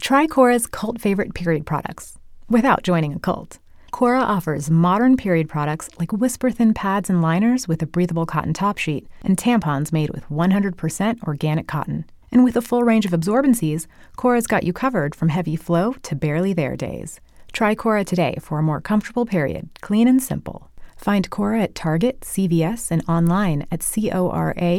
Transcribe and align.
Try 0.00 0.26
Cora's 0.26 0.66
cult 0.66 0.98
favorite 0.98 1.34
period 1.34 1.66
products 1.66 2.18
without 2.48 2.82
joining 2.82 3.12
a 3.12 3.18
cult. 3.18 3.58
Cora 3.90 4.20
offers 4.20 4.70
modern 4.70 5.14
period 5.16 5.46
products 5.48 5.90
like 5.98 6.10
whisper 6.10 6.50
thin 6.50 6.72
pads 6.72 7.10
and 7.10 7.20
liners 7.20 7.68
with 7.68 7.82
a 7.82 7.86
breathable 7.86 8.24
cotton 8.24 8.54
top 8.54 8.78
sheet 8.78 9.06
and 9.22 9.36
tampons 9.36 9.92
made 9.92 10.08
with 10.10 10.26
100% 10.30 11.22
organic 11.24 11.68
cotton. 11.68 12.06
And 12.32 12.44
with 12.44 12.56
a 12.56 12.62
full 12.62 12.82
range 12.82 13.04
of 13.04 13.12
absorbencies, 13.12 13.86
Cora's 14.16 14.46
got 14.46 14.64
you 14.64 14.72
covered 14.72 15.14
from 15.14 15.28
heavy 15.28 15.54
flow 15.54 15.92
to 16.02 16.16
barely 16.16 16.54
there 16.54 16.76
days. 16.76 17.20
Try 17.52 17.74
Cora 17.74 18.02
today 18.04 18.36
for 18.40 18.58
a 18.58 18.62
more 18.62 18.80
comfortable 18.80 19.26
period, 19.26 19.68
clean 19.82 20.08
and 20.08 20.22
simple. 20.22 20.70
Find 20.96 21.28
Cora 21.28 21.62
at 21.62 21.74
Target, 21.74 22.20
CVS, 22.20 22.90
and 22.90 23.04
online 23.06 23.66
at 23.70 23.80
cora.life 23.82 24.76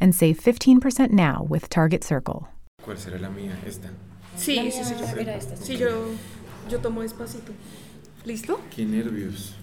and 0.00 0.14
save 0.14 0.38
15% 0.38 1.10
now 1.10 1.46
with 1.48 1.70
Target 1.70 2.04
Circle. 2.04 2.48
¿Cuál 2.84 2.98
será 2.98 3.18
la 3.18 3.30
mía? 3.30 3.58
Esta. 3.66 3.88
Sí, 4.36 4.70
sí, 4.72 4.84
sí, 4.84 4.94
yo, 4.98 5.06
era 5.20 5.36
esta, 5.36 5.56
sí, 5.56 5.76
yo, 5.76 6.06
yo 6.68 6.80
tomo 6.80 7.02
despacito. 7.02 7.52
¿Listo? 8.24 8.60
Qué 8.74 8.84
nervios. 8.84 9.54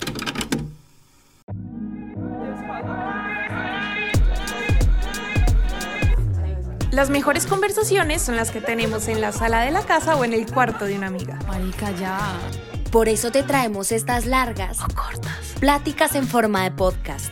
Las 6.91 7.09
mejores 7.09 7.45
conversaciones 7.45 8.22
son 8.22 8.36
las 8.36 8.52
que 8.52 8.59
tenemos 8.59 9.08
en 9.08 9.22
la 9.22 9.31
sala 9.31 9.61
de 9.61 9.72
la 9.72 9.81
casa 9.83 10.16
o 10.17 10.25
en 10.25 10.33
el 10.33 10.45
cuarto 10.52 10.85
de 10.85 10.97
una 10.97 11.08
amiga. 11.08 11.39
Marica, 11.47 11.91
ya. 11.91 12.17
Por 12.91 13.08
eso 13.08 13.31
te 13.31 13.44
traemos 13.44 13.94
estas 13.94 14.25
largas 14.25 14.80
O 14.81 14.94
cortas. 14.94 15.56
pláticas 15.61 16.16
en 16.16 16.28
forma 16.28 16.63
de 16.63 16.72
podcast. 16.72 17.31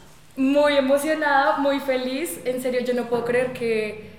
Muy 0.37 0.77
emocionada, 0.77 1.57
muy 1.57 1.79
feliz. 1.79 2.39
En 2.45 2.61
serio, 2.61 2.81
yo 2.81 2.93
no 2.93 3.05
puedo 3.05 3.25
creer 3.25 3.51
que 3.51 4.11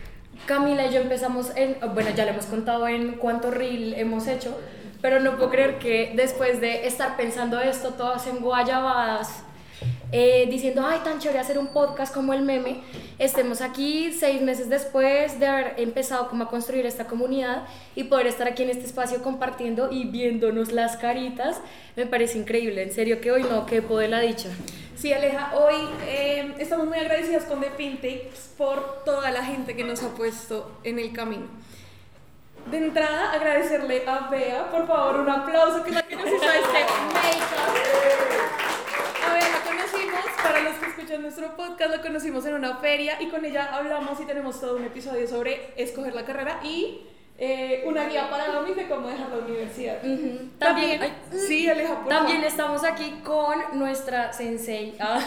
Camila 0.47 0.87
y 0.87 0.93
yo 0.93 1.01
empezamos 1.01 1.53
en. 1.57 1.77
Bueno, 1.95 2.11
ya 2.15 2.25
le 2.25 2.33
hemos 2.33 2.47
contado 2.47 2.87
en 2.87 3.13
cuánto 3.13 3.51
reel 3.51 3.95
hemos 3.95 4.27
hecho, 4.27 4.59
pero 5.01 5.21
no 5.21 5.37
puedo 5.37 5.51
creer 5.51 5.79
que 5.79 6.13
después 6.15 6.61
de 6.61 6.87
estar 6.87 7.17
pensando 7.17 7.61
esto, 7.61 7.95
todas 7.95 8.27
en 8.27 8.41
guayabadas, 8.41 9.43
eh, 10.13 10.47
diciendo, 10.51 10.85
ay, 10.87 11.01
tan 11.03 11.19
chévere 11.19 11.41
hacer 11.41 11.59
un 11.59 11.69
podcast 11.69 12.15
como 12.15 12.33
el 12.35 12.42
meme, 12.42 12.83
estemos 13.19 13.61
aquí 13.61 14.13
seis 14.13 14.41
meses 14.41 14.69
después 14.69 15.41
de 15.41 15.47
haber 15.47 15.75
empezado 15.79 16.29
como 16.29 16.45
a 16.45 16.48
construir 16.48 16.86
esta 16.86 17.07
comunidad 17.07 17.64
y 17.97 18.05
poder 18.05 18.27
estar 18.27 18.47
aquí 18.47 18.63
en 18.63 18.70
este 18.70 18.85
espacio 18.85 19.23
compartiendo 19.23 19.91
y 19.91 20.05
viéndonos 20.05 20.70
las 20.70 20.97
caritas, 20.97 21.61
me 21.97 22.07
parece 22.07 22.39
increíble. 22.39 22.83
En 22.83 22.92
serio 22.92 23.20
que 23.20 23.33
hoy 23.33 23.42
no 23.42 23.67
quepo 23.67 23.98
de 23.98 24.09
la 24.09 24.20
dicha. 24.20 24.51
Sí, 24.95 25.13
Aleja, 25.13 25.53
hoy 25.57 25.75
eh, 26.07 26.55
estamos 26.59 26.86
muy 26.86 26.98
agradecidas 26.98 27.45
con 27.45 27.61
The 27.61 27.70
Pink 27.70 27.97
Tapes 27.97 28.53
por 28.57 29.03
toda 29.05 29.31
la 29.33 29.45
gente 29.45 29.75
que 29.75 29.83
nos 29.83 30.03
ha 30.03 30.11
puesto 30.11 30.70
en 30.85 30.98
el 31.01 31.13
camino. 31.13 31.48
De 32.70 32.77
entrada, 32.77 33.33
agradecerle 33.33 34.05
a 34.07 34.29
Bea, 34.31 34.70
por 34.70 34.86
favor, 34.86 35.20
un 35.20 35.29
aplauso 35.29 35.83
que 35.83 35.91
la 35.91 36.03
que 36.03 36.15
nos 36.15 36.27
hizo 36.27 36.36
este 36.36 36.53
make-up. 37.13 37.75
A 39.27 39.33
Bea 39.33 39.48
la 39.48 39.61
conocimos, 39.69 39.92
para 40.42 40.61
los 40.63 40.75
que 40.75 40.86
escuchan 40.86 41.23
nuestro 41.23 41.57
podcast, 41.57 41.91
la 41.91 42.03
conocimos 42.03 42.45
en 42.47 42.55
una 42.55 42.77
feria 42.77 43.20
y 43.20 43.29
con 43.29 43.45
ella 43.45 43.75
hablamos 43.75 44.20
y 44.20 44.25
tenemos 44.25 44.61
todo 44.61 44.77
un 44.77 44.85
episodio 44.85 45.27
sobre 45.29 45.73
escoger 45.77 46.14
la 46.14 46.25
carrera 46.25 46.61
y 46.64 47.07
eh, 47.39 47.83
una 47.86 48.07
guía 48.08 48.29
para 48.30 48.48
Domis 48.48 48.77
de 48.77 48.89
cómo 48.89 49.08
dejar 49.08 49.29
la 49.30 49.39
universidad. 49.39 50.01
También, 50.58 51.03
ay, 51.03 51.13
sí, 51.30 51.69
Aleja, 51.69 52.01
por 52.01 52.08
También 52.08 52.39
favor. 52.39 52.51
estamos 52.51 52.85
aquí 52.85 53.20
con 53.25 53.79
nuestra 53.79 54.33
sensei, 54.33 54.95
ah, 55.01 55.20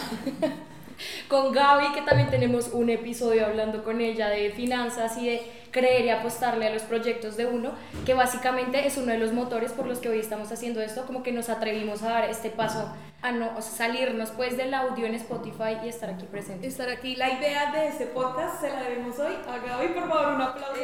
con 1.28 1.52
Gaby, 1.52 1.92
que 1.92 2.02
también 2.02 2.30
tenemos 2.30 2.70
un 2.72 2.90
episodio 2.90 3.46
hablando 3.46 3.84
con 3.84 4.00
ella 4.00 4.28
de 4.28 4.50
finanzas 4.50 5.16
y 5.18 5.26
de 5.26 5.42
creer 5.76 6.06
y 6.06 6.08
apostarle 6.08 6.66
a 6.66 6.70
los 6.70 6.82
proyectos 6.84 7.36
de 7.36 7.44
uno, 7.44 7.72
que 8.06 8.14
básicamente 8.14 8.86
es 8.86 8.96
uno 8.96 9.12
de 9.12 9.18
los 9.18 9.32
motores 9.32 9.72
por 9.72 9.86
los 9.86 9.98
que 9.98 10.08
hoy 10.08 10.18
estamos 10.18 10.50
haciendo 10.50 10.80
esto, 10.80 11.04
como 11.04 11.22
que 11.22 11.32
nos 11.32 11.50
atrevimos 11.50 12.02
a 12.02 12.08
dar 12.08 12.30
este 12.30 12.48
paso, 12.48 12.90
a 13.20 13.30
no 13.30 13.50
o 13.54 13.60
sea, 13.60 13.88
salirnos 13.88 14.30
pues 14.30 14.56
del 14.56 14.72
audio 14.72 15.04
en 15.04 15.14
Spotify 15.16 15.76
y 15.84 15.88
estar 15.90 16.08
aquí 16.08 16.24
presentes. 16.24 16.72
estar 16.72 16.88
aquí. 16.88 17.14
La 17.16 17.30
idea 17.30 17.72
de 17.72 17.88
este 17.88 18.06
podcast 18.06 18.62
se 18.62 18.70
la 18.70 18.84
debemos 18.84 19.18
hoy 19.18 19.34
a 19.46 19.58
Gaby. 19.58 19.88
Por 19.88 20.08
favor, 20.08 20.34
un 20.34 20.40
aplauso. 20.40 20.80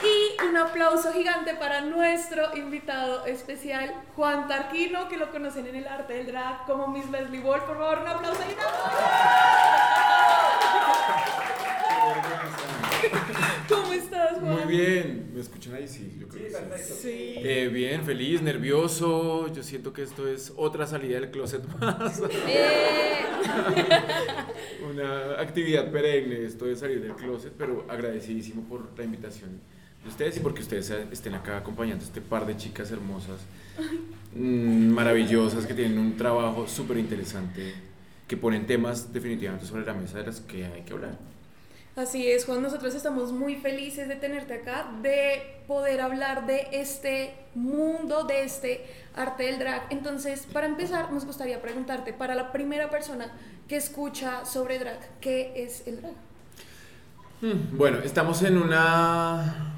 Y 0.00 0.46
un 0.46 0.56
aplauso 0.56 1.12
gigante 1.12 1.54
para 1.56 1.82
nuestro 1.82 2.56
invitado 2.56 3.26
especial, 3.26 3.92
Juan 4.16 4.48
Tarquino, 4.48 5.08
que 5.08 5.18
lo 5.18 5.30
conocen 5.30 5.66
en 5.66 5.76
el 5.76 5.88
arte 5.88 6.14
del 6.14 6.28
drag 6.28 6.64
como 6.64 6.86
Miss 6.86 7.10
Leslie 7.10 7.40
Wall. 7.40 7.62
Por 7.64 7.76
favor, 7.76 7.98
un 7.98 8.08
aplauso 8.08 8.40
gigante. 8.44 8.64
¿Cómo 13.68 13.92
estás, 13.92 14.32
Juan? 14.40 14.54
Muy 14.54 14.57
bien. 14.68 15.30
¿Me 15.34 15.40
escuchan 15.40 15.74
ahí? 15.74 15.88
Sí, 15.88 16.16
yo 16.20 16.28
creo 16.28 16.44
que 16.44 16.78
sí. 16.78 16.94
Sí. 17.02 17.34
Eh, 17.36 17.68
bien, 17.72 18.04
feliz, 18.04 18.40
nervioso. 18.42 19.52
Yo 19.52 19.62
siento 19.62 19.92
que 19.92 20.02
esto 20.02 20.28
es 20.28 20.52
otra 20.56 20.86
salida 20.86 21.18
del 21.20 21.30
closet 21.30 21.62
más. 21.80 22.22
Una 24.88 25.40
actividad 25.40 25.90
perenne, 25.90 26.44
esto 26.44 26.66
de 26.66 26.76
salir 26.76 27.02
del 27.02 27.14
closet, 27.14 27.52
pero 27.56 27.84
agradecidísimo 27.88 28.62
por 28.68 28.96
la 28.96 29.04
invitación 29.04 29.60
de 30.02 30.08
ustedes 30.08 30.36
y 30.36 30.40
porque 30.40 30.62
ustedes 30.62 30.90
estén 31.10 31.34
acá 31.34 31.58
acompañando 31.58 32.04
a 32.04 32.06
este 32.06 32.20
par 32.20 32.46
de 32.46 32.56
chicas 32.56 32.90
hermosas, 32.90 33.40
mm, 34.34 34.88
maravillosas, 34.90 35.66
que 35.66 35.74
tienen 35.74 35.98
un 35.98 36.16
trabajo 36.16 36.68
súper 36.68 36.98
interesante, 36.98 37.74
que 38.26 38.36
ponen 38.36 38.66
temas 38.66 39.12
definitivamente 39.12 39.66
sobre 39.66 39.84
la 39.84 39.94
mesa 39.94 40.18
de 40.18 40.26
las 40.26 40.40
que 40.40 40.64
hay 40.64 40.82
que 40.82 40.92
hablar. 40.92 41.18
Así 41.98 42.28
es, 42.28 42.44
Juan, 42.44 42.62
nosotros 42.62 42.94
estamos 42.94 43.32
muy 43.32 43.56
felices 43.56 44.06
de 44.06 44.14
tenerte 44.14 44.54
acá, 44.54 44.88
de 45.02 45.42
poder 45.66 46.00
hablar 46.00 46.46
de 46.46 46.68
este 46.70 47.34
mundo, 47.56 48.22
de 48.22 48.44
este 48.44 48.86
arte 49.16 49.42
del 49.42 49.58
drag. 49.58 49.82
Entonces, 49.90 50.46
para 50.52 50.68
empezar, 50.68 51.10
nos 51.12 51.24
gustaría 51.24 51.60
preguntarte, 51.60 52.12
para 52.12 52.36
la 52.36 52.52
primera 52.52 52.88
persona 52.88 53.32
que 53.66 53.74
escucha 53.74 54.44
sobre 54.44 54.78
drag, 54.78 55.00
¿qué 55.20 55.52
es 55.56 55.88
el 55.88 56.00
drag? 56.00 56.12
Hmm, 57.40 57.76
Bueno, 57.76 57.98
estamos 57.98 58.44
en 58.44 58.58
una 58.58 59.74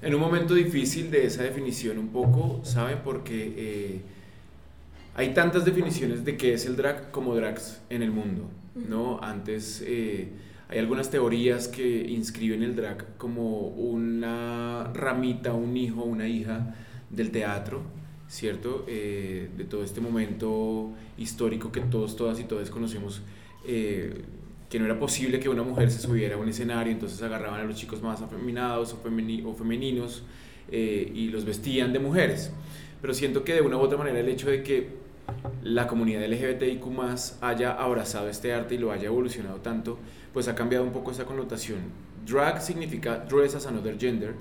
en 0.00 0.14
un 0.14 0.20
momento 0.20 0.54
difícil 0.54 1.10
de 1.10 1.26
esa 1.26 1.42
definición 1.42 1.98
un 1.98 2.08
poco, 2.08 2.62
¿saben? 2.64 3.00
Porque 3.04 3.52
eh, 3.54 4.00
hay 5.14 5.34
tantas 5.34 5.66
definiciones 5.66 6.24
de 6.24 6.38
qué 6.38 6.54
es 6.54 6.64
el 6.64 6.74
drag 6.74 7.10
como 7.10 7.34
drags 7.34 7.82
en 7.90 8.00
el 8.00 8.12
mundo, 8.12 8.48
¿no? 8.74 9.22
Antes 9.22 9.82
eh, 9.84 10.30
hay 10.72 10.78
algunas 10.78 11.10
teorías 11.10 11.68
que 11.68 12.06
inscriben 12.10 12.62
el 12.62 12.74
drag 12.74 13.16
como 13.18 13.68
una 13.68 14.90
ramita, 14.94 15.52
un 15.52 15.76
hijo, 15.76 16.02
una 16.02 16.26
hija 16.26 16.74
del 17.10 17.30
teatro, 17.30 17.82
¿cierto? 18.28 18.84
Eh, 18.88 19.50
de 19.56 19.64
todo 19.64 19.84
este 19.84 20.00
momento 20.00 20.90
histórico 21.18 21.70
que 21.70 21.80
todos, 21.82 22.16
todas 22.16 22.40
y 22.40 22.44
todos 22.44 22.70
conocemos. 22.70 23.22
eh, 23.66 24.22
que 24.70 24.78
no 24.78 24.86
era 24.86 24.98
posible 24.98 25.38
que 25.38 25.50
una 25.50 25.62
mujer 25.62 25.90
se 25.90 25.98
subiera 26.00 26.36
a 26.36 26.38
un 26.38 26.48
escenario, 26.48 26.90
entonces 26.90 27.20
agarraban 27.22 27.60
a 27.60 27.64
los 27.64 27.76
chicos 27.76 28.00
más 28.00 28.22
afeminados 28.22 28.94
o, 28.94 29.02
femeni- 29.06 29.44
o 29.44 29.52
femeninos 29.52 30.22
eh, 30.70 31.12
y 31.14 31.28
los 31.28 31.44
vestían 31.44 31.92
de 31.92 31.98
mujeres. 31.98 32.50
Pero 33.02 33.12
siento 33.12 33.44
que 33.44 33.52
de 33.52 33.60
una 33.60 33.76
u 33.76 33.80
otra 33.80 33.98
manera 33.98 34.18
el 34.20 34.28
hecho 34.30 34.48
de 34.48 34.62
que 34.62 34.88
la 35.62 35.86
comunidad 35.86 36.24
LGBTIQ 36.24 36.84
haya 37.42 37.72
abrazado 37.72 38.30
este 38.30 38.54
arte 38.54 38.76
y 38.76 38.78
lo 38.78 38.92
haya 38.92 39.08
evolucionado 39.08 39.58
tanto, 39.58 39.98
pues 40.32 40.48
ha 40.48 40.54
cambiado 40.54 40.84
un 40.84 40.92
poco 40.92 41.10
esa 41.10 41.24
connotación 41.24 41.78
drag 42.26 42.62
significa 42.62 43.18
dress 43.28 43.54
as 43.54 43.66
another 43.66 43.98
gender, 43.98 44.34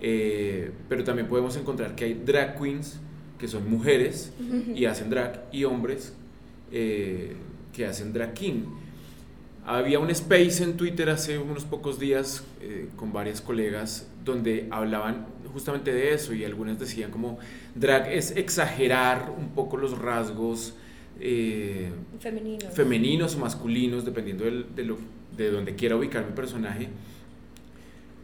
eh, 0.00 0.70
pero 0.88 1.04
también 1.04 1.26
podemos 1.28 1.56
encontrar 1.56 1.94
que 1.94 2.04
hay 2.04 2.14
drag 2.14 2.58
queens 2.58 2.98
que 3.38 3.46
son 3.46 3.70
mujeres 3.70 4.32
y 4.74 4.84
hacen 4.84 5.10
drag 5.10 5.44
y 5.52 5.64
hombres 5.64 6.12
eh, 6.72 7.34
que 7.72 7.86
hacen 7.86 8.12
drag 8.12 8.34
king. 8.34 8.64
Había 9.64 9.98
un 9.98 10.10
space 10.10 10.64
en 10.64 10.76
Twitter 10.76 11.10
hace 11.10 11.38
unos 11.38 11.64
pocos 11.64 11.98
días 11.98 12.42
eh, 12.60 12.88
con 12.96 13.12
varias 13.12 13.40
colegas 13.40 14.08
donde 14.24 14.66
hablaban 14.70 15.26
justamente 15.52 15.92
de 15.92 16.14
eso 16.14 16.34
y 16.34 16.44
algunas 16.44 16.78
decían 16.78 17.10
como 17.10 17.38
drag 17.74 18.10
es 18.10 18.32
exagerar 18.32 19.32
un 19.36 19.50
poco 19.50 19.76
los 19.76 19.98
rasgos 19.98 20.74
eh, 21.20 21.90
femeninos. 22.18 22.72
femeninos 22.74 23.34
o 23.34 23.38
masculinos 23.38 24.04
dependiendo 24.04 24.44
de, 24.44 24.84
lo, 24.84 24.98
de 25.38 25.50
donde 25.50 25.74
quiera 25.74 25.96
ubicar 25.96 26.26
mi 26.26 26.32
personaje 26.32 26.88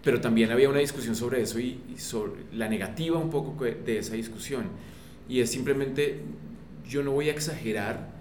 pero 0.03 0.21
también 0.21 0.51
había 0.51 0.69
una 0.69 0.81
discusión 0.81 1.17
sobre 1.17 1.41
eso 1.41 1.59
y, 1.59 1.81
y, 1.95 1.99
sobre 1.99 2.33
la 2.53 2.69
negativa 2.69 3.19
un 3.19 3.31
poco 3.31 3.65
de 3.65 3.99
esa 3.99 4.15
discusión 4.15 4.65
y 5.29 5.41
es 5.41 5.51
simplemente 5.51 6.21
yo 6.87 7.03
no 7.03 7.13
voy 7.13 7.31
a 7.31 7.33
exagerar 7.33 8.13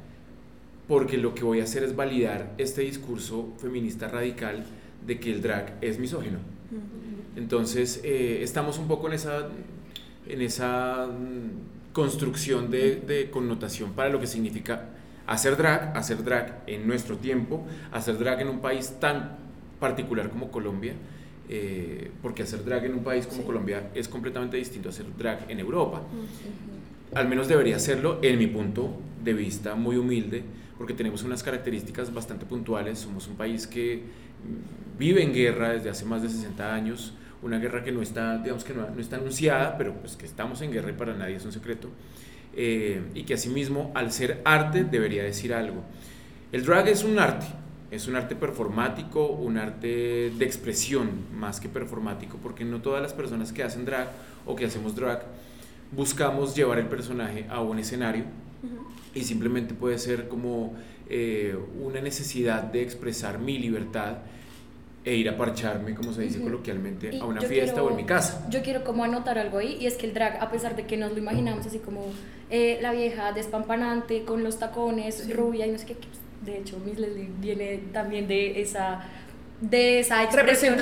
porque 0.87 1.17
lo 1.17 1.33
que 1.33 1.43
voy 1.43 1.59
a 1.59 1.63
hacer 1.63 1.83
es 1.83 1.95
validar 1.95 2.53
este 2.57 2.81
discurso 2.81 3.53
feminista 3.57 4.07
radical 4.07 4.65
de 5.05 5.19
que 5.19 5.31
el 5.31 5.41
drag 5.41 5.77
es 5.81 5.99
misógino. 5.99 6.39
Entonces, 7.35 8.01
eh, 8.03 8.39
estamos 8.41 8.77
un 8.77 8.87
poco 8.87 9.07
en 9.07 9.13
esa, 9.13 9.49
en 10.27 10.41
esa 10.41 11.07
mm, 11.07 11.93
construcción 11.93 12.69
de, 12.69 12.97
de, 12.97 13.29
connotación 13.29 13.93
para 13.93 14.09
lo 14.09 14.19
que 14.19 14.27
significa 14.27 14.89
hacer 15.27 15.57
drag, 15.57 15.95
hacer 15.95 16.23
drag 16.23 16.63
en 16.67 16.87
nuestro 16.87 17.17
tiempo, 17.17 17.65
hacer 17.91 18.17
drag 18.17 18.41
en 18.41 18.49
un 18.49 18.59
país 18.59 18.95
tan 18.99 19.37
particular 19.79 20.29
como 20.29 20.51
Colombia, 20.51 20.93
eh, 21.49 22.11
porque 22.21 22.43
hacer 22.43 22.63
drag 22.63 22.85
en 22.85 22.93
un 22.93 23.03
país 23.03 23.27
como 23.27 23.43
Colombia 23.43 23.89
es 23.93 24.07
completamente 24.07 24.57
distinto 24.57 24.89
a 24.89 24.91
hacer 24.91 25.05
drag 25.17 25.49
en 25.49 25.59
Europa. 25.59 26.01
Al 27.13 27.27
menos 27.27 27.47
debería 27.47 27.79
serlo 27.79 28.19
en 28.21 28.39
mi 28.39 28.47
punto 28.47 28.97
de 29.23 29.33
vista 29.33 29.75
muy 29.75 29.97
humilde 29.97 30.43
porque 30.77 30.93
tenemos 30.93 31.23
unas 31.23 31.43
características 31.43 32.13
bastante 32.13 32.45
puntuales. 32.45 32.99
Somos 32.99 33.27
un 33.27 33.35
país 33.35 33.67
que 33.67 34.01
vive 34.97 35.23
en 35.23 35.33
guerra 35.33 35.73
desde 35.73 35.89
hace 35.89 36.05
más 36.05 36.21
de 36.21 36.29
60 36.29 36.73
años, 36.73 37.13
una 37.41 37.59
guerra 37.59 37.83
que 37.83 37.91
no 37.91 38.01
está, 38.01 38.37
digamos 38.37 38.63
que 38.63 38.73
no, 38.73 38.89
no 38.89 38.99
está 38.99 39.17
anunciada, 39.17 39.77
pero 39.77 39.93
pues 39.93 40.15
que 40.15 40.25
estamos 40.25 40.61
en 40.61 40.71
guerra 40.71 40.89
y 40.89 40.93
para 40.93 41.13
nadie 41.13 41.35
es 41.35 41.45
un 41.45 41.51
secreto, 41.51 41.89
eh, 42.55 43.01
y 43.13 43.23
que 43.23 43.33
asimismo 43.33 43.91
al 43.95 44.11
ser 44.11 44.41
arte 44.45 44.83
debería 44.83 45.23
decir 45.23 45.53
algo. 45.53 45.83
El 46.51 46.65
drag 46.65 46.87
es 46.87 47.03
un 47.03 47.19
arte, 47.19 47.47
es 47.91 48.07
un 48.07 48.15
arte 48.15 48.35
performático, 48.35 49.27
un 49.27 49.57
arte 49.57 50.31
de 50.37 50.45
expresión 50.45 51.09
más 51.33 51.59
que 51.59 51.69
performático, 51.69 52.37
porque 52.41 52.63
no 52.65 52.81
todas 52.81 53.01
las 53.01 53.13
personas 53.13 53.51
que 53.51 53.63
hacen 53.63 53.85
drag 53.85 54.09
o 54.45 54.55
que 54.55 54.65
hacemos 54.65 54.95
drag 54.95 55.23
buscamos 55.95 56.55
llevar 56.55 56.79
el 56.79 56.87
personaje 56.87 57.45
a 57.49 57.61
un 57.61 57.79
escenario 57.79 58.25
y 59.13 59.23
simplemente 59.23 59.73
puede 59.73 59.99
ser 59.99 60.27
como 60.27 60.73
eh, 61.09 61.55
una 61.81 62.01
necesidad 62.01 62.63
de 62.63 62.81
expresar 62.81 63.39
mi 63.39 63.59
libertad 63.59 64.17
e 65.05 65.15
ir 65.15 65.29
a 65.29 65.37
parcharme, 65.37 65.93
como 65.95 66.13
se 66.13 66.21
dice 66.21 66.41
coloquialmente, 66.41 67.19
a 67.19 67.25
una 67.25 67.41
fiesta 67.41 67.83
o 67.83 67.89
en 67.89 67.95
mi 67.95 68.05
casa. 68.05 68.45
Yo 68.49 68.61
quiero 68.61 68.83
como 68.83 69.03
anotar 69.03 69.37
algo 69.37 69.57
ahí, 69.57 69.77
y 69.79 69.87
es 69.87 69.95
que 69.95 70.05
el 70.05 70.13
drag, 70.13 70.41
a 70.41 70.49
pesar 70.49 70.75
de 70.75 70.85
que 70.85 70.95
nos 70.97 71.11
lo 71.11 71.17
imaginamos 71.17 71.65
así 71.65 71.79
como 71.79 72.05
eh, 72.49 72.79
la 72.81 72.93
vieja 72.93 73.33
despampanante, 73.33 74.23
con 74.23 74.43
los 74.43 74.59
tacones, 74.59 75.33
rubia 75.35 75.67
y 75.67 75.71
no 75.71 75.77
sé 75.77 75.85
qué, 75.87 75.95
de 76.45 76.59
hecho 76.59 76.77
Miss 76.85 76.99
Leslie 76.99 77.29
viene 77.39 77.79
también 77.91 78.27
de 78.27 78.61
esa 78.61 79.05
de 79.61 79.99
esa 79.99 80.23
expresión, 80.23 80.75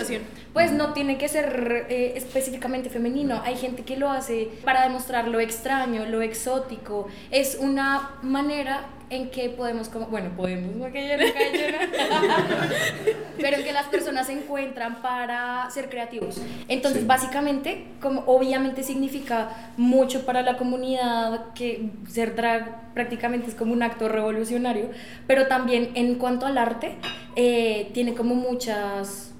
pues 0.54 0.72
no 0.72 0.94
tiene 0.94 1.20
que 1.20 1.28
ser 1.28 1.86
eh, 1.90 2.14
específicamente 2.16 2.90
femenino. 2.90 3.40
Hay 3.46 3.56
gente 3.56 3.84
que 3.84 3.96
lo 3.96 4.10
hace 4.10 4.50
para 4.64 4.84
demostrar 4.84 5.28
lo 5.28 5.40
extraño, 5.40 6.06
lo 6.08 6.24
exótico. 6.24 7.08
Es 7.30 7.58
una 7.62 8.16
manera 8.24 8.86
en 9.12 9.30
que 9.30 9.50
podemos, 9.50 9.90
como, 9.90 10.08
bueno, 10.08 10.32
podemos, 10.38 10.74
no 10.74 10.90
que 10.92 11.02
pero 13.38 13.58
en 13.58 13.64
que 13.64 13.74
las 13.74 13.88
personas 13.88 14.28
se 14.28 14.34
encuentran 14.34 15.02
para 15.02 15.70
ser 15.70 15.90
creativos. 15.90 16.42
Entonces, 16.70 17.06
básicamente, 17.06 17.88
como 18.02 18.24
obviamente 18.26 18.84
significa 18.84 19.74
mucho 19.76 20.26
para 20.26 20.42
la 20.44 20.56
comunidad 20.56 21.54
que 21.54 21.90
ser 22.10 22.36
drag 22.36 22.94
prácticamente 22.94 23.50
es 23.50 23.56
como 23.56 23.74
un 23.74 23.84
acto 23.84 24.08
revolucionario, 24.08 24.90
pero 25.28 25.48
también 25.48 25.92
en 25.96 26.16
cuanto 26.16 26.46
al 26.46 26.58
arte, 26.58 26.96
eh, 27.36 27.90
tiene 27.94 28.14
como 28.14 28.34
muchas 28.34 29.31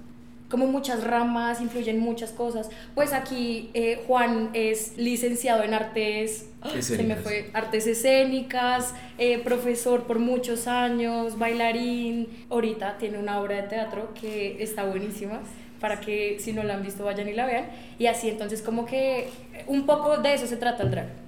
como 0.52 0.68
muchas 0.68 1.04
ramas, 1.04 1.62
influyen 1.62 2.00
muchas 2.00 2.32
cosas. 2.32 2.70
Pues 2.94 3.14
aquí 3.14 3.72
eh, 3.74 4.04
Juan 4.06 4.50
es 4.54 4.98
licenciado 4.98 5.64
en 5.64 5.74
artes, 5.74 6.48
se 6.80 7.04
me 7.04 7.16
fue, 7.16 7.50
artes 7.54 7.88
escénicas, 7.88 8.94
eh, 9.18 9.40
profesor 9.40 10.04
por 10.04 10.20
muchos 10.20 10.68
años, 10.68 11.40
bailarín. 11.40 12.28
Ahorita 12.50 12.98
tiene 12.98 13.18
una 13.18 13.40
obra 13.40 13.56
de 13.56 13.64
teatro 13.64 14.14
que 14.14 14.62
está 14.62 14.84
buenísima 14.84 15.40
para 15.80 16.00
que 16.00 16.38
si 16.40 16.54
no 16.54 16.62
la 16.62 16.76
han 16.76 16.84
visto 16.84 17.06
vayan 17.06 17.28
y 17.30 17.34
la 17.34 17.48
vean. 17.48 17.66
Y 17.98 18.06
así 18.06 18.30
entonces 18.30 18.62
como 18.62 18.86
que 18.86 19.30
un 19.68 19.86
poco 19.86 20.18
de 20.18 20.34
eso 20.34 20.46
se 20.46 20.58
trata 20.58 20.84
el 20.84 20.92
drag 20.92 21.22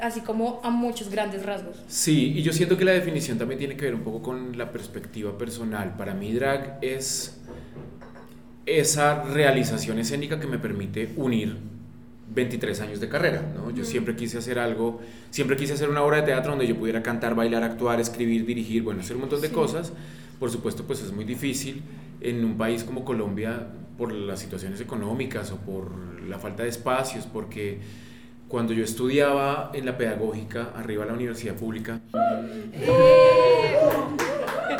así 0.00 0.20
como 0.20 0.60
a 0.62 0.70
muchos 0.70 1.08
grandes 1.10 1.44
rasgos. 1.44 1.82
Sí, 1.88 2.34
y 2.36 2.42
yo 2.42 2.52
siento 2.52 2.76
que 2.76 2.84
la 2.84 2.92
definición 2.92 3.38
también 3.38 3.58
tiene 3.58 3.76
que 3.76 3.86
ver 3.86 3.94
un 3.94 4.02
poco 4.02 4.22
con 4.22 4.56
la 4.58 4.70
perspectiva 4.70 5.36
personal. 5.38 5.96
Para 5.96 6.14
mí 6.14 6.32
drag 6.32 6.78
es 6.82 7.40
esa 8.66 9.22
realización 9.22 9.98
escénica 10.00 10.40
que 10.40 10.48
me 10.48 10.58
permite 10.58 11.12
unir 11.16 11.56
23 12.34 12.80
años 12.80 13.00
de 13.00 13.08
carrera, 13.08 13.42
¿no? 13.54 13.70
Yo 13.70 13.84
siempre 13.84 14.16
quise 14.16 14.38
hacer 14.38 14.58
algo, 14.58 15.00
siempre 15.30 15.56
quise 15.56 15.74
hacer 15.74 15.88
una 15.88 16.02
obra 16.02 16.18
de 16.18 16.24
teatro 16.24 16.50
donde 16.50 16.66
yo 16.66 16.76
pudiera 16.76 17.02
cantar, 17.02 17.36
bailar, 17.36 17.62
actuar, 17.62 18.00
escribir, 18.00 18.44
dirigir, 18.44 18.82
bueno, 18.82 19.00
hacer 19.00 19.16
un 19.16 19.22
montón 19.22 19.40
de 19.40 19.50
cosas. 19.50 19.92
Por 20.40 20.50
supuesto, 20.50 20.84
pues 20.84 21.00
es 21.02 21.12
muy 21.12 21.24
difícil 21.24 21.82
en 22.20 22.44
un 22.44 22.58
país 22.58 22.84
como 22.84 23.04
Colombia 23.04 23.68
por 23.96 24.12
las 24.12 24.40
situaciones 24.40 24.80
económicas 24.80 25.52
o 25.52 25.56
por 25.56 26.20
la 26.28 26.38
falta 26.38 26.64
de 26.64 26.68
espacios, 26.68 27.26
porque 27.26 27.78
cuando 28.48 28.72
yo 28.72 28.84
estudiaba 28.84 29.70
en 29.72 29.86
la 29.86 29.96
pedagógica, 29.96 30.72
arriba 30.74 31.04
de 31.04 31.10
la 31.10 31.16
universidad 31.16 31.54
pública, 31.54 32.00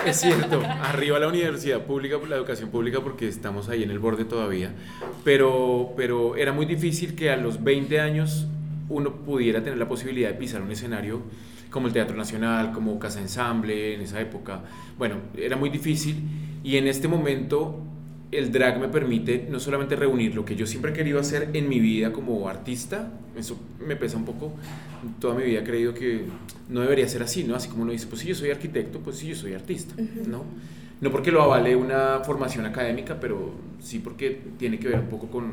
es 0.11 0.20
cierto, 0.20 0.62
arriba 0.82 1.19
la 1.19 1.29
universidad 1.29 1.82
pública, 1.85 2.17
la 2.29 2.37
educación 2.37 2.70
pública, 2.70 3.00
porque 3.00 3.29
estamos 3.29 3.69
ahí 3.69 3.82
en 3.82 3.91
el 3.91 3.99
borde 3.99 4.25
todavía, 4.25 4.73
pero, 5.25 5.94
pero 5.97 6.37
era 6.37 6.53
muy 6.53 6.67
difícil 6.67 7.14
que 7.14 7.31
a 7.31 7.37
los 7.37 7.63
20 7.63 8.01
años 8.01 8.46
uno 8.89 9.17
pudiera 9.17 9.63
tener 9.63 9.79
la 9.79 9.89
posibilidad 9.89 10.29
de 10.29 10.34
pisar 10.34 10.63
un 10.63 10.70
escenario 10.70 11.22
como 11.70 11.89
el 11.89 11.93
Teatro 11.93 12.17
Nacional, 12.17 12.72
como 12.72 12.98
Casa 12.98 13.20
Ensamble 13.20 13.94
en 13.94 14.01
esa 14.01 14.20
época. 14.20 14.63
Bueno, 14.96 15.17
era 15.36 15.56
muy 15.56 15.70
difícil 15.70 16.22
y 16.63 16.77
en 16.77 16.86
este 16.86 17.08
momento 17.08 17.81
el 18.36 18.52
drag 18.52 18.78
me 18.78 18.88
permite 18.88 19.46
no 19.50 19.60
solamente 19.60 19.96
reunir 19.96 20.34
lo 20.34 20.44
que 20.44 20.56
yo 20.56 20.66
siempre 20.66 20.93
he 20.93 20.94
querido 20.94 21.19
hacer 21.19 21.50
en 21.52 21.69
mi 21.69 21.81
vida 21.81 22.12
como 22.12 22.48
artista, 22.48 23.12
eso 23.36 23.58
me 23.78 23.96
pesa 23.96 24.16
un 24.16 24.24
poco, 24.24 24.52
toda 25.20 25.34
mi 25.34 25.44
vida 25.44 25.60
he 25.60 25.64
creído 25.64 25.94
que 25.94 26.24
no 26.69 26.81
debería 26.81 27.08
ser 27.08 27.22
así, 27.22 27.44
¿no? 27.44 27.55
Así 27.55 27.69
como 27.69 27.82
uno 27.82 27.93
dice, 27.93 28.06
pues 28.06 28.22
si 28.22 28.28
yo 28.28 28.34
soy 28.34 28.50
arquitecto, 28.50 29.00
pues 29.00 29.16
sí, 29.16 29.28
yo 29.28 29.36
soy 29.36 29.55
artista, 29.55 29.94
¿no? 30.26 30.44
No 31.00 31.10
porque 31.10 31.31
lo 31.31 31.43
avale 31.43 31.76
una 31.76 32.20
formación 32.20 32.64
académica, 32.64 33.20
pero 33.20 33.52
sí 33.81 33.98
porque 33.98 34.40
tiene 34.58 34.78
que 34.78 34.88
ver 34.88 35.00
un 35.00 35.08
poco 35.08 35.28
con... 35.28 35.52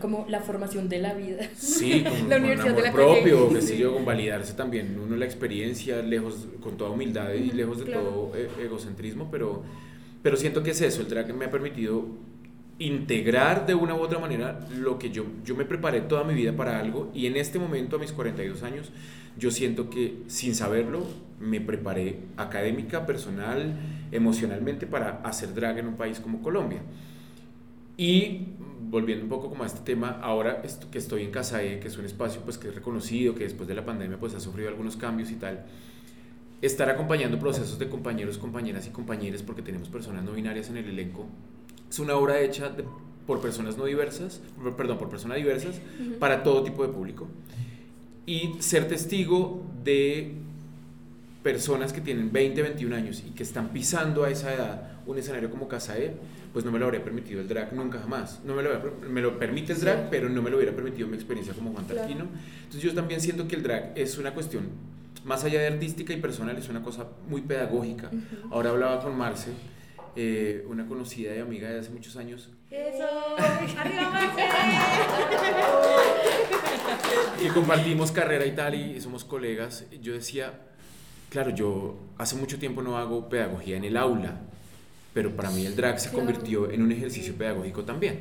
como 0.00 0.26
la 0.28 0.40
formación 0.40 0.88
de 0.88 0.98
la 0.98 1.14
vida. 1.14 1.48
Sí, 1.56 2.04
con, 2.20 2.28
la 2.28 2.36
universidad 2.36 2.70
amor 2.70 2.82
de 2.82 2.88
la 2.88 2.92
propio, 2.92 3.48
que 3.48 3.62
sé 3.62 3.76
yo, 3.76 3.94
con 3.94 4.04
validarse 4.04 4.54
también 4.54 4.96
uno 5.04 5.16
la 5.16 5.24
experiencia, 5.24 6.02
lejos, 6.02 6.46
con 6.62 6.76
toda 6.76 6.90
humildad 6.90 7.32
y 7.32 7.50
lejos 7.50 7.78
de 7.78 7.92
todo 7.92 8.32
e, 8.36 8.64
egocentrismo, 8.64 9.28
pero 9.30 9.64
pero 10.26 10.36
siento 10.36 10.64
que 10.64 10.72
es 10.72 10.80
eso, 10.80 11.02
el 11.02 11.08
drag 11.08 11.32
me 11.36 11.44
ha 11.44 11.50
permitido 11.52 12.04
integrar 12.80 13.64
de 13.64 13.76
una 13.76 13.94
u 13.94 14.00
otra 14.00 14.18
manera 14.18 14.58
lo 14.76 14.98
que 14.98 15.10
yo, 15.10 15.24
yo 15.44 15.54
me 15.54 15.64
preparé 15.64 16.00
toda 16.00 16.24
mi 16.24 16.34
vida 16.34 16.56
para 16.56 16.80
algo 16.80 17.12
y 17.14 17.26
en 17.26 17.36
este 17.36 17.60
momento, 17.60 17.94
a 17.94 18.00
mis 18.00 18.10
42 18.10 18.64
años, 18.64 18.90
yo 19.38 19.52
siento 19.52 19.88
que 19.88 20.24
sin 20.26 20.56
saberlo 20.56 21.06
me 21.38 21.60
preparé 21.60 22.18
académica, 22.36 23.06
personal, 23.06 23.78
emocionalmente 24.10 24.88
para 24.88 25.20
hacer 25.22 25.54
drag 25.54 25.78
en 25.78 25.86
un 25.86 25.96
país 25.96 26.18
como 26.18 26.42
Colombia. 26.42 26.80
Y 27.96 28.48
volviendo 28.80 29.22
un 29.22 29.30
poco 29.30 29.48
como 29.48 29.62
a 29.62 29.66
este 29.66 29.82
tema, 29.82 30.18
ahora 30.20 30.60
que 30.90 30.98
estoy 30.98 31.22
en 31.22 31.30
Casae, 31.30 31.78
que 31.78 31.86
es 31.86 31.96
un 31.98 32.04
espacio 32.04 32.40
pues 32.40 32.58
que 32.58 32.66
es 32.66 32.74
reconocido, 32.74 33.36
que 33.36 33.44
después 33.44 33.68
de 33.68 33.76
la 33.76 33.84
pandemia 33.84 34.18
pues 34.18 34.34
ha 34.34 34.40
sufrido 34.40 34.70
algunos 34.70 34.96
cambios 34.96 35.30
y 35.30 35.36
tal, 35.36 35.66
estar 36.66 36.88
acompañando 36.90 37.38
procesos 37.38 37.78
de 37.78 37.88
compañeros, 37.88 38.38
compañeras 38.38 38.86
y 38.86 38.90
compañeros, 38.90 39.42
porque 39.42 39.62
tenemos 39.62 39.88
personas 39.88 40.24
no 40.24 40.32
binarias 40.32 40.70
en 40.70 40.78
el 40.78 40.88
elenco, 40.88 41.26
es 41.88 41.98
una 41.98 42.16
obra 42.16 42.40
hecha 42.40 42.72
por 43.26 43.40
personas 43.40 43.76
no 43.76 43.84
diversas, 43.84 44.40
perdón, 44.76 44.98
por 44.98 45.08
personas 45.08 45.36
diversas, 45.36 45.80
para 46.18 46.42
todo 46.42 46.62
tipo 46.62 46.86
de 46.86 46.92
público. 46.92 47.26
Y 48.24 48.54
ser 48.60 48.88
testigo 48.88 49.64
de 49.84 50.32
personas 51.42 51.92
que 51.92 52.00
tienen 52.00 52.32
20, 52.32 52.60
21 52.62 52.96
años 52.96 53.22
y 53.26 53.30
que 53.30 53.42
están 53.42 53.68
pisando 53.68 54.24
a 54.24 54.30
esa 54.30 54.52
edad 54.52 54.92
un 55.06 55.18
escenario 55.18 55.50
como 55.50 55.68
Casae, 55.68 56.14
pues 56.52 56.64
no 56.64 56.72
me 56.72 56.78
lo 56.78 56.86
habría 56.86 57.04
permitido 57.04 57.40
el 57.40 57.48
drag 57.48 57.72
nunca 57.72 58.00
jamás. 58.00 58.40
No 58.44 58.54
me 58.54 58.62
lo, 58.62 58.70
me 59.08 59.20
lo 59.20 59.38
permite 59.38 59.72
el 59.72 59.80
drag, 59.80 60.10
pero 60.10 60.28
no 60.28 60.42
me 60.42 60.50
lo 60.50 60.56
hubiera 60.56 60.74
permitido 60.74 61.06
mi 61.06 61.14
experiencia 61.14 61.54
como 61.54 61.72
Juan 61.72 61.86
Tarquino. 61.86 62.26
Entonces 62.64 62.82
yo 62.82 62.94
también 62.94 63.20
siento 63.20 63.46
que 63.46 63.56
el 63.56 63.62
drag 63.62 63.92
es 63.94 64.18
una 64.18 64.34
cuestión, 64.34 64.64
más 65.26 65.42
allá 65.42 65.60
de 65.60 65.66
artística 65.66 66.12
y 66.12 66.18
personal, 66.18 66.56
es 66.56 66.68
una 66.68 66.82
cosa 66.82 67.08
muy 67.28 67.40
pedagógica. 67.42 68.10
Ahora 68.50 68.70
hablaba 68.70 69.02
con 69.02 69.18
Marce, 69.18 69.50
eh, 70.14 70.64
una 70.68 70.86
conocida 70.86 71.34
y 71.34 71.40
amiga 71.40 71.68
de 71.68 71.80
hace 71.80 71.90
muchos 71.90 72.16
años. 72.16 72.48
Eso, 72.70 73.04
arriba 73.76 74.10
Marce. 74.10 74.42
que 77.42 77.48
compartimos 77.48 78.12
carrera 78.12 78.46
y 78.46 78.52
tal 78.52 78.76
y 78.76 79.00
somos 79.00 79.24
colegas. 79.24 79.84
Yo 80.00 80.12
decía, 80.12 80.60
claro, 81.28 81.50
yo 81.50 81.98
hace 82.18 82.36
mucho 82.36 82.60
tiempo 82.60 82.80
no 82.80 82.96
hago 82.96 83.28
pedagogía 83.28 83.76
en 83.76 83.84
el 83.84 83.96
aula, 83.96 84.38
pero 85.12 85.34
para 85.34 85.50
mí 85.50 85.66
el 85.66 85.74
drag 85.74 85.98
se 85.98 86.12
convirtió 86.12 86.70
en 86.70 86.82
un 86.82 86.92
ejercicio 86.92 87.34
pedagógico 87.34 87.82
también. 87.82 88.20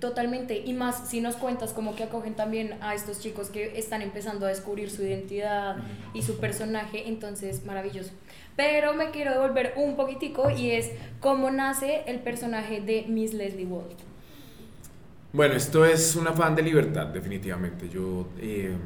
Totalmente, 0.00 0.62
y 0.64 0.74
más 0.74 1.08
si 1.08 1.20
nos 1.20 1.34
cuentas 1.34 1.72
como 1.72 1.96
que 1.96 2.04
acogen 2.04 2.34
también 2.34 2.74
a 2.80 2.94
estos 2.94 3.18
chicos 3.18 3.50
que 3.50 3.76
están 3.78 4.00
empezando 4.00 4.46
a 4.46 4.48
descubrir 4.48 4.90
su 4.90 5.02
identidad 5.02 5.76
y 6.14 6.22
su 6.22 6.38
personaje, 6.38 7.08
entonces 7.08 7.64
maravilloso. 7.64 8.12
Pero 8.54 8.94
me 8.94 9.10
quiero 9.10 9.32
devolver 9.32 9.72
un 9.76 9.96
poquitico 9.96 10.50
y 10.50 10.70
es 10.70 10.90
cómo 11.18 11.50
nace 11.50 12.02
el 12.06 12.20
personaje 12.20 12.80
de 12.80 13.06
Miss 13.08 13.34
Leslie 13.34 13.66
Walt. 13.66 13.98
Bueno, 15.32 15.54
esto 15.54 15.84
es 15.84 16.14
un 16.14 16.28
afán 16.28 16.54
de 16.54 16.62
libertad, 16.62 17.06
definitivamente. 17.06 17.88
Yo 17.88 18.28
eh, 18.40 18.76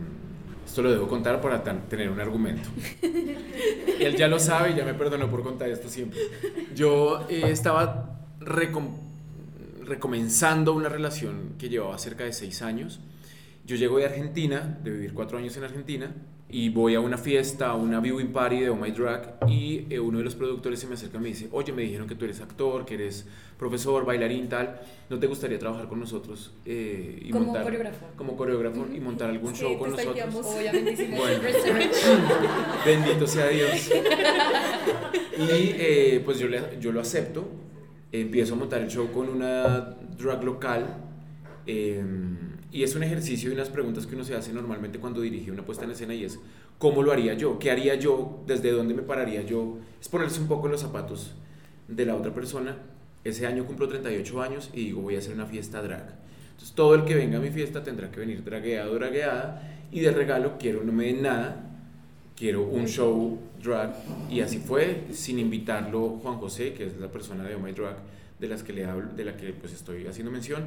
esto 0.64 0.80
lo 0.80 0.90
debo 0.90 1.08
contar 1.08 1.42
para 1.42 1.62
tener 1.62 2.08
un 2.08 2.20
argumento. 2.20 2.70
Él 4.00 4.16
ya 4.16 4.28
lo 4.28 4.38
sabe 4.38 4.70
y 4.70 4.74
ya 4.74 4.84
me 4.84 4.94
perdonó 4.94 5.30
por 5.30 5.42
contar 5.42 5.68
esto 5.68 5.90
siempre. 5.90 6.18
Yo 6.74 7.26
eh, 7.28 7.42
estaba 7.50 8.18
recomenzando 9.92 10.72
una 10.72 10.88
relación 10.88 11.54
que 11.58 11.68
llevaba 11.68 11.98
cerca 11.98 12.24
de 12.24 12.32
seis 12.32 12.62
años. 12.62 13.00
Yo 13.66 13.76
llego 13.76 13.98
de 13.98 14.06
Argentina, 14.06 14.78
de 14.82 14.90
vivir 14.90 15.12
cuatro 15.12 15.36
años 15.36 15.54
en 15.58 15.64
Argentina, 15.64 16.14
y 16.48 16.70
voy 16.70 16.94
a 16.94 17.00
una 17.00 17.18
fiesta, 17.18 17.68
a 17.68 17.74
una 17.74 18.00
viewing 18.00 18.32
party 18.32 18.60
de 18.60 18.70
Oh 18.70 18.76
My 18.76 18.90
Drag 18.90 19.38
y 19.48 19.86
eh, 19.88 19.98
uno 19.98 20.18
de 20.18 20.24
los 20.24 20.34
productores 20.34 20.80
se 20.80 20.86
me 20.86 20.94
acerca 20.94 21.18
y 21.18 21.20
me 21.20 21.28
dice, 21.28 21.48
oye, 21.52 21.72
me 21.72 21.82
dijeron 21.82 22.06
que 22.06 22.14
tú 22.14 22.24
eres 22.24 22.40
actor, 22.40 22.84
que 22.84 22.94
eres 22.94 23.26
profesor, 23.58 24.04
bailarín, 24.04 24.48
tal, 24.48 24.80
¿no 25.08 25.18
te 25.18 25.26
gustaría 25.26 25.58
trabajar 25.58 25.88
con 25.88 26.00
nosotros? 26.00 26.52
Eh, 26.66 27.22
y 27.22 27.30
como 27.30 27.46
montar, 27.46 27.64
coreógrafo. 27.64 28.06
Como 28.16 28.36
coreógrafo 28.36 28.86
y 28.94 29.00
montar 29.00 29.30
algún 29.30 29.54
show 29.54 29.78
con 29.78 29.90
nosotros. 29.92 30.34
Obviamente, 30.34 31.14
bueno, 31.16 31.42
bendito 32.86 33.26
sea 33.26 33.48
Dios. 33.48 33.90
Y 35.38 35.48
eh, 35.48 36.22
pues 36.24 36.38
yo, 36.38 36.48
le, 36.48 36.78
yo 36.80 36.92
lo 36.92 37.00
acepto, 37.00 37.46
empiezo 38.12 38.54
a 38.54 38.58
montar 38.58 38.82
el 38.82 38.88
show 38.88 39.10
con 39.10 39.28
una 39.28 39.96
drag 40.18 40.44
local. 40.44 40.86
Eh, 41.66 42.04
y 42.70 42.82
es 42.82 42.94
un 42.96 43.02
ejercicio 43.02 43.50
y 43.50 43.54
unas 43.54 43.68
preguntas 43.68 44.06
que 44.06 44.14
uno 44.14 44.24
se 44.24 44.34
hace 44.34 44.52
normalmente 44.52 44.98
cuando 44.98 45.20
dirige 45.20 45.50
una 45.50 45.64
puesta 45.64 45.84
en 45.84 45.90
escena 45.90 46.14
y 46.14 46.24
es, 46.24 46.38
¿cómo 46.78 47.02
lo 47.02 47.12
haría 47.12 47.34
yo? 47.34 47.58
¿Qué 47.58 47.70
haría 47.70 47.94
yo? 47.96 48.42
¿Desde 48.46 48.70
dónde 48.70 48.94
me 48.94 49.02
pararía 49.02 49.42
yo? 49.42 49.78
Es 50.00 50.08
ponerse 50.08 50.40
un 50.40 50.48
poco 50.48 50.66
en 50.66 50.72
los 50.72 50.80
zapatos 50.80 51.34
de 51.88 52.06
la 52.06 52.14
otra 52.16 52.32
persona. 52.32 52.78
Ese 53.24 53.46
año 53.46 53.66
cumplo 53.66 53.88
38 53.88 54.42
años 54.42 54.70
y 54.72 54.86
digo, 54.86 55.02
voy 55.02 55.16
a 55.16 55.18
hacer 55.18 55.34
una 55.34 55.46
fiesta 55.46 55.82
drag. 55.82 56.14
Entonces 56.52 56.74
todo 56.74 56.94
el 56.94 57.04
que 57.04 57.14
venga 57.14 57.38
a 57.38 57.40
mi 57.40 57.50
fiesta 57.50 57.82
tendrá 57.82 58.10
que 58.10 58.20
venir 58.20 58.42
dragueado, 58.42 58.94
dragueada 58.94 59.86
y 59.92 60.00
de 60.00 60.10
regalo 60.10 60.56
quiero, 60.58 60.82
no 60.82 60.92
me 60.92 61.04
den 61.04 61.22
nada, 61.22 61.71
quiero 62.42 62.64
un 62.64 62.88
show 62.88 63.38
drag. 63.62 63.94
Y 64.28 64.40
así 64.40 64.58
fue, 64.58 65.04
sin 65.12 65.38
invitarlo 65.38 66.18
Juan 66.20 66.38
José, 66.38 66.72
que 66.72 66.86
es 66.86 66.96
la 66.98 67.06
persona 67.06 67.44
de 67.44 67.54
Oh 67.54 67.60
My 67.60 67.70
Drag 67.70 67.98
de, 68.40 68.48
las 68.48 68.64
que 68.64 68.72
le 68.72 68.84
hablo, 68.84 69.12
de 69.12 69.24
la 69.24 69.36
que 69.36 69.52
pues 69.52 69.72
estoy 69.72 70.08
haciendo 70.08 70.32
mención 70.32 70.64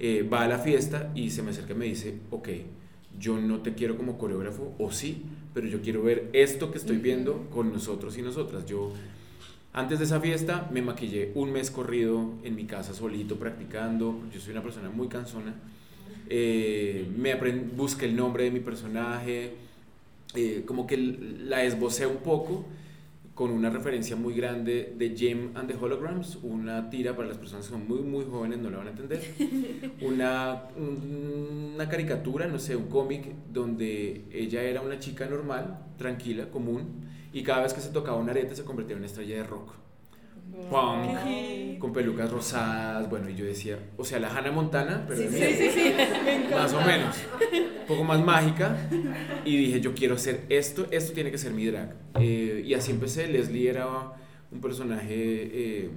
eh, 0.00 0.28
va 0.28 0.42
a 0.42 0.48
la 0.48 0.58
fiesta 0.58 1.12
y 1.14 1.30
se 1.30 1.44
me 1.44 1.52
acerca 1.52 1.72
y 1.72 1.76
me 1.76 1.84
dice, 1.84 2.18
ok, 2.32 2.48
yo 3.16 3.38
no 3.38 3.60
te 3.60 3.74
quiero 3.74 3.96
como 3.96 4.18
coreógrafo, 4.18 4.74
o 4.76 4.90
sí, 4.90 5.22
pero 5.54 5.68
yo 5.68 5.80
quiero 5.82 6.02
ver 6.02 6.30
esto 6.32 6.72
que 6.72 6.78
estoy 6.78 6.96
viendo 6.96 7.48
con 7.50 7.72
nosotros 7.72 8.18
y 8.18 8.22
nosotras. 8.22 8.66
Yo, 8.66 8.92
antes 9.72 10.00
de 10.00 10.06
esa 10.06 10.20
fiesta, 10.20 10.68
me 10.72 10.82
maquillé 10.82 11.30
un 11.36 11.52
mes 11.52 11.70
corrido 11.70 12.32
en 12.42 12.56
mi 12.56 12.64
casa 12.64 12.92
solito, 12.92 13.38
practicando. 13.38 14.20
Yo 14.34 14.40
soy 14.40 14.50
una 14.50 14.64
persona 14.64 14.90
muy 14.90 15.06
cansona. 15.06 15.54
Eh, 16.28 17.06
me 17.16 17.36
busqué 17.76 18.06
el 18.06 18.16
nombre 18.16 18.42
de 18.42 18.50
mi 18.50 18.58
personaje, 18.58 19.62
eh, 20.34 20.64
como 20.66 20.86
que 20.86 20.96
la 20.96 21.62
esbocé 21.64 22.06
un 22.06 22.18
poco 22.18 22.64
con 23.34 23.50
una 23.50 23.68
referencia 23.68 24.14
muy 24.14 24.34
grande 24.34 24.94
de 24.96 25.10
Jim 25.10 25.50
and 25.56 25.68
the 25.68 25.76
Holograms, 25.76 26.38
una 26.42 26.88
tira 26.88 27.16
para 27.16 27.28
las 27.28 27.36
personas 27.36 27.66
que 27.66 27.72
son 27.72 27.86
muy, 27.88 27.98
muy 28.00 28.24
jóvenes, 28.24 28.58
no 28.58 28.70
la 28.70 28.78
van 28.78 28.86
a 28.86 28.90
entender, 28.90 29.20
una, 30.02 30.64
una 30.76 31.88
caricatura, 31.88 32.46
no 32.46 32.60
sé, 32.60 32.76
un 32.76 32.88
cómic 32.88 33.26
donde 33.52 34.24
ella 34.32 34.62
era 34.62 34.82
una 34.82 35.00
chica 35.00 35.26
normal, 35.26 35.80
tranquila, 35.98 36.48
común, 36.50 37.08
y 37.32 37.42
cada 37.42 37.62
vez 37.62 37.74
que 37.74 37.80
se 37.80 37.88
tocaba 37.88 38.18
un 38.18 38.30
arete 38.30 38.54
se 38.54 38.64
convertía 38.64 38.92
en 38.92 38.98
una 38.98 39.06
estrella 39.06 39.34
de 39.36 39.42
rock. 39.42 39.72
Con 41.78 41.92
pelucas 41.92 42.30
rosadas, 42.30 43.08
bueno, 43.10 43.28
y 43.28 43.36
yo 43.36 43.44
decía, 43.44 43.78
o 43.96 44.04
sea, 44.04 44.18
la 44.18 44.28
Hannah 44.34 44.50
Montana, 44.50 45.04
pero 45.06 45.20
más 46.50 46.72
o 46.72 46.80
menos, 46.80 47.16
un 47.52 47.86
poco 47.86 48.04
más 48.04 48.24
mágica, 48.24 48.76
y 49.44 49.56
dije, 49.56 49.80
yo 49.80 49.94
quiero 49.94 50.14
hacer 50.14 50.46
esto, 50.48 50.86
esto 50.90 51.12
tiene 51.12 51.30
que 51.30 51.38
ser 51.38 51.52
mi 51.52 51.66
drag. 51.66 51.94
Eh, 52.18 52.64
y 52.66 52.74
así 52.74 52.90
empecé, 52.90 53.28
Leslie 53.28 53.68
era 53.68 53.86
un 54.50 54.60
personaje, 54.60 55.06
eh, 55.12 55.90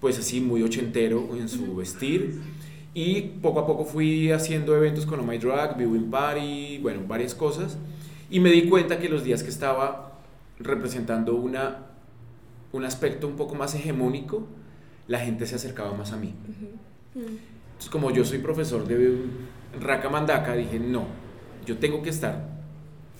pues 0.00 0.18
así, 0.18 0.40
muy 0.40 0.62
ochentero 0.62 1.28
en 1.36 1.48
su 1.48 1.76
vestir, 1.76 2.40
y 2.94 3.20
poco 3.42 3.60
a 3.60 3.66
poco 3.66 3.84
fui 3.84 4.32
haciendo 4.32 4.74
eventos 4.74 5.06
con 5.06 5.20
Oh 5.20 5.24
My 5.24 5.38
Drag, 5.38 5.76
Viewing 5.76 6.10
Party, 6.10 6.78
bueno, 6.78 7.02
varias 7.06 7.34
cosas, 7.34 7.76
y 8.30 8.40
me 8.40 8.50
di 8.50 8.68
cuenta 8.68 8.98
que 8.98 9.08
los 9.08 9.22
días 9.22 9.42
que 9.42 9.50
estaba 9.50 10.18
representando 10.58 11.34
una 11.34 11.91
un 12.72 12.84
aspecto 12.84 13.26
un 13.26 13.36
poco 13.36 13.54
más 13.54 13.74
hegemónico, 13.74 14.46
la 15.06 15.18
gente 15.18 15.46
se 15.46 15.56
acercaba 15.56 15.92
más 15.92 16.12
a 16.12 16.16
mí. 16.16 16.34
Entonces, 17.14 17.90
como 17.90 18.10
yo 18.10 18.24
soy 18.24 18.38
profesor 18.38 18.86
de 18.86 19.16
Raca 19.80 20.08
Mandaca, 20.08 20.54
dije, 20.54 20.78
no, 20.78 21.04
yo 21.66 21.78
tengo 21.78 22.02
que 22.02 22.10
estar, 22.10 22.48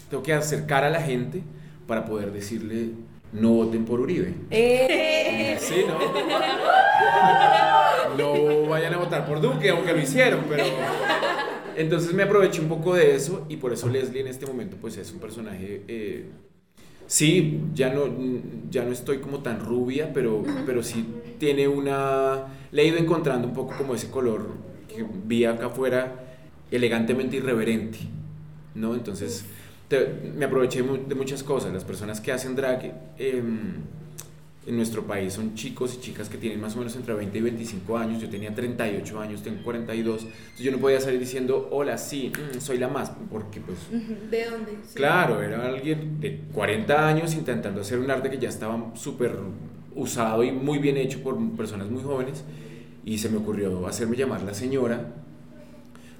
tengo 0.08 0.22
que 0.22 0.32
acercar 0.32 0.84
a 0.84 0.90
la 0.90 1.02
gente 1.02 1.42
para 1.86 2.04
poder 2.04 2.32
decirle, 2.32 2.90
no 3.32 3.50
voten 3.52 3.84
por 3.84 4.00
Uribe. 4.00 4.34
Eh. 4.50 5.58
Sí, 5.60 5.84
¿no? 5.86 5.98
No 8.16 8.68
vayan 8.68 8.94
a 8.94 8.98
votar 8.98 9.26
por 9.26 9.40
Duque, 9.40 9.70
aunque 9.70 9.92
lo 9.92 10.00
hicieron, 10.00 10.44
pero... 10.48 10.64
Entonces 11.76 12.12
me 12.12 12.24
aproveché 12.24 12.60
un 12.60 12.68
poco 12.68 12.94
de 12.94 13.14
eso 13.14 13.46
y 13.48 13.56
por 13.56 13.72
eso 13.72 13.88
Leslie 13.88 14.20
en 14.20 14.26
este 14.26 14.46
momento 14.46 14.76
pues 14.80 14.96
es 14.96 15.12
un 15.12 15.20
personaje... 15.20 15.82
Eh, 15.88 16.26
Sí, 17.12 17.60
ya 17.74 17.92
no, 17.92 18.04
ya 18.70 18.86
no 18.86 18.90
estoy 18.90 19.18
como 19.18 19.40
tan 19.40 19.60
rubia, 19.60 20.14
pero, 20.14 20.42
pero 20.64 20.82
sí 20.82 21.04
tiene 21.38 21.68
una... 21.68 22.46
Le 22.70 22.84
he 22.84 22.86
ido 22.86 22.96
encontrando 22.96 23.46
un 23.46 23.52
poco 23.52 23.74
como 23.76 23.94
ese 23.94 24.10
color 24.10 24.46
que 24.88 25.04
vi 25.26 25.44
acá 25.44 25.66
afuera 25.66 26.24
elegantemente 26.70 27.36
irreverente, 27.36 27.98
¿no? 28.74 28.94
Entonces 28.94 29.44
me 30.38 30.46
aproveché 30.46 30.80
de 30.80 31.14
muchas 31.14 31.42
cosas. 31.42 31.70
Las 31.74 31.84
personas 31.84 32.18
que 32.18 32.32
hacen 32.32 32.56
drag... 32.56 32.94
Eh, 33.18 33.42
en 34.64 34.76
nuestro 34.76 35.04
país 35.04 35.32
son 35.32 35.54
chicos 35.54 35.94
y 35.94 36.00
chicas 36.00 36.28
que 36.28 36.38
tienen 36.38 36.60
más 36.60 36.74
o 36.76 36.78
menos 36.78 36.94
entre 36.94 37.14
20 37.14 37.36
y 37.36 37.40
25 37.40 37.98
años. 37.98 38.22
Yo 38.22 38.28
tenía 38.28 38.54
38 38.54 39.20
años, 39.20 39.42
tengo 39.42 39.62
42. 39.62 40.22
Entonces 40.22 40.60
yo 40.60 40.70
no 40.70 40.78
podía 40.78 41.00
salir 41.00 41.18
diciendo, 41.18 41.68
hola, 41.72 41.98
sí, 41.98 42.30
mm, 42.30 42.60
soy 42.60 42.78
la 42.78 42.88
más, 42.88 43.12
porque 43.30 43.60
pues... 43.60 43.78
¿De 44.30 44.44
dónde? 44.44 44.78
Claro, 44.94 45.42
era 45.42 45.66
alguien 45.66 46.20
de 46.20 46.38
40 46.52 47.08
años 47.08 47.34
intentando 47.34 47.80
hacer 47.80 47.98
un 47.98 48.10
arte 48.10 48.30
que 48.30 48.38
ya 48.38 48.48
estaba 48.48 48.92
súper 48.94 49.36
usado 49.94 50.44
y 50.44 50.52
muy 50.52 50.78
bien 50.78 50.96
hecho 50.96 51.22
por 51.22 51.38
personas 51.56 51.90
muy 51.90 52.02
jóvenes. 52.02 52.44
Y 53.04 53.18
se 53.18 53.28
me 53.28 53.38
ocurrió 53.38 53.86
hacerme 53.88 54.16
llamar 54.16 54.42
la 54.42 54.54
señora 54.54 55.21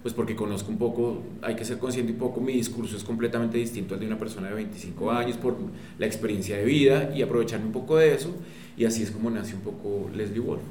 pues 0.02 0.14
porque 0.14 0.35
conozco 0.35 0.71
un 0.71 0.78
poco, 0.78 1.23
hay 1.42 1.54
que 1.54 1.64
ser 1.64 1.78
consciente 1.78 2.12
un 2.12 2.18
poco, 2.18 2.40
mi 2.40 2.54
discurso 2.54 2.97
es 2.97 3.04
completamente 3.04 3.56
distinto 3.56 3.94
al 3.94 4.00
de 4.00 4.06
una 4.06 4.18
persona 4.18 4.49
de 4.49 4.54
25 4.54 5.11
años 5.12 5.37
por 5.37 5.56
la 5.99 6.06
experiencia 6.06 6.56
de 6.56 6.64
vida 6.64 7.12
y 7.14 7.23
aprovecharme 7.23 7.66
un 7.66 7.73
poco 7.73 7.97
de 7.97 8.14
eso 8.14 8.35
y 8.76 8.85
así 8.85 9.02
es 9.02 9.11
como 9.11 9.30
nace 9.30 9.54
un 9.54 9.61
poco 9.61 10.11
Leslie 10.14 10.40
Wolf. 10.40 10.62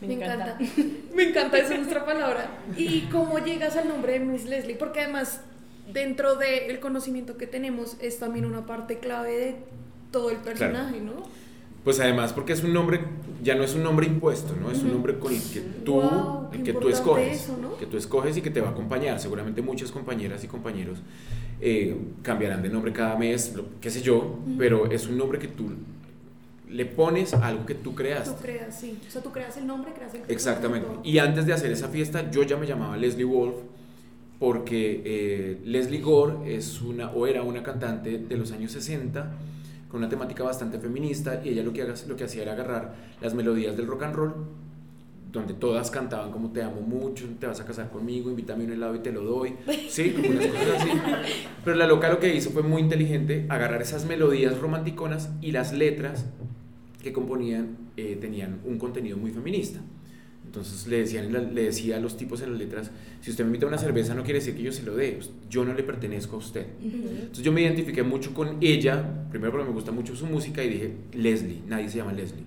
Me, 0.00 0.14
encanta. 0.14 0.58
Me 1.14 1.24
encanta, 1.24 1.58
esa 1.58 1.76
nuestra 1.76 2.04
palabra. 2.04 2.50
¿Y 2.76 3.02
cómo 3.10 3.38
llegas 3.40 3.76
al 3.76 3.88
nombre 3.88 4.12
de 4.12 4.20
Miss 4.20 4.44
Leslie? 4.44 4.76
Porque 4.76 5.00
además, 5.00 5.40
dentro 5.92 6.36
del 6.36 6.78
conocimiento 6.78 7.36
que 7.36 7.46
tenemos, 7.46 7.96
es 8.00 8.18
también 8.18 8.44
una 8.44 8.64
parte 8.64 8.98
clave 8.98 9.36
de 9.36 9.56
todo 10.12 10.30
el 10.30 10.36
personaje, 10.38 11.00
¿no? 11.00 11.24
Pues 11.88 12.00
además 12.00 12.34
porque 12.34 12.52
es 12.52 12.62
un 12.62 12.74
nombre, 12.74 13.00
ya 13.42 13.54
no 13.54 13.64
es 13.64 13.74
un 13.74 13.82
nombre 13.82 14.06
impuesto, 14.06 14.54
¿no? 14.54 14.70
Es 14.70 14.82
un 14.82 14.92
nombre 14.92 15.18
con 15.18 15.32
el 15.32 15.40
que 15.40 15.60
tú, 15.86 16.02
el 16.52 16.62
que 16.62 16.74
tú 16.74 16.90
escoges, 16.90 17.48
que 17.80 17.86
tú 17.86 17.96
escoges 17.96 18.36
y 18.36 18.42
que 18.42 18.50
te 18.50 18.60
va 18.60 18.68
a 18.68 18.70
acompañar. 18.72 19.18
Seguramente 19.18 19.62
muchas 19.62 19.90
compañeras 19.90 20.44
y 20.44 20.48
compañeros 20.48 20.98
eh, 21.62 21.96
cambiarán 22.20 22.62
de 22.62 22.68
nombre 22.68 22.92
cada 22.92 23.16
mes, 23.16 23.54
qué 23.80 23.88
sé 23.88 24.02
yo, 24.02 24.38
pero 24.58 24.90
es 24.90 25.06
un 25.06 25.16
nombre 25.16 25.38
que 25.38 25.48
tú 25.48 25.70
le 26.68 26.84
pones 26.84 27.32
algo 27.32 27.64
que 27.64 27.74
tú 27.74 27.94
creas. 27.94 28.36
Tú 28.36 28.42
creas, 28.42 28.78
sí. 28.78 28.98
O 29.08 29.10
sea, 29.10 29.22
tú 29.22 29.32
creas 29.32 29.56
el 29.56 29.66
nombre, 29.66 29.94
creas 29.94 30.12
el 30.12 30.20
Exactamente. 30.28 30.88
Y 31.04 31.16
antes 31.16 31.46
de 31.46 31.54
hacer 31.54 31.72
esa 31.72 31.88
fiesta, 31.88 32.30
yo 32.30 32.42
ya 32.42 32.58
me 32.58 32.66
llamaba 32.66 32.98
Leslie 32.98 33.24
Wolf 33.24 33.54
porque 34.38 35.00
eh, 35.06 35.60
Leslie 35.64 36.02
Gore 36.02 36.54
es 36.54 36.82
una, 36.82 37.12
o 37.12 37.26
era 37.26 37.42
una 37.42 37.62
cantante 37.62 38.18
de 38.18 38.36
los 38.36 38.52
años 38.52 38.72
60 38.72 39.32
con 39.88 39.98
una 39.98 40.08
temática 40.08 40.44
bastante 40.44 40.78
feminista 40.78 41.40
y 41.44 41.50
ella 41.50 41.62
lo 41.62 41.72
que, 41.72 41.86
lo 42.06 42.16
que 42.16 42.24
hacía 42.24 42.42
era 42.42 42.52
agarrar 42.52 42.94
las 43.20 43.34
melodías 43.34 43.76
del 43.76 43.86
rock 43.86 44.02
and 44.02 44.14
roll 44.14 44.34
donde 45.32 45.54
todas 45.54 45.90
cantaban 45.90 46.30
como 46.30 46.50
te 46.50 46.62
amo 46.62 46.80
mucho, 46.80 47.26
te 47.38 47.46
vas 47.46 47.60
a 47.60 47.64
casar 47.64 47.90
conmigo, 47.90 48.30
invítame 48.30 48.64
a 48.64 48.66
un 48.66 48.72
helado 48.72 48.94
y 48.94 49.00
te 49.00 49.12
lo 49.12 49.22
doy, 49.22 49.54
sí, 49.88 50.10
como 50.12 50.30
unas 50.30 50.46
cosas 50.46 50.82
así. 50.82 50.90
Pero 51.64 51.76
la 51.76 51.86
loca 51.86 52.08
lo 52.08 52.18
que 52.18 52.34
hizo 52.34 52.50
fue 52.50 52.62
muy 52.62 52.80
inteligente, 52.80 53.46
agarrar 53.48 53.82
esas 53.82 54.06
melodías 54.06 54.58
romanticonas 54.58 55.30
y 55.40 55.52
las 55.52 55.72
letras 55.72 56.26
que 57.02 57.12
componían 57.12 57.76
eh, 57.96 58.16
tenían 58.20 58.60
un 58.64 58.78
contenido 58.78 59.16
muy 59.16 59.30
feminista. 59.30 59.80
Entonces 60.48 60.86
le, 60.86 61.00
decían, 61.00 61.30
le 61.54 61.62
decía 61.62 61.98
a 61.98 62.00
los 62.00 62.16
tipos 62.16 62.40
en 62.40 62.52
las 62.52 62.58
letras, 62.58 62.90
si 63.20 63.30
usted 63.30 63.44
me 63.44 63.48
invita 63.48 63.66
a 63.66 63.68
una 63.68 63.76
cerveza 63.76 64.14
no 64.14 64.24
quiere 64.24 64.38
decir 64.38 64.56
que 64.56 64.62
yo 64.62 64.72
se 64.72 64.82
lo 64.82 64.96
dé, 64.96 65.18
yo 65.50 65.62
no 65.62 65.74
le 65.74 65.82
pertenezco 65.82 66.36
a 66.36 66.38
usted. 66.38 66.66
Entonces 66.82 67.44
yo 67.44 67.52
me 67.52 67.60
identifiqué 67.60 68.02
mucho 68.02 68.32
con 68.32 68.56
ella, 68.62 69.26
primero 69.30 69.52
porque 69.52 69.66
me 69.66 69.74
gusta 69.74 69.92
mucho 69.92 70.16
su 70.16 70.24
música 70.24 70.64
y 70.64 70.70
dije, 70.70 70.92
Leslie, 71.12 71.60
nadie 71.66 71.90
se 71.90 71.98
llama 71.98 72.14
Leslie. 72.14 72.44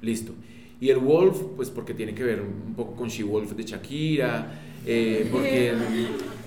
Listo. 0.00 0.32
Y 0.80 0.90
el 0.90 0.98
Wolf, 0.98 1.42
pues 1.56 1.70
porque 1.70 1.92
tiene 1.92 2.14
que 2.14 2.22
ver 2.22 2.40
un 2.40 2.74
poco 2.74 2.94
con 2.94 3.08
She 3.08 3.24
Wolf 3.24 3.50
de 3.50 3.64
Shakira, 3.64 4.60
eh, 4.86 5.28
porque 5.32 5.72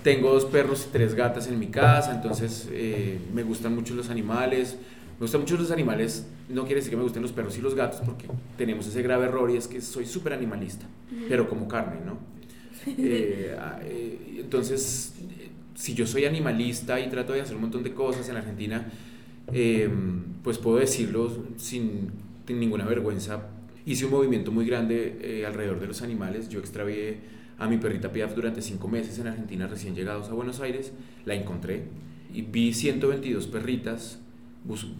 tengo 0.03 0.31
dos 0.31 0.45
perros 0.45 0.87
y 0.87 0.93
tres 0.93 1.15
gatas 1.15 1.47
en 1.47 1.59
mi 1.59 1.67
casa, 1.67 2.13
entonces 2.15 2.69
eh, 2.71 3.19
me 3.33 3.43
gustan 3.43 3.75
mucho 3.75 3.93
los 3.93 4.09
animales, 4.09 4.77
me 5.19 5.23
gustan 5.23 5.41
mucho 5.41 5.57
los 5.57 5.71
animales, 5.71 6.27
no 6.47 6.63
quiere 6.63 6.75
decir 6.75 6.91
que 6.91 6.97
me 6.97 7.03
gusten 7.03 7.23
los 7.23 7.31
perros 7.31 7.57
y 7.57 7.61
los 7.61 7.73
gatos, 7.73 8.01
porque 8.05 8.27
tenemos 8.55 8.85
ese 8.85 9.01
grave 9.01 9.25
error 9.25 9.49
y 9.49 9.57
es 9.57 9.67
que 9.67 9.81
soy 9.81 10.05
súper 10.05 10.33
animalista, 10.33 10.85
pero 11.27 11.49
como 11.49 11.67
carne, 11.67 11.99
¿no? 12.05 12.17
Eh, 12.97 13.53
ah, 13.59 13.79
eh, 13.83 14.37
entonces, 14.39 15.15
si 15.75 15.93
yo 15.93 16.07
soy 16.07 16.23
animalista 16.25 16.99
y 16.99 17.09
trato 17.09 17.33
de 17.33 17.41
hacer 17.41 17.55
un 17.55 17.63
montón 17.63 17.83
de 17.83 17.93
cosas 17.93 18.29
en 18.29 18.37
Argentina, 18.37 18.89
pues 20.43 20.57
puedo 20.59 20.77
decirlo 20.77 21.29
sin, 21.57 22.11
ninguna 22.47 22.85
vergüenza. 22.85 23.47
Hice 23.85 24.05
un 24.05 24.11
movimiento 24.11 24.51
muy 24.51 24.65
grande 24.65 25.17
eh, 25.21 25.45
alrededor 25.45 25.79
de 25.79 25.87
los 25.87 26.01
animales. 26.01 26.49
Yo 26.49 26.59
extravié 26.59 27.17
a 27.57 27.67
mi 27.67 27.77
perrita 27.77 28.11
Piaf 28.11 28.35
durante 28.35 28.61
cinco 28.61 28.87
meses 28.87 29.17
en 29.19 29.27
Argentina, 29.27 29.67
recién 29.67 29.95
llegados 29.95 30.29
a 30.29 30.33
Buenos 30.33 30.59
Aires. 30.59 30.93
La 31.25 31.33
encontré 31.33 31.85
y 32.33 32.43
vi 32.43 32.73
122 32.73 33.47
perritas 33.47 34.19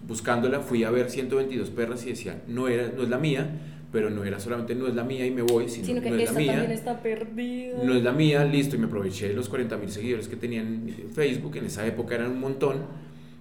buscándola 0.08 0.62
fui 0.62 0.84
a 0.84 0.92
ver 0.92 1.10
122 1.10 1.70
perras 1.70 2.06
y 2.06 2.10
decía, 2.10 2.42
no, 2.48 2.68
era, 2.68 2.92
no 2.96 3.04
es 3.04 3.10
la 3.10 3.18
mía, 3.18 3.50
pero 3.92 4.10
no 4.10 4.24
era 4.24 4.40
solamente 4.40 4.76
no 4.76 4.88
es 4.88 4.96
la 4.96 5.04
mía 5.04 5.26
y 5.26 5.32
me 5.32 5.42
voy, 5.42 5.70
sino, 5.70 6.02
que 6.02 6.10
no 6.10 6.16
es 6.18 6.32
la 6.32 6.40
mía. 6.40 6.52
también 6.54 6.72
está 6.72 7.02
perdida. 7.02 7.78
No 7.84 7.94
es 7.94 8.04
la 8.04 8.12
mía, 8.12 8.46
listo, 8.46 8.76
y 8.76 8.80
me 8.80 8.88
aproveché 8.88 9.30
de 9.30 9.34
los 9.34 9.50
40 9.50 9.78
mil 9.78 9.90
seguidores 9.90 10.28
que 10.28 10.36
tenían 10.36 10.88
en 10.88 11.12
Facebook, 11.12 11.56
en 11.58 11.66
esa 11.66 11.86
época 11.86 12.16
eran 12.16 12.32
un 12.32 12.40
montón 12.40 12.78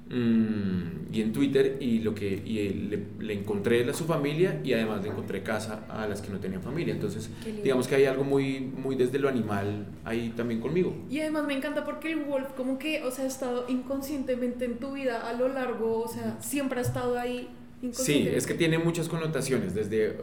y 0.09 1.21
en 1.21 1.33
Twitter 1.33 1.79
y 1.81 1.99
lo 1.99 2.15
que 2.15 2.29
y 2.29 2.69
le, 2.69 3.03
le, 3.19 3.33
encontré 3.33 3.89
a 3.91 3.93
su 3.93 4.05
familia 4.05 4.61
y 4.63 4.73
además 4.73 5.03
le 5.03 5.09
encontré 5.09 5.43
casa 5.43 5.85
a 5.89 6.07
las 6.07 6.23
que 6.23 6.31
no 6.31 6.39
tenían 6.39 6.63
familia. 6.63 6.95
Entonces 6.95 7.29
digamos 7.65 7.89
que 7.89 7.97
hay 7.97 8.05
algo 8.05 8.23
muy 8.23 8.61
muy 8.61 8.95
desde 8.95 9.19
lo 9.19 9.29
animal 9.29 9.87
ahí 10.05 10.33
también 10.37 10.61
conmigo. 10.61 10.95
Y 11.11 11.19
además 11.19 11.47
me 11.47 11.55
encanta 11.55 11.85
porque 11.85 12.13
el 12.13 12.21
wolf 12.21 12.51
como 12.57 12.79
que 12.79 13.03
o 13.03 13.11
sea 13.11 13.25
ha 13.25 13.29
estado 13.29 13.65
inconscientemente 13.69 14.65
en 14.65 14.79
tu 14.79 14.93
vida 14.93 15.29
a 15.29 15.33
lo 15.33 15.49
largo 15.49 16.03
o 16.03 16.09
sea 16.09 16.37
siempre 16.41 16.79
ha 16.79 16.83
estado 16.83 17.19
ahí 17.19 17.49
sí 17.91 18.29
es 18.33 18.47
que 18.47 18.55
tiene 18.55 18.79
muchas 18.79 19.09
connotaciones 19.09 19.75
desde 19.75 20.17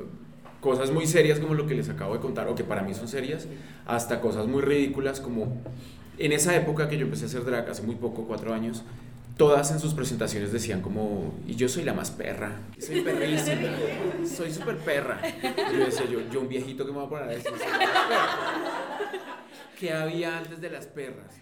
cosas 0.61 0.91
muy 0.91 1.07
serias 1.07 1.41
como 1.41 1.55
lo 1.55 1.67
que 1.67 1.75
les 1.75 1.89
acabo 1.89 2.13
de 2.13 2.21
contar 2.21 2.47
o 2.47 2.55
que 2.55 2.63
para 2.63 2.83
mí 2.83 2.93
son 2.93 3.09
serias 3.09 3.47
hasta 3.85 4.21
cosas 4.21 4.47
muy 4.47 4.61
ridículas 4.61 5.19
como 5.19 5.61
en 6.17 6.31
esa 6.31 6.55
época 6.55 6.87
que 6.87 6.97
yo 6.97 7.03
empecé 7.03 7.25
a 7.25 7.27
hacer 7.27 7.43
drag 7.43 7.69
hace 7.69 7.84
muy 7.84 7.95
poco 7.95 8.25
cuatro 8.25 8.53
años 8.53 8.84
todas 9.38 9.72
en 9.72 9.80
sus 9.80 9.93
presentaciones 9.93 10.52
decían 10.52 10.82
como, 10.82 11.34
y 11.48 11.56
yo 11.56 11.67
soy 11.67 11.84
la 11.84 11.93
más 11.93 12.12
perra, 12.12 12.60
soy 12.80 13.02
perrísima, 13.02 13.69
soy 14.26 14.52
súper 14.52 14.78
perra. 14.78 15.19
Y 15.24 15.78
yo 15.78 15.86
decía, 15.86 16.06
yo, 16.06 16.19
yo 16.32 16.41
un 16.41 16.50
viejito 16.50 16.86
que 16.86 16.91
me 16.91 17.00
va 17.00 17.06
a 17.06 17.10
poner 17.10 17.26
a 17.26 17.32
decir, 17.32 17.52
¿qué 19.80 19.91
había 19.93 20.38
antes 20.38 20.62
de 20.62 20.69
las 20.69 20.86
perras? 20.88 21.39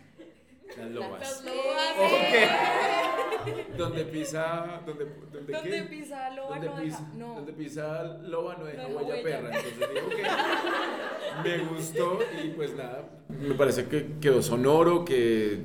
Las 0.77 0.91
lobas. 0.91 1.19
Las 1.19 1.43
lobas. 1.43 1.95
Okay. 1.97 3.65
Donde 3.77 4.05
pisa, 4.05 4.81
donde, 4.85 5.05
donde, 5.31 5.51
donde 5.51 5.69
qué? 5.69 5.83
pisa 5.83 6.29
loba 6.29 6.59
donde 6.59 6.67
no 6.69 6.75
pisa, 6.75 6.99
deja, 6.99 7.11
no. 7.15 7.35
Donde 7.35 7.53
pisa 7.53 8.03
loba 8.03 8.55
no 8.55 8.65
deja 8.65 8.87
huella, 8.87 9.23
perra. 9.23 9.47
Entonces 9.47 9.79
digo 9.79 10.09
que 10.09 11.49
me 11.49 11.57
gustó 11.65 12.19
y 12.41 12.49
pues 12.49 12.73
nada, 12.75 13.03
me 13.27 13.55
parece 13.55 13.87
que 13.87 14.13
quedó 14.21 14.41
sonoro, 14.41 15.03
que 15.03 15.59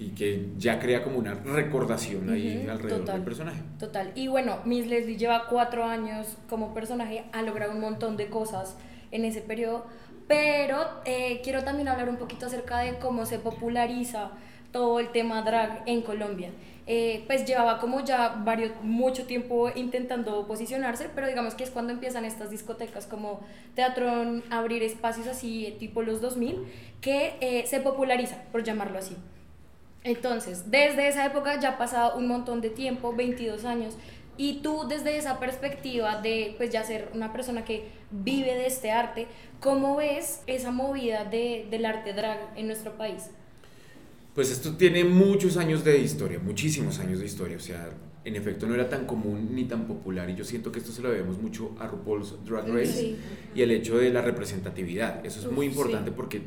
y 0.00 0.12
que 0.12 0.48
ya 0.56 0.80
crea 0.80 1.04
como 1.04 1.18
una 1.18 1.34
recordación 1.34 2.30
ahí 2.30 2.66
alrededor 2.68 3.04
del 3.04 3.22
personaje. 3.22 3.60
Total. 3.78 4.12
Y 4.14 4.28
bueno, 4.28 4.60
Miss 4.64 4.86
Leslie 4.86 5.18
lleva 5.18 5.46
cuatro 5.46 5.84
años 5.84 6.38
como 6.48 6.72
personaje, 6.72 7.24
ha 7.32 7.42
logrado 7.42 7.72
un 7.72 7.80
montón 7.80 8.16
de 8.16 8.28
cosas 8.28 8.78
en 9.10 9.26
ese 9.26 9.42
periodo, 9.42 9.84
pero 10.26 10.86
eh, 11.04 11.42
quiero 11.44 11.64
también 11.64 11.88
hablar 11.88 12.08
un 12.08 12.16
poquito 12.16 12.46
acerca 12.46 12.78
de 12.78 12.98
cómo 12.98 13.26
se 13.26 13.38
populariza 13.38 14.30
todo 14.72 15.00
el 15.00 15.08
tema 15.08 15.42
drag 15.42 15.82
en 15.84 16.00
Colombia. 16.00 16.50
Eh, 16.86 17.24
pues 17.26 17.44
llevaba 17.44 17.78
como 17.78 18.02
ya 18.02 18.40
varios, 18.42 18.72
mucho 18.82 19.26
tiempo 19.26 19.70
intentando 19.74 20.46
posicionarse, 20.46 21.10
pero 21.14 21.26
digamos 21.26 21.54
que 21.54 21.64
es 21.64 21.70
cuando 21.70 21.92
empiezan 21.92 22.24
estas 22.24 22.50
discotecas 22.50 23.06
como 23.06 23.40
Teatro, 23.74 24.40
abrir 24.48 24.82
espacios 24.82 25.26
así 25.26 25.76
tipo 25.78 26.00
los 26.00 26.22
2000, 26.22 26.64
que 27.02 27.34
eh, 27.42 27.66
se 27.66 27.80
populariza, 27.80 28.42
por 28.50 28.64
llamarlo 28.64 28.98
así. 28.98 29.14
Entonces, 30.02 30.70
desde 30.70 31.08
esa 31.08 31.26
época 31.26 31.60
ya 31.60 31.70
ha 31.70 31.78
pasado 31.78 32.16
un 32.16 32.26
montón 32.26 32.60
de 32.60 32.70
tiempo, 32.70 33.14
22 33.14 33.64
años, 33.64 33.94
y 34.36 34.62
tú 34.62 34.86
desde 34.88 35.18
esa 35.18 35.38
perspectiva 35.38 36.22
de 36.22 36.54
pues 36.56 36.70
ya 36.70 36.82
ser 36.82 37.10
una 37.12 37.32
persona 37.32 37.64
que 37.64 37.88
vive 38.10 38.54
de 38.54 38.66
este 38.66 38.90
arte, 38.90 39.26
¿cómo 39.60 39.96
ves 39.96 40.40
esa 40.46 40.70
movida 40.70 41.24
de, 41.26 41.66
del 41.70 41.84
arte 41.84 42.14
drag 42.14 42.38
en 42.56 42.66
nuestro 42.66 42.96
país? 42.96 43.30
Pues 44.34 44.50
esto 44.50 44.76
tiene 44.76 45.04
muchos 45.04 45.58
años 45.58 45.84
de 45.84 45.98
historia, 45.98 46.38
muchísimos 46.38 46.98
años 47.00 47.18
de 47.18 47.26
historia, 47.26 47.58
o 47.58 47.60
sea, 47.60 47.90
en 48.24 48.36
efecto 48.36 48.66
no 48.66 48.74
era 48.74 48.88
tan 48.88 49.04
común 49.04 49.54
ni 49.54 49.64
tan 49.64 49.86
popular 49.86 50.30
y 50.30 50.36
yo 50.36 50.44
siento 50.44 50.72
que 50.72 50.78
esto 50.78 50.92
se 50.92 51.02
lo 51.02 51.10
debemos 51.10 51.38
mucho 51.38 51.74
a 51.78 51.86
RuPaul's 51.86 52.42
Drag 52.44 52.66
Race 52.68 53.16
y 53.54 53.60
el 53.60 53.70
hecho 53.70 53.98
de 53.98 54.10
la 54.10 54.22
representatividad, 54.22 55.24
eso 55.26 55.40
es 55.40 55.52
muy 55.52 55.66
importante 55.66 56.12
porque 56.12 56.42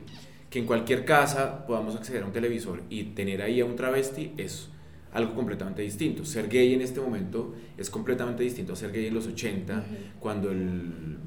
que 0.54 0.60
en 0.60 0.68
cualquier 0.68 1.04
casa 1.04 1.66
podamos 1.66 1.96
acceder 1.96 2.22
a 2.22 2.28
un 2.28 2.32
televisor 2.32 2.84
y 2.88 3.06
tener 3.16 3.42
ahí 3.42 3.60
a 3.60 3.66
un 3.66 3.76
travesti 3.76 4.34
es 4.38 4.70
algo 5.12 5.34
completamente 5.34 5.82
distinto. 5.82 6.26
Ser 6.26 6.48
gay 6.48 6.76
en 6.76 6.82
este 6.82 7.02
momento 7.02 7.56
es 7.76 7.90
completamente 7.90 8.44
distinto 8.44 8.74
a 8.74 8.76
ser 8.76 8.92
gay 8.92 9.08
en 9.08 9.16
los 9.16 9.26
80, 9.26 9.84
cuando 10.20 10.52
el 10.52 11.18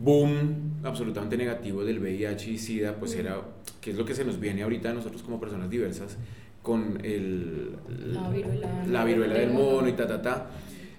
boom 0.00 0.84
absolutamente 0.84 1.36
negativo 1.36 1.84
del 1.84 1.98
VIH 1.98 2.52
y 2.52 2.58
SIDA, 2.58 2.94
pues 2.94 3.16
era, 3.16 3.42
que 3.80 3.90
es 3.90 3.96
lo 3.96 4.04
que 4.04 4.14
se 4.14 4.24
nos 4.24 4.38
viene 4.38 4.62
ahorita 4.62 4.90
a 4.90 4.94
nosotros 4.94 5.24
como 5.24 5.40
personas 5.40 5.68
diversas, 5.68 6.16
con 6.62 7.04
el, 7.04 7.72
la, 8.86 9.04
viruela, 9.04 9.34
del 9.34 9.50
mono 9.50 9.88
y 9.88 9.94
ta, 9.94 10.06
ta, 10.06 10.22
ta. 10.22 10.50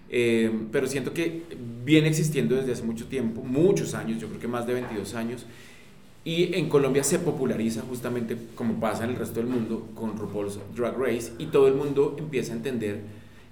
Eh, 0.09 0.51
pero 0.73 0.87
siento 0.87 1.13
que 1.13 1.43
viene 1.85 2.09
existiendo 2.09 2.57
desde 2.57 2.73
hace 2.73 2.83
mucho 2.83 3.05
tiempo, 3.05 3.41
muchos 3.43 3.93
años, 3.93 4.19
yo 4.19 4.27
creo 4.27 4.41
que 4.41 4.49
más 4.49 4.67
de 4.67 4.73
22 4.73 5.15
años, 5.15 5.45
y 6.25 6.55
en 6.55 6.69
Colombia 6.69 7.03
se 7.03 7.19
populariza 7.19 7.83
justamente 7.87 8.35
como 8.55 8.79
pasa 8.79 9.03
en 9.03 9.11
el 9.11 9.15
resto 9.15 9.39
del 9.39 9.47
mundo 9.47 9.87
con 9.93 10.17
RuPaul's 10.17 10.59
Drag 10.75 10.97
Race 10.97 11.31
y 11.37 11.45
todo 11.45 11.67
el 11.67 11.75
mundo 11.75 12.15
empieza 12.17 12.53
a 12.53 12.55
entender 12.55 13.01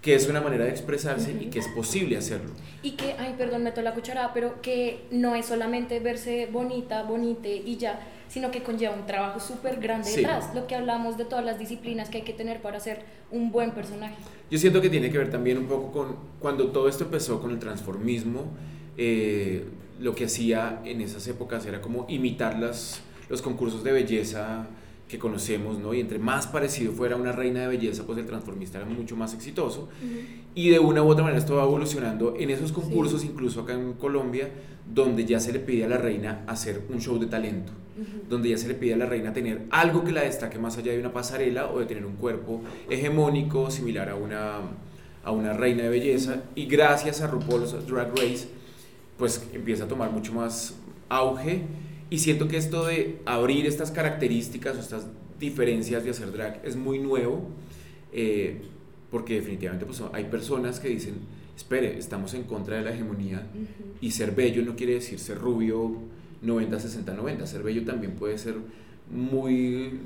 que 0.02 0.16
es 0.16 0.28
una 0.28 0.42
manera 0.42 0.66
de 0.66 0.72
expresarse 0.72 1.32
y 1.40 1.46
que 1.46 1.60
es 1.60 1.68
posible 1.70 2.18
hacerlo. 2.18 2.52
Y 2.82 2.92
que, 2.92 3.14
ay, 3.18 3.36
perdón, 3.38 3.64
meto 3.64 3.82
la 3.82 3.94
cucharada, 3.94 4.34
pero 4.34 4.62
que 4.62 5.06
no 5.12 5.34
es 5.34 5.46
solamente 5.46 6.02
verse 6.02 6.50
bonita, 6.52 7.04
bonite 7.04 7.56
y 7.56 7.78
ya, 7.78 8.02
sino 8.28 8.52
que 8.52 8.64
conlleva 8.64 8.96
un 8.96 9.06
trabajo 9.06 9.40
súper 9.40 9.80
grande 9.80 10.10
detrás, 10.10 10.54
lo 10.54 10.68
que 10.68 10.76
hablamos 10.76 11.18
de 11.18 11.24
todas 11.24 11.46
las 11.46 11.58
disciplinas 11.58 12.10
que 12.10 12.18
hay 12.18 12.24
que 12.24 12.34
tener 12.34 12.62
para 12.62 12.82
ser 12.82 13.04
un 13.32 13.52
buen 13.52 13.72
personaje. 13.72 14.16
Yo 14.52 14.58
siento 14.58 14.82
que 14.82 14.90
tiene 14.90 15.10
que 15.10 15.20
ver 15.20 15.32
también 15.32 15.58
un 15.60 15.68
poco 15.68 15.92
con 15.92 16.16
cuando 16.40 16.68
todo 16.72 16.90
esto 16.90 17.06
empezó 17.06 17.40
con 17.40 17.52
el 17.52 17.60
transformismo, 17.60 18.48
eh, 18.98 19.66
lo 20.00 20.16
que 20.16 20.26
hacía 20.26 20.82
en 20.86 21.02
esas 21.02 21.28
épocas 21.28 21.66
era 21.66 21.82
como 21.82 22.06
imitar 22.10 22.60
las, 22.60 23.02
los 23.30 23.42
concursos 23.42 23.84
de 23.84 23.92
belleza 23.92 24.68
que 25.08 25.20
conocemos, 25.20 25.78
¿no? 25.78 25.94
Y 25.94 26.00
entre 26.00 26.18
más 26.18 26.48
parecido 26.48 26.92
fuera 26.92 27.16
una 27.16 27.32
reina 27.32 27.62
de 27.62 27.68
belleza, 27.68 28.04
pues 28.06 28.18
el 28.18 28.26
transformista 28.26 28.80
era 28.80 28.88
mucho 28.88 29.16
más 29.16 29.34
exitoso. 29.34 29.90
Y 30.56 30.70
de 30.70 30.80
una 30.80 31.04
u 31.04 31.08
otra 31.08 31.24
manera 31.24 31.40
esto 31.40 31.56
va 31.56 31.64
evolucionando 31.64 32.36
en 32.38 32.50
esos 32.50 32.72
concursos, 32.72 33.24
incluso 33.24 33.62
acá 33.62 33.74
en 33.74 33.94
Colombia, 33.94 34.50
donde 34.92 35.26
ya 35.26 35.40
se 35.40 35.54
le 35.54 35.60
pide 35.60 35.86
a 35.86 35.88
la 35.88 35.98
reina 35.98 36.44
hacer 36.48 36.82
un 36.90 37.00
show 37.00 37.20
de 37.20 37.28
talento, 37.28 37.72
donde 38.28 38.50
ya 38.50 38.58
se 38.58 38.68
le 38.68 38.74
pide 38.74 38.96
a 38.96 38.98
la 38.98 39.06
reina 39.06 39.34
tener 39.34 39.68
algo 39.70 40.04
que 40.04 40.12
la 40.12 40.22
destaque 40.22 40.58
más 40.58 40.78
allá 40.78 40.92
de 40.94 41.00
una 41.00 41.14
pasarela 41.14 41.70
o 41.70 41.80
de 41.80 41.86
tener 41.86 42.06
un 42.06 42.16
cuerpo 42.16 42.62
hegemónico 42.90 43.70
similar 43.70 44.10
a 44.10 44.16
una, 44.16 44.62
a 45.24 45.32
una 45.32 45.54
reina 45.54 45.84
de 45.84 45.90
belleza. 45.90 46.44
Y 46.56 46.66
gracias 46.66 47.22
a 47.22 47.28
RuPaul's 47.28 47.86
Drag 47.88 48.10
Race, 48.18 48.48
pues 49.18 49.46
empieza 49.54 49.86
a 49.86 49.88
tomar 49.88 50.12
mucho 50.12 50.34
más 50.34 50.76
auge 51.10 51.62
y 52.10 52.20
siento 52.20 52.48
que 52.48 52.58
esto 52.58 52.86
de 52.86 53.20
abrir 53.26 53.66
estas 53.66 53.92
características 53.92 54.78
o 54.78 54.80
estas 54.80 55.08
diferencias 55.40 56.04
de 56.04 56.12
hacer 56.12 56.32
drag 56.32 56.62
es 56.64 56.76
muy 56.76 57.00
nuevo, 57.00 57.50
eh, 58.12 58.62
porque 59.10 59.36
definitivamente 59.36 59.86
pues, 59.86 60.02
hay 60.14 60.26
personas 60.26 60.80
que 60.80 60.90
dicen, 60.90 61.16
espere, 61.56 61.98
estamos 61.98 62.34
en 62.34 62.44
contra 62.44 62.78
de 62.78 62.84
la 62.84 62.94
hegemonía 62.94 63.48
y 64.02 64.12
ser 64.12 64.32
bello 64.32 64.64
no 64.64 64.76
quiere 64.76 64.96
decir 64.96 65.20
ser 65.20 65.38
rubio 65.38 65.98
90, 66.44 66.80
60, 66.80 67.14
90. 67.14 67.48
Ser 67.48 67.64
bello 67.64 67.84
también 67.84 68.14
puede 68.14 68.38
ser 68.38 68.56
muy 69.10 70.00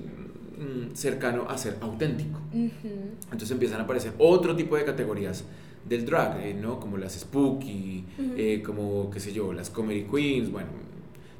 mm, 0.57 0.93
cercano 0.93 1.49
a 1.49 1.57
ser 1.57 1.77
auténtico. 1.81 2.39
Entonces 2.53 3.51
empiezan 3.51 3.81
a 3.81 3.83
aparecer 3.83 4.13
otro 4.17 4.55
tipo 4.55 4.77
de 4.77 4.85
categorías 4.85 5.43
del 5.87 6.05
drag, 6.05 6.39
eh, 6.41 6.53
¿no? 6.53 6.79
Como 6.79 6.97
las 6.97 7.13
spooky, 7.13 8.05
eh, 8.35 8.61
como, 8.65 9.09
qué 9.09 9.19
sé 9.19 9.33
yo, 9.33 9.53
las 9.53 9.69
comedy 9.69 10.03
queens, 10.03 10.51
bueno, 10.51 10.69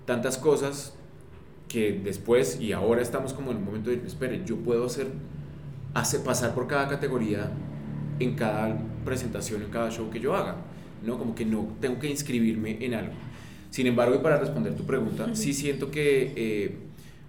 tantas 0.06 0.38
cosas 0.38 0.94
que 1.68 2.00
después 2.04 2.60
y 2.62 2.72
ahora 2.72 3.02
estamos 3.02 3.34
como 3.34 3.52
en 3.52 3.58
un 3.58 3.66
momento 3.66 3.90
de, 3.90 3.98
espere, 4.06 4.42
yo 4.46 4.58
puedo 4.58 4.86
hacer, 4.86 5.08
hacer 5.94 6.22
pasar 6.22 6.56
por 6.56 6.68
cada 6.68 6.88
categoría 6.88 7.52
en 8.20 8.36
cada 8.36 8.78
presentación, 9.06 9.62
en 9.64 9.70
cada 9.70 9.92
show 9.92 10.10
que 10.10 10.20
yo 10.20 10.36
haga, 10.36 10.56
¿no? 11.06 11.18
Como 11.18 11.36
que 11.36 11.46
no 11.46 11.68
tengo 11.80 12.00
que 12.00 12.10
inscribirme 12.10 12.84
en 12.84 12.94
algo. 12.94 13.14
Sin 13.70 13.86
embargo, 13.86 14.16
y 14.16 14.20
para 14.20 14.38
responder 14.38 14.76
tu 14.76 14.86
pregunta, 14.86 15.36
sí 15.36 15.54
siento 15.54 15.92
que, 15.92 16.34
eh, 16.36 16.76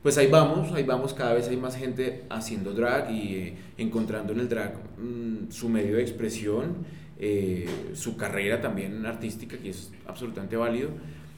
pues 0.02 0.16
ahí 0.18 0.28
vamos, 0.28 0.72
ahí 0.72 0.85
vamos, 0.85 1.12
cada 1.12 1.35
vez 1.35 1.48
hay 1.48 1.57
más 1.57 1.76
gente 1.76 2.24
haciendo 2.31 2.72
drag 2.72 3.11
y 3.11 3.35
eh, 3.35 3.54
encontrando 3.76 4.33
en 4.33 4.40
el 4.40 4.48
drag 4.48 4.74
mm, 4.98 5.50
su 5.50 5.68
medio 5.68 5.96
de 5.96 6.02
expresión, 6.02 6.87
eh, 7.18 7.68
su 7.94 8.16
carrera 8.16 8.61
también 8.61 9.04
artística, 9.04 9.57
que 9.59 9.70
es 9.70 9.90
absolutamente 10.07 10.57
válido. 10.57 10.90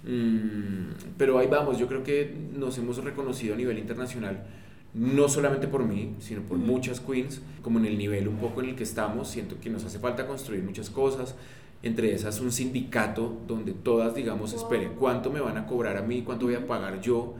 Mm, 0.04 0.92
pero 1.16 1.38
ahí 1.38 1.46
vamos, 1.46 1.78
yo 1.78 1.86
creo 1.86 2.02
que 2.02 2.34
nos 2.54 2.76
hemos 2.78 3.02
reconocido 3.02 3.54
a 3.54 3.56
nivel 3.56 3.78
internacional, 3.78 4.44
no 4.92 5.28
solamente 5.28 5.68
por 5.68 5.84
mí, 5.84 6.14
sino 6.20 6.42
por 6.42 6.58
muchas 6.58 7.00
queens, 7.00 7.40
como 7.62 7.78
en 7.78 7.86
el 7.86 7.98
nivel 7.98 8.28
un 8.28 8.36
poco 8.36 8.62
en 8.62 8.70
el 8.70 8.76
que 8.76 8.82
estamos, 8.82 9.28
siento 9.28 9.58
que 9.60 9.70
nos 9.70 9.84
hace 9.84 9.98
falta 9.98 10.26
construir 10.26 10.62
muchas 10.62 10.90
cosas, 10.90 11.34
entre 11.82 12.14
esas 12.14 12.40
un 12.40 12.52
sindicato 12.52 13.38
donde 13.46 13.72
todas 13.72 14.14
digamos, 14.14 14.52
espere, 14.52 14.88
¿cuánto 14.88 15.30
me 15.30 15.40
van 15.40 15.56
a 15.56 15.66
cobrar 15.66 15.96
a 15.96 16.02
mí? 16.02 16.22
¿Cuánto 16.22 16.46
voy 16.46 16.56
a 16.56 16.66
pagar 16.66 17.00
yo? 17.00 17.34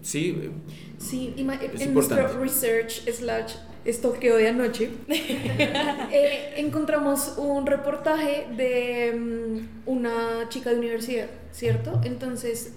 Sí, 0.00 0.50
sí 0.98 1.34
en 1.36 1.94
nuestro 1.94 2.40
research 2.40 3.08
slash 3.10 3.54
estoqueo 3.84 4.36
de 4.36 4.48
anoche, 4.48 4.90
eh, 5.08 6.54
encontramos 6.56 7.34
un 7.36 7.66
reportaje 7.66 8.46
de 8.56 9.12
mm, 9.12 9.88
una 9.90 10.48
chica 10.48 10.70
de 10.70 10.76
universidad, 10.76 11.26
¿cierto? 11.52 12.00
Entonces, 12.04 12.74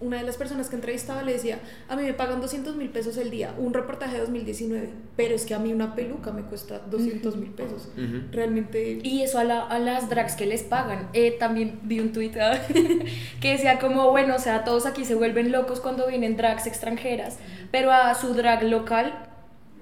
una 0.00 0.18
de 0.18 0.22
las 0.22 0.36
personas 0.36 0.68
que 0.68 0.76
entrevistaba 0.76 1.22
le 1.22 1.32
decía, 1.32 1.58
a 1.88 1.96
mí 1.96 2.02
me 2.02 2.14
pagan 2.14 2.40
200 2.40 2.76
mil 2.76 2.88
pesos 2.90 3.16
el 3.16 3.30
día, 3.30 3.54
un 3.58 3.74
reportaje 3.74 4.14
de 4.14 4.20
2019, 4.20 4.90
pero 5.16 5.34
es 5.34 5.44
que 5.44 5.54
a 5.54 5.58
mí 5.58 5.72
una 5.72 5.94
peluca 5.94 6.30
me 6.30 6.42
cuesta 6.42 6.78
200 6.78 7.36
mil 7.36 7.50
pesos. 7.50 7.88
Realmente... 8.30 9.00
Y 9.02 9.22
eso 9.22 9.38
a, 9.38 9.44
las 9.44 10.08
drags 10.08 10.36
que 10.36 10.46
les 10.46 10.62
pagan. 10.62 11.08
Eh, 11.14 11.36
también 11.38 11.80
vi 11.82 12.00
un 12.00 12.12
tweet 12.12 12.32
ah, 12.40 12.58
que 13.40 13.52
decía 13.52 13.78
como, 13.78 14.10
bueno, 14.10 14.36
o 14.36 14.38
sea, 14.38 14.64
todos 14.64 14.86
aquí 14.86 15.04
se 15.04 15.14
vuelven 15.14 15.50
locos 15.50 15.80
cuando 15.80 16.06
vienen 16.06 16.36
drags 16.36 16.66
extranjeras, 16.66 17.38
pero 17.72 17.90
a 17.90 18.14
su 18.14 18.34
drag 18.34 18.62
local 18.62 19.28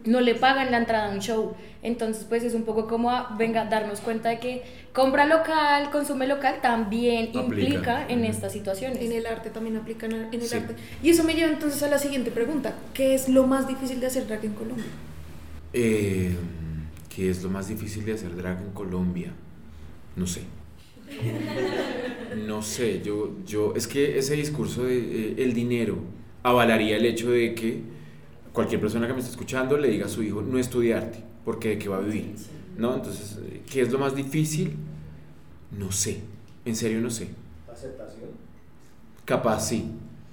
no 0.06 0.20
le 0.20 0.34
pagan 0.34 0.70
la 0.70 0.78
entrada 0.78 1.10
a 1.10 1.14
un 1.14 1.20
show. 1.20 1.54
Entonces, 1.86 2.26
pues 2.28 2.42
es 2.42 2.54
un 2.54 2.64
poco 2.64 2.88
como, 2.88 3.10
a, 3.10 3.36
venga, 3.38 3.64
darnos 3.64 4.00
cuenta 4.00 4.28
de 4.28 4.40
que 4.40 4.62
compra 4.92 5.24
local, 5.24 5.90
consume 5.92 6.26
local, 6.26 6.56
también 6.60 7.30
implica 7.32 8.08
en 8.08 8.24
estas 8.24 8.52
situaciones. 8.52 9.00
En 9.00 9.12
el 9.12 9.24
arte 9.24 9.50
también 9.50 9.76
aplican 9.76 10.10
en 10.10 10.34
el 10.34 10.52
arte. 10.52 10.74
Y 11.00 11.10
eso 11.10 11.22
me 11.22 11.34
lleva 11.34 11.48
entonces 11.48 11.80
a 11.84 11.88
la 11.88 11.98
siguiente 11.98 12.32
pregunta. 12.32 12.74
¿Qué 12.92 13.14
es 13.14 13.28
lo 13.28 13.46
más 13.46 13.68
difícil 13.68 14.00
de 14.00 14.08
hacer 14.08 14.26
drag 14.26 14.44
en 14.44 14.54
Colombia? 14.54 14.84
Eh, 15.72 16.34
¿Qué 17.14 17.30
es 17.30 17.42
lo 17.44 17.50
más 17.50 17.68
difícil 17.68 18.04
de 18.04 18.14
hacer 18.14 18.34
drag 18.34 18.60
en 18.62 18.72
Colombia? 18.72 19.32
No 20.16 20.26
sé. 20.26 20.42
No 22.46 22.62
sé, 22.62 23.00
yo, 23.00 23.36
yo, 23.46 23.74
es 23.76 23.86
que 23.86 24.18
ese 24.18 24.34
discurso 24.34 24.82
de 24.82 24.98
eh, 24.98 25.34
el 25.38 25.54
dinero 25.54 25.98
avalaría 26.42 26.96
el 26.96 27.06
hecho 27.06 27.30
de 27.30 27.54
que 27.54 27.80
cualquier 28.52 28.80
persona 28.80 29.06
que 29.06 29.12
me 29.12 29.20
esté 29.20 29.30
escuchando 29.30 29.76
le 29.78 29.88
diga 29.88 30.06
a 30.06 30.08
su 30.08 30.22
hijo 30.22 30.42
no 30.42 30.58
estudiarte, 30.58 31.18
porque 31.46 31.68
de 31.68 31.78
qué 31.78 31.88
va 31.88 31.98
a 31.98 32.00
vivir, 32.00 32.34
¿no? 32.76 32.96
Entonces, 32.96 33.38
¿qué 33.70 33.82
es 33.82 33.92
lo 33.92 34.00
más 34.00 34.16
difícil? 34.16 34.76
No 35.78 35.92
sé, 35.92 36.20
en 36.64 36.74
serio 36.74 37.00
no 37.00 37.08
sé. 37.08 37.28
¿Aceptación? 37.72 38.30
Capaz 39.24 39.68
sí. 39.68 39.92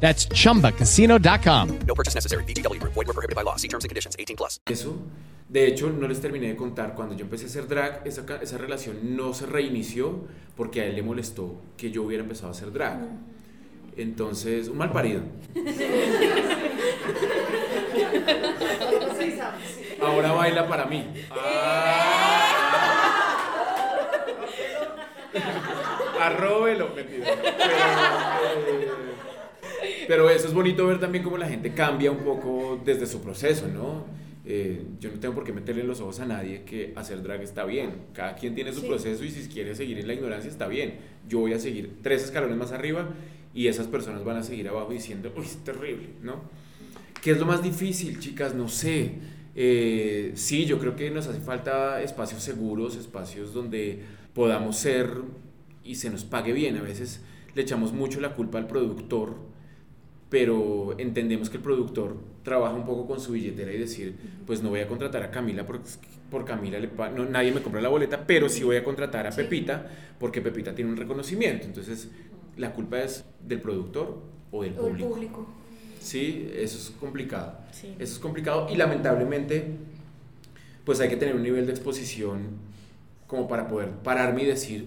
That's 0.00 0.28
chumbacasino.com. 0.28 1.78
No 1.86 1.94
purchase 1.94 2.14
necessary. 2.14 2.44
BDW, 2.44 2.80
void 2.82 2.94
were 2.94 3.12
prohibited 3.12 3.34
by 3.34 3.42
law. 3.42 3.56
See 3.56 3.68
terms 3.68 3.84
and 3.84 3.88
conditions 3.88 4.14
18 4.18 4.36
plus. 4.36 4.60
Eso, 4.66 4.96
de 5.48 5.66
hecho, 5.66 5.90
no 5.90 6.06
les 6.06 6.20
terminé 6.20 6.48
de 6.48 6.56
contar. 6.56 6.94
Cuando 6.94 7.14
yo 7.14 7.24
empecé 7.24 7.44
a 7.44 7.48
hacer 7.48 7.66
drag, 7.66 8.02
esa, 8.06 8.24
esa 8.42 8.58
relación 8.58 9.16
no 9.16 9.32
se 9.32 9.46
reinició 9.46 10.26
porque 10.56 10.82
a 10.82 10.86
él 10.86 10.96
le 10.96 11.02
molestó 11.02 11.56
que 11.76 11.90
yo 11.90 12.02
hubiera 12.02 12.22
empezado 12.22 12.48
a 12.48 12.50
hacer 12.52 12.72
drag. 12.72 13.00
Entonces, 13.96 14.68
un 14.68 14.76
mal 14.78 14.92
parido. 14.92 15.22
Ahora 20.02 20.32
baila 20.32 20.68
para 20.68 20.84
mí. 20.84 21.06
Ah. 21.30 22.52
Arróbelo, 26.20 26.90
mentira. 26.94 27.26
Pero, 27.42 27.54
eh, 28.68 29.15
pero 30.08 30.30
eso 30.30 30.46
es 30.46 30.54
bonito 30.54 30.86
ver 30.86 31.00
también 31.00 31.24
cómo 31.24 31.38
la 31.38 31.48
gente 31.48 31.72
cambia 31.72 32.10
un 32.10 32.24
poco 32.24 32.80
desde 32.84 33.06
su 33.06 33.20
proceso, 33.20 33.68
¿no? 33.68 34.04
Eh, 34.48 34.80
yo 35.00 35.10
no 35.10 35.18
tengo 35.18 35.34
por 35.34 35.42
qué 35.42 35.52
meterle 35.52 35.82
en 35.82 35.88
los 35.88 36.00
ojos 36.00 36.20
a 36.20 36.24
nadie 36.24 36.62
que 36.62 36.92
hacer 36.94 37.20
drag 37.22 37.42
está 37.42 37.64
bien. 37.64 37.90
Cada 38.12 38.36
quien 38.36 38.54
tiene 38.54 38.72
su 38.72 38.86
proceso 38.86 39.24
y 39.24 39.30
si 39.30 39.48
quiere 39.48 39.74
seguir 39.74 39.98
en 39.98 40.06
la 40.06 40.14
ignorancia 40.14 40.48
está 40.48 40.68
bien. 40.68 40.94
Yo 41.28 41.40
voy 41.40 41.52
a 41.52 41.58
seguir 41.58 41.98
tres 42.00 42.24
escalones 42.24 42.56
más 42.56 42.70
arriba 42.70 43.08
y 43.52 43.66
esas 43.66 43.88
personas 43.88 44.24
van 44.24 44.36
a 44.36 44.44
seguir 44.44 44.68
abajo 44.68 44.92
diciendo, 44.92 45.32
uy, 45.36 45.44
es 45.44 45.56
terrible, 45.64 46.10
¿no? 46.22 46.42
¿Qué 47.20 47.32
es 47.32 47.38
lo 47.38 47.46
más 47.46 47.60
difícil, 47.60 48.20
chicas? 48.20 48.54
No 48.54 48.68
sé. 48.68 49.14
Eh, 49.56 50.30
sí, 50.34 50.64
yo 50.64 50.78
creo 50.78 50.94
que 50.94 51.10
nos 51.10 51.26
hace 51.26 51.40
falta 51.40 52.00
espacios 52.00 52.42
seguros, 52.42 52.94
espacios 52.94 53.52
donde 53.52 54.00
podamos 54.32 54.76
ser 54.76 55.10
y 55.82 55.96
se 55.96 56.08
nos 56.08 56.22
pague 56.22 56.52
bien. 56.52 56.76
A 56.76 56.82
veces 56.82 57.20
le 57.56 57.62
echamos 57.62 57.92
mucho 57.92 58.20
la 58.20 58.34
culpa 58.34 58.58
al 58.58 58.68
productor 58.68 59.45
pero 60.38 60.94
entendemos 60.98 61.48
que 61.48 61.56
el 61.56 61.62
productor 61.62 62.14
trabaja 62.42 62.74
un 62.74 62.84
poco 62.84 63.06
con 63.06 63.18
su 63.18 63.32
billetera 63.32 63.72
y 63.72 63.78
decir, 63.78 64.14
pues 64.44 64.62
no 64.62 64.68
voy 64.68 64.80
a 64.80 64.86
contratar 64.86 65.22
a 65.22 65.30
Camila 65.30 65.66
porque 65.66 65.88
por 66.30 66.44
Camila 66.44 66.78
le 66.78 66.90
no, 67.14 67.24
nadie 67.24 67.52
me 67.52 67.62
compra 67.62 67.80
la 67.80 67.88
boleta, 67.88 68.26
pero 68.26 68.50
sí 68.50 68.62
voy 68.62 68.76
a 68.76 68.84
contratar 68.84 69.26
a 69.26 69.30
Pepita 69.30 69.90
porque 70.20 70.42
Pepita 70.42 70.74
tiene 70.74 70.90
un 70.90 70.98
reconocimiento. 70.98 71.64
Entonces, 71.64 72.10
la 72.58 72.74
culpa 72.74 73.00
es 73.00 73.24
del 73.48 73.62
productor 73.62 74.18
o 74.50 74.62
del 74.62 74.74
público. 74.74 75.08
público. 75.08 75.46
Sí, 76.02 76.50
eso 76.54 76.76
es 76.76 76.90
complicado. 77.00 77.56
Eso 77.72 77.94
es 77.98 78.18
complicado 78.18 78.68
y 78.70 78.76
lamentablemente, 78.76 79.70
pues 80.84 81.00
hay 81.00 81.08
que 81.08 81.16
tener 81.16 81.34
un 81.34 81.44
nivel 81.44 81.64
de 81.64 81.72
exposición 81.72 82.42
como 83.26 83.48
para 83.48 83.68
poder 83.68 83.88
pararme 83.88 84.42
y 84.42 84.46
decir, 84.46 84.86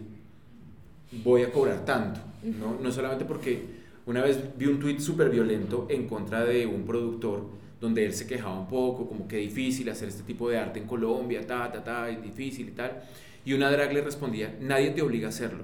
voy 1.24 1.42
a 1.42 1.52
cobrar 1.52 1.86
tanto, 1.86 2.20
¿no? 2.44 2.78
No 2.80 2.92
solamente 2.92 3.26
porque 3.26 3.79
una 4.10 4.24
vez 4.24 4.40
vi 4.58 4.66
un 4.66 4.80
tuit 4.80 5.00
súper 5.00 5.30
violento 5.30 5.86
en 5.88 6.08
contra 6.08 6.44
de 6.44 6.66
un 6.66 6.84
productor 6.84 7.46
donde 7.80 8.04
él 8.04 8.14
se 8.14 8.26
quejaba 8.26 8.60
un 8.60 8.68
poco, 8.68 9.08
como 9.08 9.28
que 9.28 9.38
difícil 9.38 9.88
hacer 9.88 10.08
este 10.10 10.24
tipo 10.24 10.50
de 10.50 10.58
arte 10.58 10.80
en 10.80 10.88
Colombia, 10.88 11.46
ta, 11.46 11.72
ta, 11.72 11.84
ta, 11.84 12.10
es 12.10 12.22
difícil 12.22 12.70
y 12.70 12.72
tal. 12.72 13.04
Y 13.46 13.54
una 13.54 13.70
drag 13.70 13.94
le 13.94 14.02
respondía, 14.02 14.58
nadie 14.60 14.90
te 14.90 15.04
obliga 15.04 15.28
a 15.28 15.30
hacerlo, 15.30 15.64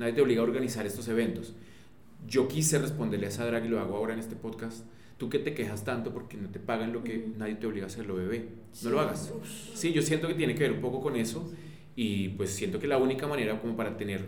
nadie 0.00 0.12
te 0.14 0.20
obliga 0.20 0.40
a 0.40 0.44
organizar 0.44 0.84
estos 0.84 1.06
eventos. 1.06 1.54
Yo 2.26 2.48
quise 2.48 2.76
responderle 2.80 3.26
a 3.26 3.28
esa 3.28 3.46
drag 3.46 3.64
y 3.64 3.68
lo 3.68 3.78
hago 3.78 3.96
ahora 3.96 4.14
en 4.14 4.18
este 4.18 4.34
podcast. 4.34 4.84
Tú 5.16 5.30
que 5.30 5.38
te 5.38 5.54
quejas 5.54 5.84
tanto 5.84 6.12
porque 6.12 6.36
no 6.36 6.48
te 6.48 6.58
pagan 6.58 6.92
lo 6.92 7.04
que 7.04 7.24
nadie 7.38 7.54
te 7.54 7.68
obliga 7.68 7.84
a 7.84 7.86
hacerlo, 7.86 8.16
bebé. 8.16 8.48
No 8.82 8.90
lo 8.90 8.98
hagas. 8.98 9.32
Sí, 9.74 9.92
yo 9.92 10.02
siento 10.02 10.26
que 10.26 10.34
tiene 10.34 10.56
que 10.56 10.64
ver 10.64 10.72
un 10.72 10.80
poco 10.80 11.00
con 11.00 11.14
eso 11.14 11.48
y 11.94 12.30
pues 12.30 12.50
siento 12.50 12.80
que 12.80 12.88
la 12.88 12.98
única 12.98 13.28
manera 13.28 13.60
como 13.60 13.76
para 13.76 13.96
tener, 13.96 14.26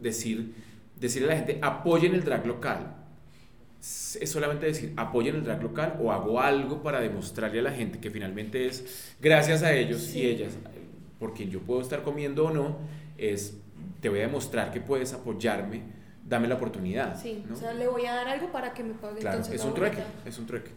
decir, 0.00 0.65
decirle 0.98 1.28
a 1.28 1.30
la 1.32 1.36
gente, 1.36 1.58
apoyen 1.62 2.14
el 2.14 2.24
drag 2.24 2.46
local, 2.46 2.94
es 3.80 4.30
solamente 4.30 4.66
decir, 4.66 4.92
apoyen 4.96 5.36
el 5.36 5.44
drag 5.44 5.62
local 5.62 5.98
o 6.00 6.10
hago 6.10 6.40
algo 6.40 6.82
para 6.82 7.00
demostrarle 7.00 7.60
a 7.60 7.62
la 7.62 7.72
gente 7.72 8.00
que 8.00 8.10
finalmente 8.10 8.66
es 8.66 9.14
gracias 9.20 9.62
a 9.62 9.72
ellos 9.72 10.14
y 10.14 10.26
ellas, 10.26 10.54
por 11.18 11.34
quien 11.34 11.50
yo 11.50 11.60
puedo 11.60 11.80
estar 11.80 12.02
comiendo 12.02 12.46
o 12.46 12.50
no, 12.50 12.78
es 13.18 13.56
te 14.00 14.08
voy 14.08 14.18
a 14.18 14.22
demostrar 14.22 14.72
que 14.72 14.80
puedes 14.80 15.12
apoyarme, 15.12 15.82
dame 16.26 16.48
la 16.48 16.56
oportunidad. 16.56 17.20
Sí, 17.20 17.44
o 17.52 17.56
sea, 17.56 17.72
le 17.74 17.86
voy 17.86 18.06
a 18.06 18.14
dar 18.14 18.28
algo 18.28 18.50
para 18.50 18.72
que 18.74 18.82
me 18.82 18.94
pague. 18.94 19.20
Claro, 19.20 19.40
es 19.40 19.64
un 19.64 19.74
trueque, 19.74 20.02
es 20.24 20.38
un 20.38 20.46
trueque. 20.46 20.70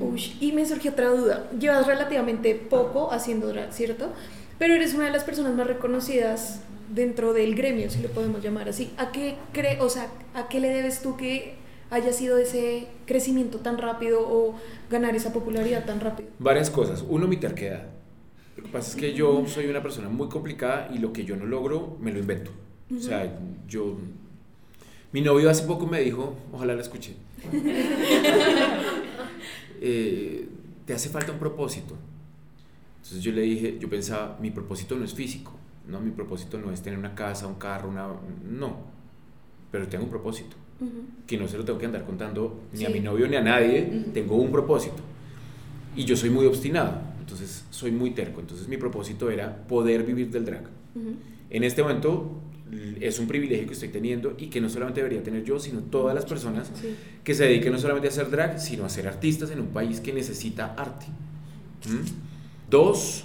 Uy, 0.00 0.36
y 0.40 0.52
me 0.52 0.66
surgió 0.66 0.90
otra 0.90 1.08
duda. 1.08 1.48
Llevas 1.58 1.86
relativamente 1.86 2.54
poco 2.54 3.12
haciendo 3.12 3.48
drag, 3.48 3.72
¿cierto? 3.72 4.12
Pero 4.58 4.74
eres 4.74 4.94
una 4.94 5.04
de 5.04 5.12
las 5.12 5.24
personas 5.24 5.54
más 5.54 5.66
reconocidas 5.66 6.62
dentro 6.88 7.32
del 7.32 7.54
gremio, 7.54 7.90
si 7.90 8.00
lo 8.02 8.08
podemos 8.08 8.42
llamar 8.42 8.68
así. 8.68 8.92
¿A 8.96 9.12
qué 9.12 9.36
cree, 9.52 9.80
o 9.80 9.88
sea, 9.88 10.08
a 10.34 10.48
qué 10.48 10.60
le 10.60 10.68
debes 10.68 11.02
tú 11.02 11.16
que 11.16 11.54
haya 11.90 12.12
sido 12.12 12.38
ese 12.38 12.88
crecimiento 13.06 13.58
tan 13.58 13.78
rápido 13.78 14.20
o 14.20 14.54
ganar 14.90 15.14
esa 15.14 15.32
popularidad 15.32 15.84
tan 15.84 16.00
rápido? 16.00 16.28
Varias 16.38 16.70
cosas. 16.70 17.04
Uno, 17.08 17.26
mi 17.26 17.36
terquedad. 17.36 17.86
Lo 18.56 18.62
que 18.64 18.68
pasa 18.70 18.90
es 18.90 18.96
que 18.96 19.12
yo 19.12 19.44
soy 19.46 19.66
una 19.66 19.82
persona 19.82 20.08
muy 20.08 20.28
complicada 20.28 20.88
y 20.92 20.98
lo 20.98 21.12
que 21.12 21.24
yo 21.24 21.36
no 21.36 21.44
logro, 21.44 21.96
me 22.00 22.12
lo 22.12 22.18
invento. 22.18 22.50
O 22.94 23.00
sea, 23.00 23.38
yo... 23.68 23.96
Mi 25.12 25.20
novio 25.20 25.48
hace 25.48 25.62
poco 25.64 25.86
me 25.86 26.00
dijo, 26.00 26.36
ojalá 26.52 26.74
la 26.74 26.82
escuche, 26.82 27.14
eh, 29.80 30.48
te 30.84 30.92
hace 30.92 31.08
falta 31.08 31.32
un 31.32 31.38
propósito. 31.38 31.96
Entonces 32.96 33.22
yo 33.22 33.32
le 33.32 33.42
dije, 33.42 33.78
yo 33.78 33.88
pensaba, 33.88 34.36
mi 34.40 34.50
propósito 34.50 34.96
no 34.96 35.04
es 35.04 35.14
físico, 35.14 35.52
no, 35.88 36.00
mi 36.00 36.10
propósito 36.10 36.58
no 36.58 36.72
es 36.72 36.82
tener 36.82 36.98
una 36.98 37.14
casa, 37.14 37.46
un 37.46 37.54
carro, 37.54 37.88
una... 37.88 38.08
No, 38.50 38.76
pero 39.70 39.86
tengo 39.88 40.04
un 40.04 40.10
propósito, 40.10 40.56
que 41.26 41.38
no 41.38 41.48
se 41.48 41.56
lo 41.56 41.64
tengo 41.64 41.78
que 41.78 41.86
andar 41.86 42.04
contando 42.04 42.62
ni 42.72 42.84
a 42.84 42.90
mi 42.90 43.00
novio 43.00 43.28
ni 43.28 43.36
a 43.36 43.42
nadie, 43.42 44.06
tengo 44.12 44.36
un 44.36 44.50
propósito. 44.50 45.02
Y 45.94 46.04
yo 46.04 46.16
soy 46.16 46.30
muy 46.30 46.46
obstinado, 46.46 47.00
entonces 47.20 47.64
soy 47.70 47.90
muy 47.90 48.10
terco, 48.10 48.40
entonces 48.40 48.68
mi 48.68 48.76
propósito 48.76 49.30
era 49.30 49.66
poder 49.66 50.04
vivir 50.04 50.30
del 50.30 50.44
drag. 50.44 50.64
En 51.50 51.64
este 51.64 51.82
momento 51.82 52.42
es 53.00 53.18
un 53.18 53.28
privilegio 53.28 53.66
que 53.66 53.74
estoy 53.74 53.88
teniendo 53.90 54.34
y 54.38 54.48
que 54.48 54.60
no 54.60 54.68
solamente 54.68 55.00
debería 55.00 55.22
tener 55.22 55.44
yo, 55.44 55.58
sino 55.58 55.80
todas 55.80 56.14
las 56.14 56.24
personas 56.24 56.70
que 57.22 57.34
se 57.34 57.44
dediquen 57.44 57.72
no 57.72 57.78
solamente 57.78 58.08
a 58.08 58.10
hacer 58.10 58.30
drag, 58.30 58.60
sino 58.60 58.84
a 58.84 58.88
ser 58.88 59.06
artistas 59.06 59.50
en 59.50 59.60
un 59.60 59.68
país 59.68 60.00
que 60.00 60.12
necesita 60.12 60.74
arte. 60.74 61.06
Dos, 62.68 63.24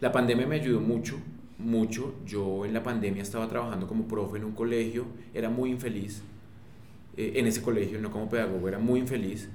la 0.00 0.12
pandemia 0.12 0.46
me 0.46 0.56
ayudó 0.56 0.80
mucho, 0.80 1.16
mucho. 1.64 2.14
Yo 2.26 2.64
en 2.64 2.72
la 2.72 2.82
pandemia 2.82 3.22
estaba 3.22 3.48
trabajando 3.48 3.86
como 3.86 4.06
profe 4.06 4.38
en 4.38 4.44
un 4.44 4.52
colegio, 4.52 5.06
era 5.32 5.50
muy 5.50 5.70
infeliz. 5.70 6.22
Eh, 7.16 7.32
en 7.36 7.46
ese 7.46 7.62
colegio, 7.62 8.00
no 8.00 8.10
como 8.10 8.28
pedagogo, 8.28 8.68
era 8.68 8.78
muy 8.78 9.00
infeliz. 9.00 9.48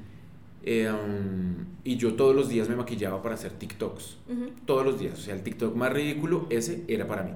Eh, 0.64 0.90
um, 0.92 1.66
y 1.84 1.96
yo 1.96 2.16
todos 2.16 2.36
los 2.36 2.50
días 2.50 2.68
me 2.68 2.76
maquillaba 2.76 3.22
para 3.22 3.36
hacer 3.36 3.52
TikToks. 3.54 4.18
Todos 4.66 4.86
los 4.86 5.00
días. 5.00 5.14
O 5.14 5.22
sea, 5.22 5.36
el 5.36 5.44
TikTok 5.44 5.76
más 5.76 5.92
ridículo, 5.92 6.48
ese 6.50 6.84
era 6.88 7.08
para 7.08 7.24
mí. 7.24 7.32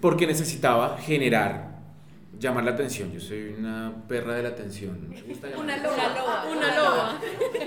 Porque 0.00 0.26
necesitaba 0.26 0.96
generar 0.98 1.78
llamar 2.38 2.64
la 2.64 2.70
atención. 2.72 3.12
Yo 3.12 3.20
soy 3.20 3.54
una 3.58 3.92
perra 4.08 4.34
de 4.34 4.42
la 4.44 4.50
atención. 4.50 5.08
una 5.58 5.76
loba. 5.76 6.46
Una 6.50 6.76
loba. 6.76 7.20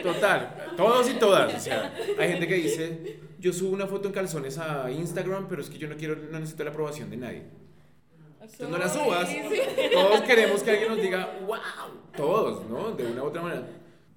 Total, 0.03 0.73
todos 0.77 1.09
y 1.09 1.13
todas. 1.13 1.53
O 1.53 1.59
sea, 1.59 1.93
hay 2.17 2.29
gente 2.29 2.47
que 2.47 2.55
dice, 2.55 3.19
yo 3.41 3.51
subo 3.51 3.73
una 3.73 3.87
foto 3.87 4.07
en 4.07 4.13
calzones 4.13 4.57
a 4.59 4.89
Instagram, 4.91 5.47
pero 5.49 5.61
es 5.61 5.69
que 5.69 5.79
yo 5.79 5.89
no 5.89 5.97
quiero, 5.97 6.15
no 6.15 6.39
necesito 6.39 6.63
la 6.63 6.69
aprobación 6.69 7.09
de 7.09 7.17
nadie. 7.17 7.43
Entonces 8.39 8.69
no 8.69 8.77
la 8.77 8.87
subas. 8.87 9.29
Todos 9.91 10.21
queremos 10.21 10.61
que 10.61 10.71
alguien 10.71 10.89
nos 10.89 11.01
diga, 11.01 11.39
wow. 11.45 11.57
Todos, 12.15 12.69
¿no? 12.69 12.91
De 12.91 13.05
una 13.05 13.23
u 13.23 13.27
otra 13.27 13.41
manera. 13.41 13.67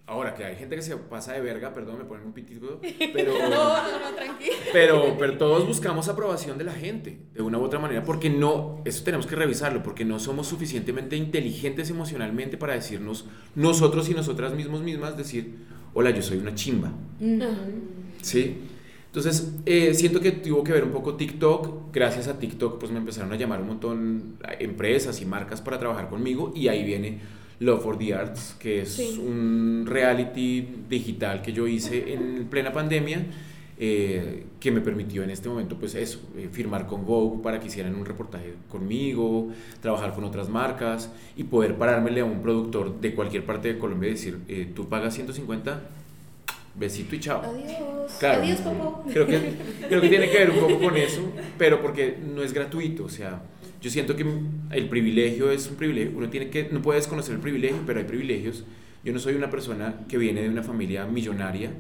Ahora, 0.06 0.34
que 0.34 0.44
hay 0.44 0.56
gente 0.56 0.76
que 0.76 0.82
se 0.82 0.94
pasa 0.98 1.32
de 1.32 1.40
verga, 1.40 1.72
perdón, 1.72 1.96
me 1.96 2.04
ponen 2.04 2.26
un 2.26 2.34
pitito, 2.34 2.78
pero... 3.14 3.32
no, 3.38 3.48
no, 3.48 4.00
no, 4.00 4.14
tranquilo. 4.14 4.52
Pero, 4.70 5.16
pero 5.18 5.38
todos 5.38 5.66
buscamos 5.66 6.08
aprobación 6.08 6.58
de 6.58 6.64
la 6.64 6.74
gente, 6.74 7.20
de 7.32 7.40
una 7.40 7.56
u 7.56 7.62
otra 7.62 7.78
manera, 7.78 8.04
porque 8.04 8.28
no, 8.28 8.82
eso 8.84 9.02
tenemos 9.02 9.26
que 9.26 9.34
revisarlo, 9.34 9.82
porque 9.82 10.04
no 10.04 10.18
somos 10.18 10.46
suficientemente 10.46 11.16
inteligentes 11.16 11.88
emocionalmente 11.88 12.58
para 12.58 12.74
decirnos, 12.74 13.24
nosotros 13.54 14.10
y 14.10 14.14
nosotras 14.14 14.52
mismos 14.52 14.82
mismas, 14.82 15.16
decir, 15.16 15.54
hola, 15.94 16.10
yo 16.10 16.20
soy 16.20 16.36
una 16.36 16.54
chimba. 16.54 16.92
¿Sí? 18.20 18.58
Entonces, 19.14 19.54
eh, 19.64 19.94
siento 19.94 20.20
que 20.20 20.32
tuvo 20.32 20.64
que 20.64 20.72
ver 20.72 20.82
un 20.82 20.90
poco 20.90 21.14
TikTok. 21.14 21.92
Gracias 21.92 22.26
a 22.26 22.36
TikTok, 22.36 22.80
pues 22.80 22.90
me 22.90 22.98
empezaron 22.98 23.32
a 23.32 23.36
llamar 23.36 23.60
un 23.60 23.68
montón 23.68 24.38
empresas 24.58 25.22
y 25.22 25.24
marcas 25.24 25.60
para 25.60 25.78
trabajar 25.78 26.08
conmigo 26.08 26.52
y 26.52 26.66
ahí 26.66 26.82
viene 26.82 27.20
Love 27.60 27.80
for 27.80 27.96
the 27.96 28.12
Arts, 28.12 28.56
que 28.58 28.82
es 28.82 28.98
un 29.18 29.84
reality 29.86 30.66
digital 30.90 31.42
que 31.42 31.52
yo 31.52 31.68
hice 31.68 32.12
en 32.12 32.48
plena 32.50 32.72
pandemia, 32.72 33.24
eh, 33.78 34.46
que 34.58 34.72
me 34.72 34.80
permitió 34.80 35.22
en 35.22 35.30
este 35.30 35.48
momento, 35.48 35.76
pues 35.78 35.94
eso, 35.94 36.18
eh, 36.36 36.48
firmar 36.50 36.88
con 36.88 37.06
Vogue 37.06 37.40
para 37.40 37.60
que 37.60 37.68
hicieran 37.68 37.94
un 37.94 38.04
reportaje 38.04 38.54
conmigo, 38.68 39.50
trabajar 39.80 40.12
con 40.12 40.24
otras 40.24 40.48
marcas 40.48 41.12
y 41.36 41.44
poder 41.44 41.76
parármele 41.76 42.22
a 42.22 42.24
un 42.24 42.42
productor 42.42 43.00
de 43.00 43.14
cualquier 43.14 43.44
parte 43.44 43.74
de 43.74 43.78
Colombia 43.78 44.08
y 44.08 44.14
decir, 44.14 44.40
eh, 44.48 44.68
tú 44.74 44.88
pagas 44.88 45.14
150, 45.14 45.82
besito 46.76 47.14
y 47.14 47.20
chao. 47.20 47.42
Adiós. 47.42 48.22
Adiós, 48.22 48.60
papá. 48.60 49.02
Creo 49.12 49.26
que, 49.26 49.40
creo 49.88 50.00
que 50.00 50.08
tiene 50.08 50.30
que 50.30 50.38
ver 50.38 50.50
un 50.50 50.60
poco 50.60 50.78
con 50.80 50.96
eso, 50.96 51.22
pero 51.58 51.80
porque 51.80 52.18
no 52.34 52.42
es 52.42 52.52
gratuito, 52.52 53.04
o 53.04 53.08
sea 53.08 53.42
yo 53.84 53.90
siento 53.90 54.16
que 54.16 54.24
el 54.70 54.88
privilegio 54.88 55.50
es 55.50 55.68
un 55.68 55.76
privilegio, 55.76 56.16
uno 56.16 56.30
tiene 56.30 56.48
que, 56.48 56.70
no 56.72 56.80
puede 56.80 57.00
desconocer 57.00 57.34
el 57.34 57.42
privilegio, 57.42 57.82
pero 57.84 57.98
hay 57.98 58.06
privilegios. 58.06 58.64
Yo 59.04 59.12
no 59.12 59.18
soy 59.18 59.34
una 59.34 59.50
persona 59.50 60.06
que 60.08 60.16
viene 60.16 60.40
de 60.40 60.48
una 60.48 60.62
familia 60.62 61.04
millonaria, 61.04 61.70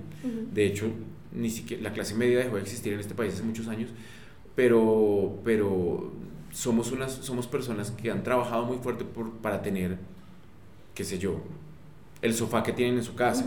de 0.52 0.66
hecho, 0.66 0.86
ni 1.32 1.48
siquiera 1.48 1.82
la 1.82 1.94
clase 1.94 2.14
media 2.14 2.40
dejó 2.40 2.56
de 2.56 2.62
existir 2.62 2.92
en 2.92 3.00
este 3.00 3.14
país 3.14 3.32
hace 3.32 3.42
muchos 3.42 3.68
años, 3.68 3.88
pero, 4.54 5.40
pero 5.46 6.12
somos, 6.52 6.92
unas, 6.92 7.10
somos 7.10 7.46
personas 7.46 7.90
que 7.90 8.10
han 8.10 8.22
trabajado 8.22 8.66
muy 8.66 8.76
fuerte 8.76 9.06
por, 9.06 9.32
para 9.38 9.62
tener, 9.62 9.96
qué 10.94 11.04
sé 11.04 11.18
yo, 11.18 11.40
el 12.24 12.34
sofá 12.34 12.64
que 12.64 12.72
tienen 12.72 12.96
en 12.96 13.04
su 13.04 13.14
casa. 13.14 13.44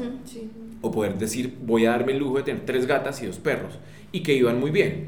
O 0.81 0.91
poder 0.91 1.17
decir, 1.17 1.57
voy 1.65 1.85
a 1.85 1.91
darme 1.91 2.13
el 2.13 2.19
lujo 2.19 2.37
de 2.37 2.43
tener 2.43 2.65
tres 2.65 2.85
gatas 2.85 3.21
y 3.21 3.25
dos 3.25 3.37
perros, 3.37 3.73
y 4.13 4.21
que 4.21 4.33
iban 4.33 4.59
muy 4.59 4.71
bien 4.71 5.07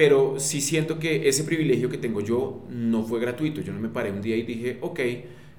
pero 0.00 0.36
sí 0.38 0.60
siento 0.60 0.98
que 0.98 1.28
ese 1.28 1.44
privilegio 1.44 1.90
que 1.90 1.98
tengo 1.98 2.22
yo 2.22 2.62
no 2.70 3.02
fue 3.02 3.20
gratuito. 3.20 3.60
Yo 3.60 3.72
no 3.72 3.80
me 3.80 3.90
paré 3.90 4.10
un 4.10 4.22
día 4.22 4.34
y 4.34 4.42
dije, 4.42 4.78
ok, 4.80 5.00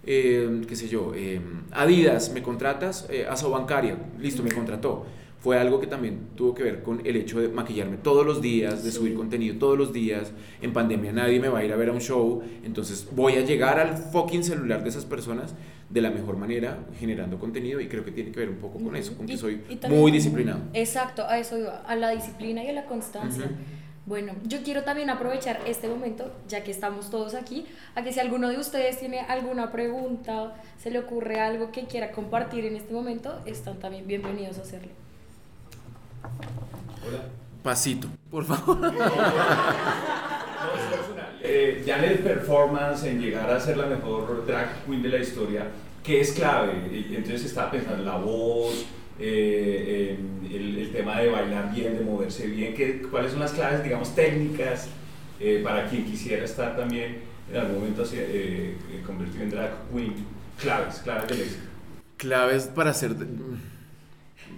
eh, 0.03 0.61
qué 0.67 0.75
sé 0.75 0.87
yo, 0.87 1.11
eh, 1.15 1.39
Adidas, 1.71 2.31
¿me 2.33 2.41
contratas? 2.41 3.07
Eh, 3.11 3.27
Aso 3.29 3.51
Bancaria, 3.51 3.97
listo, 4.19 4.41
me 4.41 4.51
contrató. 4.51 5.05
Fue 5.39 5.59
algo 5.59 5.79
que 5.79 5.87
también 5.87 6.29
tuvo 6.35 6.53
que 6.55 6.63
ver 6.63 6.81
con 6.81 7.01
el 7.05 7.15
hecho 7.17 7.39
de 7.39 7.49
maquillarme 7.49 7.97
todos 7.97 8.25
los 8.25 8.41
días, 8.41 8.83
de 8.83 8.91
subir 8.91 9.15
contenido 9.15 9.57
todos 9.57 9.77
los 9.77 9.91
días. 9.93 10.31
En 10.61 10.73
pandemia 10.73 11.11
nadie 11.11 11.39
me 11.39 11.49
va 11.49 11.59
a 11.59 11.65
ir 11.65 11.71
a 11.73 11.75
ver 11.75 11.89
a 11.89 11.93
un 11.93 12.01
show, 12.01 12.41
entonces 12.63 13.07
voy 13.11 13.33
a 13.33 13.41
llegar 13.41 13.79
al 13.79 13.95
fucking 13.95 14.43
celular 14.43 14.83
de 14.83 14.89
esas 14.89 15.05
personas 15.05 15.55
de 15.91 16.01
la 16.01 16.09
mejor 16.09 16.37
manera, 16.37 16.79
generando 16.99 17.37
contenido 17.37 17.81
y 17.81 17.87
creo 17.87 18.05
que 18.05 18.11
tiene 18.11 18.31
que 18.31 18.39
ver 18.39 18.49
un 18.49 18.57
poco 18.57 18.79
con 18.79 18.95
eso, 18.95 19.15
con 19.15 19.25
que 19.27 19.37
soy 19.37 19.61
muy 19.89 20.11
disciplinado. 20.11 20.61
Exacto, 20.73 21.25
a 21.27 21.37
eso 21.37 21.57
iba, 21.57 21.81
a 21.85 21.95
la 21.95 22.11
disciplina 22.11 22.63
y 22.63 22.69
a 22.69 22.73
la 22.73 22.85
constancia. 22.85 23.49
Bueno, 24.05 24.33
yo 24.45 24.63
quiero 24.63 24.83
también 24.83 25.09
aprovechar 25.09 25.59
este 25.67 25.87
momento, 25.87 26.33
ya 26.47 26.63
que 26.63 26.71
estamos 26.71 27.09
todos 27.09 27.35
aquí, 27.35 27.65
a 27.93 28.03
que 28.03 28.11
si 28.11 28.19
alguno 28.19 28.49
de 28.49 28.57
ustedes 28.57 28.99
tiene 28.99 29.19
alguna 29.19 29.71
pregunta, 29.71 30.55
se 30.77 30.89
le 30.89 30.99
ocurre 30.99 31.39
algo 31.39 31.71
que 31.71 31.85
quiera 31.85 32.11
compartir 32.11 32.65
en 32.65 32.75
este 32.75 32.93
momento, 32.93 33.41
están 33.45 33.77
también 33.79 34.07
bienvenidos 34.07 34.57
a 34.57 34.61
hacerlo. 34.61 34.91
Hola. 37.07 37.25
Pasito, 37.63 38.07
por 38.29 38.45
favor. 38.45 38.93
eh, 41.43 41.83
ya 41.85 41.99
en 41.99 42.05
el 42.05 42.19
performance, 42.19 43.03
en 43.03 43.21
llegar 43.21 43.49
a 43.49 43.59
ser 43.59 43.77
la 43.77 43.85
mejor 43.85 44.45
drag 44.47 44.85
queen 44.85 45.03
de 45.03 45.09
la 45.09 45.17
historia, 45.19 45.67
¿qué 46.03 46.21
es 46.21 46.31
clave? 46.31 46.73
Entonces 47.11 47.45
estaba 47.45 47.69
pensando 47.69 47.99
en 47.99 48.05
la 48.05 48.17
voz, 48.17 48.85
eh, 49.19 50.17
el, 50.51 50.91
tema 50.91 51.19
de 51.19 51.29
bailar 51.29 51.73
bien, 51.73 51.97
de 51.97 52.03
moverse 52.03 52.47
bien, 52.47 52.73
¿qué, 52.73 53.01
cuáles 53.03 53.31
son 53.31 53.39
las 53.39 53.51
claves, 53.51 53.83
digamos, 53.83 54.13
técnicas 54.13 54.89
eh, 55.39 55.61
para 55.63 55.87
quien 55.87 56.05
quisiera 56.05 56.43
estar 56.43 56.75
también 56.75 57.19
en 57.49 57.57
algún 57.57 57.75
momento 57.75 58.03
eh, 58.13 58.75
convertido 59.05 59.43
en 59.43 59.49
drag 59.51 59.71
queen, 59.91 60.13
claves, 60.59 60.99
claves 61.03 61.27
del 61.29 61.41
éxito. 61.41 61.63
Claves 62.17 62.63
para 62.67 62.91
hacer... 62.91 63.15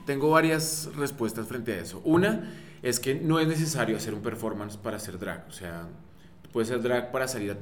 Tengo 0.06 0.32
varias 0.32 0.90
respuestas 0.98 1.48
frente 1.48 1.74
a 1.74 1.82
eso. 1.82 2.02
Una 2.04 2.52
es 2.84 3.00
que 3.00 3.16
no 3.16 3.40
es 3.40 3.48
necesario 3.48 3.96
hacer 3.96 4.14
un 4.14 4.22
performance 4.22 4.78
para 4.78 4.98
hacer 4.98 5.18
drag. 5.18 5.46
O 5.48 5.54
sea, 5.54 5.88
puedes 6.52 6.70
hacer 6.70 6.84
drag 6.84 7.12
para 7.12 7.28
salir 7.28 7.58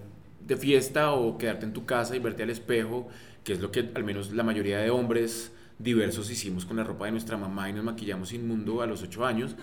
de 0.45 0.57
fiesta 0.57 1.13
o 1.13 1.37
quedarte 1.37 1.65
en 1.65 1.73
tu 1.73 1.85
casa 1.85 2.15
y 2.15 2.19
verte 2.19 2.43
al 2.43 2.49
espejo, 2.49 3.07
que 3.43 3.53
es 3.53 3.61
lo 3.61 3.71
que 3.71 3.91
al 3.93 4.03
menos 4.03 4.33
la 4.33 4.43
mayoría 4.43 4.79
de 4.79 4.89
hombres 4.89 5.53
diversos 5.77 6.29
hicimos 6.29 6.65
con 6.65 6.77
la 6.77 6.83
ropa 6.83 7.05
de 7.05 7.11
nuestra 7.11 7.37
mamá 7.37 7.69
y 7.69 7.73
nos 7.73 7.83
maquillamos 7.83 8.33
inmundo 8.33 8.81
a 8.81 8.87
los 8.87 9.01
8 9.01 9.25
años 9.25 9.55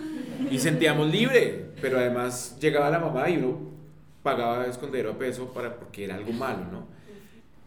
y 0.49 0.59
sentíamos 0.59 1.09
libre, 1.09 1.71
pero 1.81 1.97
además 1.97 2.57
llegaba 2.59 2.89
la 2.89 2.99
mamá 2.99 3.29
y 3.29 3.37
uno 3.37 3.57
pagaba 4.23 4.65
escondero 4.65 5.11
a 5.11 5.17
peso 5.17 5.53
para, 5.53 5.77
porque 5.77 6.05
era 6.05 6.15
algo 6.15 6.31
malo, 6.33 6.65
¿no? 6.71 6.87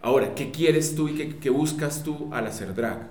Ahora, 0.00 0.34
¿qué 0.34 0.50
quieres 0.50 0.96
tú 0.96 1.08
y 1.08 1.14
qué, 1.14 1.36
qué 1.36 1.50
buscas 1.50 2.02
tú 2.02 2.28
al 2.32 2.46
hacer 2.46 2.74
drag? 2.74 3.08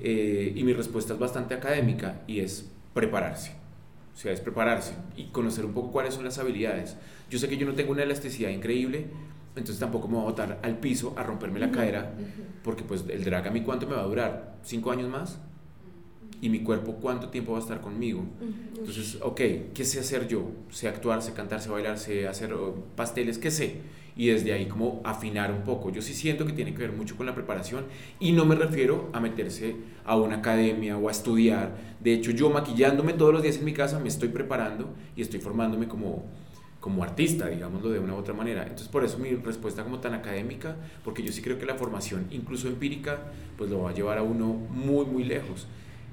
Eh, 0.00 0.52
y 0.56 0.64
mi 0.64 0.72
respuesta 0.72 1.12
es 1.12 1.18
bastante 1.18 1.54
académica 1.54 2.22
y 2.26 2.40
es 2.40 2.70
prepararse. 2.94 3.61
O 4.14 4.16
sea, 4.16 4.32
es 4.32 4.40
prepararse 4.40 4.94
y 5.16 5.24
conocer 5.26 5.64
un 5.64 5.72
poco 5.72 5.90
cuáles 5.90 6.14
son 6.14 6.24
las 6.24 6.38
habilidades. 6.38 6.96
Yo 7.30 7.38
sé 7.38 7.48
que 7.48 7.56
yo 7.56 7.66
no 7.66 7.74
tengo 7.74 7.92
una 7.92 8.02
elasticidad 8.02 8.50
increíble, 8.50 9.06
entonces 9.56 9.78
tampoco 9.78 10.08
me 10.08 10.14
voy 10.14 10.22
a 10.22 10.26
botar 10.26 10.60
al 10.62 10.78
piso 10.78 11.14
a 11.16 11.22
romperme 11.22 11.60
la 11.60 11.70
cadera, 11.70 12.12
porque 12.62 12.82
pues 12.82 13.04
el 13.08 13.24
drag 13.24 13.48
a 13.48 13.50
mí 13.50 13.62
cuánto 13.62 13.86
me 13.86 13.94
va 13.94 14.02
a 14.02 14.06
durar, 14.06 14.56
cinco 14.62 14.90
años 14.90 15.08
más, 15.08 15.38
y 16.40 16.48
mi 16.48 16.60
cuerpo 16.60 16.94
cuánto 16.94 17.28
tiempo 17.28 17.52
va 17.52 17.58
a 17.58 17.62
estar 17.62 17.80
conmigo. 17.80 18.24
Entonces, 18.76 19.18
ok, 19.22 19.40
¿qué 19.72 19.84
sé 19.84 20.00
hacer 20.00 20.26
yo? 20.28 20.50
Sé 20.70 20.88
actuar, 20.88 21.22
sé 21.22 21.32
cantar, 21.32 21.60
sé 21.60 21.70
bailar, 21.70 21.98
sé 21.98 22.26
hacer 22.26 22.54
pasteles, 22.96 23.38
¿qué 23.38 23.50
sé? 23.50 23.76
Y 24.16 24.28
desde 24.28 24.52
ahí 24.52 24.66
como 24.66 25.00
afinar 25.04 25.50
un 25.50 25.62
poco. 25.62 25.90
Yo 25.90 26.02
sí 26.02 26.12
siento 26.12 26.46
que 26.46 26.52
tiene 26.52 26.74
que 26.74 26.78
ver 26.78 26.92
mucho 26.92 27.16
con 27.16 27.26
la 27.26 27.34
preparación 27.34 27.86
y 28.20 28.32
no 28.32 28.44
me 28.44 28.54
refiero 28.54 29.08
a 29.12 29.20
meterse 29.20 29.76
a 30.04 30.16
una 30.16 30.36
academia 30.36 30.98
o 30.98 31.08
a 31.08 31.12
estudiar. 31.12 31.76
De 32.00 32.12
hecho, 32.12 32.30
yo 32.30 32.50
maquillándome 32.50 33.14
todos 33.14 33.32
los 33.32 33.42
días 33.42 33.56
en 33.56 33.64
mi 33.64 33.72
casa 33.72 33.98
me 33.98 34.08
estoy 34.08 34.28
preparando 34.28 34.90
y 35.16 35.22
estoy 35.22 35.40
formándome 35.40 35.88
como 35.88 36.24
como 36.82 37.04
artista, 37.04 37.46
digámoslo 37.46 37.90
de 37.90 38.00
una 38.00 38.14
u 38.14 38.16
otra 38.16 38.34
manera. 38.34 38.62
Entonces, 38.64 38.88
por 38.88 39.04
eso 39.04 39.16
mi 39.16 39.36
respuesta 39.36 39.84
como 39.84 40.00
tan 40.00 40.14
académica, 40.14 40.76
porque 41.04 41.22
yo 41.22 41.32
sí 41.32 41.40
creo 41.40 41.56
que 41.56 41.64
la 41.64 41.76
formación, 41.76 42.26
incluso 42.32 42.66
empírica, 42.66 43.20
pues 43.56 43.70
lo 43.70 43.82
va 43.82 43.90
a 43.90 43.94
llevar 43.94 44.18
a 44.18 44.22
uno 44.24 44.46
muy, 44.46 45.06
muy 45.06 45.22
lejos. 45.22 45.68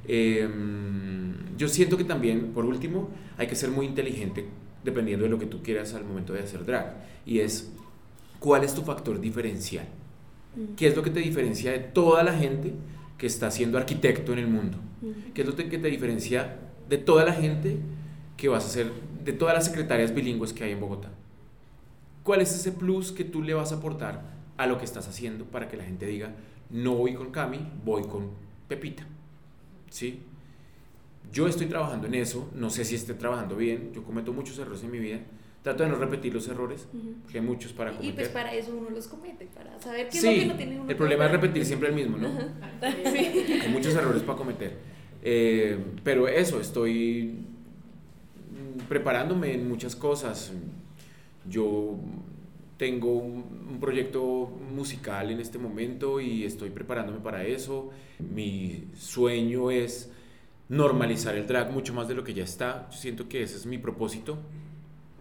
Em, 0.07 1.33
yo 1.57 1.67
siento 1.67 1.97
que 1.97 2.03
también, 2.03 2.53
por 2.53 2.65
último, 2.65 3.09
hay 3.37 3.47
que 3.47 3.55
ser 3.55 3.71
muy 3.71 3.87
inteligente 3.87 4.45
dependiendo 4.83 5.25
de 5.25 5.31
lo 5.31 5.39
que 5.39 5.47
tú 5.47 5.63
quieras 5.63 5.95
al 5.95 6.05
momento 6.05 6.33
de 6.33 6.41
hacer 6.41 6.63
drag. 6.63 7.03
Y 7.25 7.39
es, 7.39 7.73
¿cuál 8.39 8.63
es 8.63 8.73
tu 8.73 8.81
factor 8.81 9.19
diferencial? 9.19 9.87
Mm. 10.55 10.75
¿Qué 10.75 10.87
es 10.87 10.95
lo 10.95 11.03
que 11.03 11.09
te 11.09 11.19
diferencia 11.19 11.71
de 11.71 11.79
toda 11.79 12.23
la 12.23 12.33
gente 12.33 12.73
que 13.17 13.27
está 13.27 13.51
siendo 13.51 13.77
arquitecto 13.77 14.33
en 14.33 14.39
el 14.39 14.47
mundo? 14.47 14.77
Mm. 15.01 15.31
¿Qué 15.33 15.41
es 15.41 15.47
lo 15.47 15.55
que 15.55 15.65
te 15.65 15.87
diferencia 15.87 16.57
de 16.89 16.97
toda 16.97 17.23
la 17.23 17.33
gente 17.33 17.77
que 18.39 18.47
vas 18.47 18.65
a 18.65 18.69
ser 18.69 18.91
de 19.23 19.33
todas 19.33 19.53
las 19.53 19.65
secretarias 19.65 20.13
bilingües 20.13 20.53
que 20.53 20.63
hay 20.63 20.71
en 20.71 20.79
Bogotá. 20.79 21.09
¿Cuál 22.23 22.41
es 22.41 22.53
ese 22.53 22.71
plus 22.71 23.11
que 23.11 23.23
tú 23.23 23.41
le 23.41 23.53
vas 23.53 23.71
a 23.71 23.75
aportar 23.75 24.23
a 24.57 24.65
lo 24.65 24.77
que 24.77 24.85
estás 24.85 25.07
haciendo 25.07 25.45
para 25.45 25.67
que 25.67 25.77
la 25.77 25.83
gente 25.83 26.05
diga, 26.05 26.33
no 26.69 26.95
voy 26.95 27.13
con 27.13 27.31
Cami, 27.31 27.59
voy 27.83 28.03
con 28.03 28.29
Pepita? 28.67 29.03
¿Sí? 29.89 30.21
Yo 31.31 31.47
estoy 31.47 31.67
trabajando 31.67 32.07
en 32.07 32.15
eso, 32.15 32.49
no 32.55 32.69
sé 32.69 32.85
si 32.85 32.95
esté 32.95 33.13
trabajando 33.13 33.55
bien, 33.55 33.91
yo 33.93 34.03
cometo 34.03 34.31
muchos 34.33 34.57
errores 34.57 34.83
en 34.83 34.91
mi 34.91 34.99
vida, 34.99 35.19
trato 35.61 35.83
de 35.83 35.89
no 35.89 35.95
repetir 35.95 36.33
los 36.33 36.47
errores, 36.47 36.87
porque 37.23 37.39
hay 37.39 37.45
muchos 37.45 37.73
para 37.73 37.91
cometer. 37.91 38.09
Y 38.09 38.13
pues 38.13 38.29
para 38.29 38.53
eso 38.53 38.75
uno 38.75 38.89
los 38.89 39.07
comete, 39.07 39.45
para 39.47 39.79
saber 39.79 40.09
qué 40.09 40.19
sí, 40.19 40.27
es 40.27 40.35
lo 40.35 40.41
que 40.41 40.47
no 40.47 40.55
tiene 40.55 40.79
uno. 40.79 40.89
el 40.89 40.95
problema 40.95 41.25
es 41.25 41.31
repetir 41.31 41.65
siempre 41.65 41.89
el 41.89 41.95
mismo, 41.95 42.17
¿no? 42.17 42.29
Sí. 42.31 43.53
Hay 43.61 43.69
muchos 43.69 43.93
errores 43.95 44.21
para 44.23 44.37
cometer. 44.37 44.77
Eh, 45.21 45.77
pero 46.03 46.27
eso, 46.27 46.61
estoy 46.61 47.45
preparándome 48.87 49.53
en 49.53 49.67
muchas 49.67 49.95
cosas. 49.95 50.53
Yo 51.47 51.99
tengo 52.77 53.13
un, 53.13 53.59
proyecto 53.79 54.49
musical 54.75 55.31
en 55.31 55.39
este 55.39 55.57
momento 55.57 56.19
y 56.19 56.43
estoy 56.43 56.69
preparándome 56.69 57.19
para 57.19 57.45
eso. 57.45 57.91
Mi 58.19 58.89
sueño 58.97 59.71
es 59.71 60.11
normalizar 60.67 61.35
el 61.35 61.47
drag 61.47 61.71
mucho 61.71 61.93
más 61.93 62.09
de 62.09 62.15
lo 62.15 62.23
que 62.23 62.33
ya 62.33 62.43
está. 62.43 62.89
Yo 62.91 62.97
siento 62.97 63.29
que 63.29 63.43
ese 63.43 63.55
es 63.55 63.65
mi 63.65 63.77
propósito. 63.77 64.37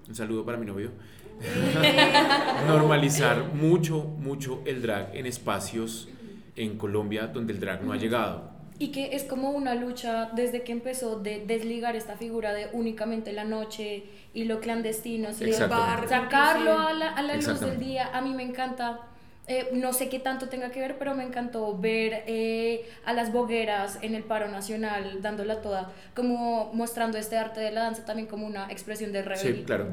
Un 0.08 0.14
saludo 0.14 0.44
para 0.44 0.56
mi 0.56 0.66
novio. 0.66 0.90
normalizar 2.66 3.54
mucho, 3.54 4.02
mucho 4.02 4.60
el 4.64 4.82
drag 4.82 5.14
en 5.14 5.26
espacios 5.26 6.08
en 6.56 6.76
Colombia 6.76 7.28
donde 7.28 7.52
el 7.52 7.60
drag 7.60 7.84
no 7.84 7.92
ha 7.92 7.96
llegado. 7.96 8.50
Y 8.80 8.88
que 8.88 9.16
es 9.16 9.24
como 9.24 9.50
una 9.50 9.74
lucha 9.74 10.30
desde 10.34 10.62
que 10.62 10.72
empezó 10.72 11.18
de 11.18 11.44
desligar 11.44 11.96
esta 11.96 12.16
figura 12.16 12.52
de 12.52 12.68
únicamente 12.72 13.32
la 13.32 13.44
noche 13.44 14.04
y 14.34 14.44
lo 14.44 14.60
clandestino, 14.60 15.30
y 15.30 15.52
sacarlo 15.52 16.78
a 16.78 16.92
la, 16.92 17.08
a 17.10 17.22
la 17.22 17.36
luz 17.36 17.60
del 17.60 17.78
día. 17.78 18.10
A 18.16 18.20
mí 18.20 18.34
me 18.34 18.44
encanta, 18.44 19.00
eh, 19.48 19.70
no 19.72 19.92
sé 19.92 20.08
qué 20.08 20.18
tanto 20.18 20.48
tenga 20.48 20.70
que 20.70 20.80
ver, 20.80 20.98
pero 20.98 21.14
me 21.14 21.24
encantó 21.24 21.76
ver 21.78 22.24
eh, 22.26 22.88
a 23.04 23.12
las 23.14 23.32
bogueras 23.32 23.98
en 24.02 24.14
el 24.14 24.22
paro 24.22 24.48
nacional 24.48 25.22
dándola 25.22 25.62
toda, 25.62 25.92
como 26.14 26.70
mostrando 26.74 27.16
este 27.18 27.36
arte 27.36 27.60
de 27.60 27.70
la 27.70 27.82
danza 27.82 28.04
también 28.04 28.28
como 28.28 28.46
una 28.46 28.70
expresión 28.70 29.10
de 29.12 29.22
rebeldía. 29.22 29.56
Sí, 29.56 29.64
claro. 29.64 29.90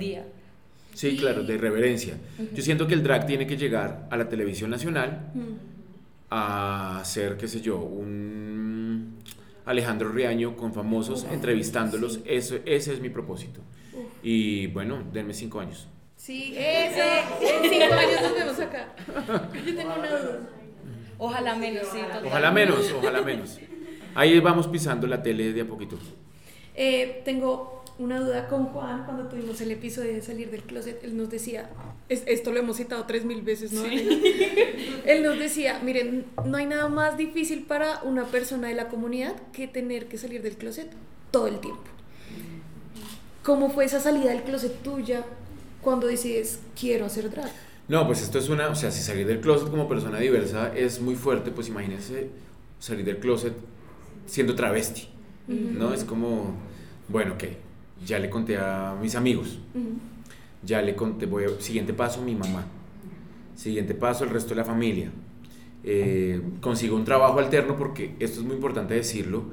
Sí, 0.94 1.18
claro, 1.18 1.44
de 1.44 1.58
reverencia. 1.58 2.16
Yo 2.54 2.62
siento 2.62 2.88
que 2.88 2.94
el 2.94 3.04
drag 3.04 3.26
tiene 3.26 3.46
que 3.48 3.58
llegar 3.58 4.08
a 4.10 4.18
la 4.18 4.30
televisión 4.30 4.70
nacional 4.70 5.32
a 6.30 7.02
ser, 7.04 7.38
qué 7.38 7.48
sé 7.48 7.62
yo, 7.62 7.80
un 7.80 9.18
Alejandro 9.66 10.10
Riaño 10.10 10.56
con 10.56 10.74
famosos, 10.74 11.26
entrevistándolos. 11.32 12.20
Eso, 12.26 12.58
ese 12.66 12.94
es 12.94 13.00
mi 13.02 13.10
propósito. 13.10 13.60
Y 14.24 14.68
bueno, 14.68 15.04
denme 15.12 15.34
cinco 15.34 15.60
años. 15.60 15.88
Sí, 16.18 16.56
ese, 16.58 17.20
en 17.42 17.70
cinco 17.70 17.94
años 17.94 18.22
nos 18.22 18.34
vemos 18.34 18.60
acá. 18.60 18.96
Yo 19.66 19.76
tengo 19.76 19.94
una 19.94 20.10
duda. 20.10 20.40
Ojalá 21.18 21.56
menos, 21.56 21.88
sí. 21.92 22.00
Ojalá 22.26 22.52
menos, 22.52 22.92
ojalá 22.92 23.22
menos. 23.22 23.60
Ahí 24.16 24.40
vamos 24.40 24.68
pisando 24.68 25.08
la 25.08 25.22
tele 25.22 25.54
de 25.54 25.62
a 25.62 25.66
poquito. 25.66 25.98
Eh, 26.74 27.22
tengo 27.24 27.84
una 27.98 28.20
duda 28.20 28.48
con 28.48 28.66
Juan 28.68 29.06
cuando 29.06 29.28
tuvimos 29.28 29.60
el 29.62 29.72
episodio 29.72 30.14
de 30.14 30.22
salir 30.22 30.52
del 30.52 30.64
closet. 30.64 31.04
Él 31.04 31.16
nos 31.16 31.30
decía, 31.30 31.70
esto 32.10 32.52
lo 32.52 32.60
hemos 32.60 32.78
citado 32.78 33.06
tres 33.06 33.24
mil 33.24 33.42
veces, 33.42 33.72
¿no? 33.72 33.84
él 35.06 35.24
nos 35.24 35.40
decía, 35.40 35.80
miren, 35.84 36.26
no 36.46 36.58
hay 36.58 36.66
nada 36.66 36.90
más 36.90 37.18
difícil 37.18 37.64
para 37.64 38.02
una 38.04 38.26
persona 38.26 38.68
de 38.68 38.76
la 38.76 38.90
comunidad 38.90 39.36
que 39.54 39.68
tener 39.68 40.08
que 40.08 40.18
salir 40.18 40.42
del 40.42 40.58
closet 40.58 40.92
todo 41.32 41.48
el 41.48 41.60
tiempo. 41.60 41.84
¿Cómo 43.44 43.70
fue 43.70 43.86
esa 43.86 44.00
salida 44.00 44.32
del 44.32 44.44
closet 44.44 44.82
tuya 44.82 45.24
cuando 45.86 46.08
decides 46.08 46.60
quiero 46.78 47.06
hacer 47.06 47.30
drag? 47.30 47.52
No, 47.88 48.08
pues 48.08 48.24
esto 48.24 48.40
es 48.40 48.50
una, 48.50 48.68
o 48.70 48.76
sea, 48.76 48.90
si 48.90 49.04
salir 49.04 49.28
del 49.28 49.40
closet 49.40 49.70
como 49.70 49.88
persona 49.88 50.18
diversa 50.18 50.76
es 50.76 51.00
muy 51.00 51.16
fuerte, 51.16 51.52
pues 51.52 51.68
imagínense 51.68 52.30
salir 52.80 53.06
del 53.06 53.20
closet 53.20 53.54
siendo 54.26 54.56
travesti, 54.56 55.08
¿no? 55.48 55.94
Es 55.94 56.04
como, 56.04 56.56
bueno, 57.08 57.36
ok, 57.36 57.44
ya 58.04 58.18
le 58.18 58.32
conté 58.32 58.58
a 58.58 58.98
mis 59.00 59.14
amigos, 59.14 59.60
ya 60.64 60.82
le 60.82 60.96
conté, 60.96 61.28
voy 61.28 61.44
a, 61.44 61.62
siguiente 61.62 61.94
paso, 61.94 62.24
mi 62.24 62.34
mamá, 62.34 62.66
siguiente 63.56 63.94
paso, 63.94 64.24
el 64.24 64.32
resto 64.32 64.50
de 64.50 64.56
la 64.56 64.66
familia. 64.66 65.12
Eh, 65.84 66.42
consigo 66.62 66.96
un 66.96 67.06
trabajo 67.06 67.38
alterno 67.38 67.78
porque 67.78 68.16
esto 68.20 68.40
es 68.40 68.46
muy 68.46 68.56
importante 68.56 68.96
decirlo. 68.96 69.44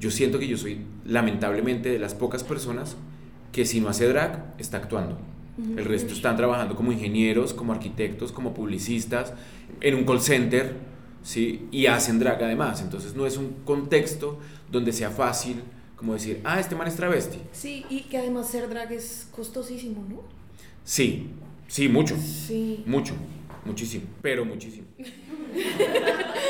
Yo 0.00 0.10
siento 0.10 0.40
que 0.40 0.48
yo 0.48 0.56
soy 0.56 0.80
lamentablemente 1.04 1.88
de 1.88 2.00
las 2.00 2.14
pocas 2.14 2.42
personas 2.42 2.96
que 3.52 3.64
si 3.64 3.80
no 3.80 3.88
hace 3.88 4.08
drag 4.08 4.54
está 4.58 4.78
actuando. 4.78 5.18
El 5.58 5.84
resto 5.84 6.14
están 6.14 6.36
trabajando 6.36 6.76
como 6.76 6.92
ingenieros, 6.92 7.52
como 7.52 7.72
arquitectos, 7.72 8.30
como 8.30 8.54
publicistas, 8.54 9.32
en 9.80 9.94
un 9.96 10.04
call 10.04 10.20
center, 10.20 10.74
¿sí? 11.22 11.66
Y 11.72 11.86
hacen 11.86 12.18
drag 12.18 12.42
además. 12.42 12.80
Entonces 12.80 13.14
no 13.14 13.26
es 13.26 13.36
un 13.36 13.56
contexto 13.64 14.38
donde 14.70 14.92
sea 14.92 15.10
fácil 15.10 15.62
como 15.98 16.12
decir, 16.12 16.40
ah, 16.44 16.60
este 16.60 16.76
man 16.76 16.86
es 16.86 16.94
travesti. 16.94 17.38
Sí, 17.50 17.84
y 17.90 18.02
que 18.02 18.18
además 18.18 18.48
ser 18.48 18.68
drag 18.68 18.92
es 18.92 19.26
costosísimo, 19.32 20.06
¿no? 20.08 20.22
Sí, 20.84 21.30
sí, 21.66 21.88
mucho. 21.88 22.16
Sí. 22.16 22.84
Mucho, 22.86 23.14
muchísimo, 23.64 24.04
pero 24.22 24.44
muchísimo. 24.44 24.86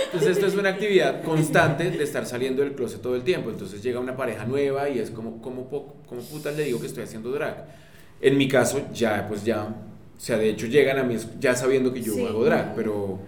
Entonces 0.05 0.37
esto 0.37 0.47
es 0.47 0.55
una 0.55 0.69
actividad 0.69 1.23
constante 1.23 1.91
de 1.91 2.05
estar 2.05 2.27
saliendo 2.27 2.63
del 2.63 2.75
closet 2.75 3.01
todo 3.01 3.17
el 3.17 3.23
tiempo. 3.23 3.49
Entonces 3.49 3.83
llega 3.83 4.01
una 4.01 4.17
pareja 4.19 4.45
nueva 4.45 4.91
y 4.91 4.99
es 4.99 5.11
como, 5.11 5.41
como, 5.41 5.67
como 5.69 6.21
putas 6.23 6.55
le 6.55 6.65
digo 6.65 6.79
que 6.79 6.87
estoy 6.87 7.05
haciendo 7.05 7.31
drag. 7.31 7.88
En 8.21 8.37
mi 8.37 8.49
caso 8.49 8.87
ya, 8.93 9.27
pues 9.29 9.45
ya, 9.45 9.65
o 9.65 10.21
sea, 10.21 10.37
de 10.39 10.51
hecho 10.51 10.67
llegan 10.67 10.99
a 10.99 11.05
mí 11.05 11.17
ya 11.39 11.55
sabiendo 11.55 11.93
que 11.93 12.03
yo 12.03 12.27
hago 12.27 12.45
drag, 12.45 12.75
pero... 12.75 13.19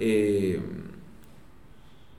Eh, 0.00 0.60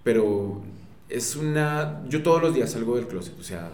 pero 0.04 0.62
es 1.08 1.36
una... 1.36 2.02
Yo 2.08 2.24
todos 2.24 2.42
los 2.42 2.54
días 2.54 2.72
salgo 2.72 2.96
del 2.96 3.08
closet, 3.08 3.38
o 3.40 3.44
sea, 3.44 3.72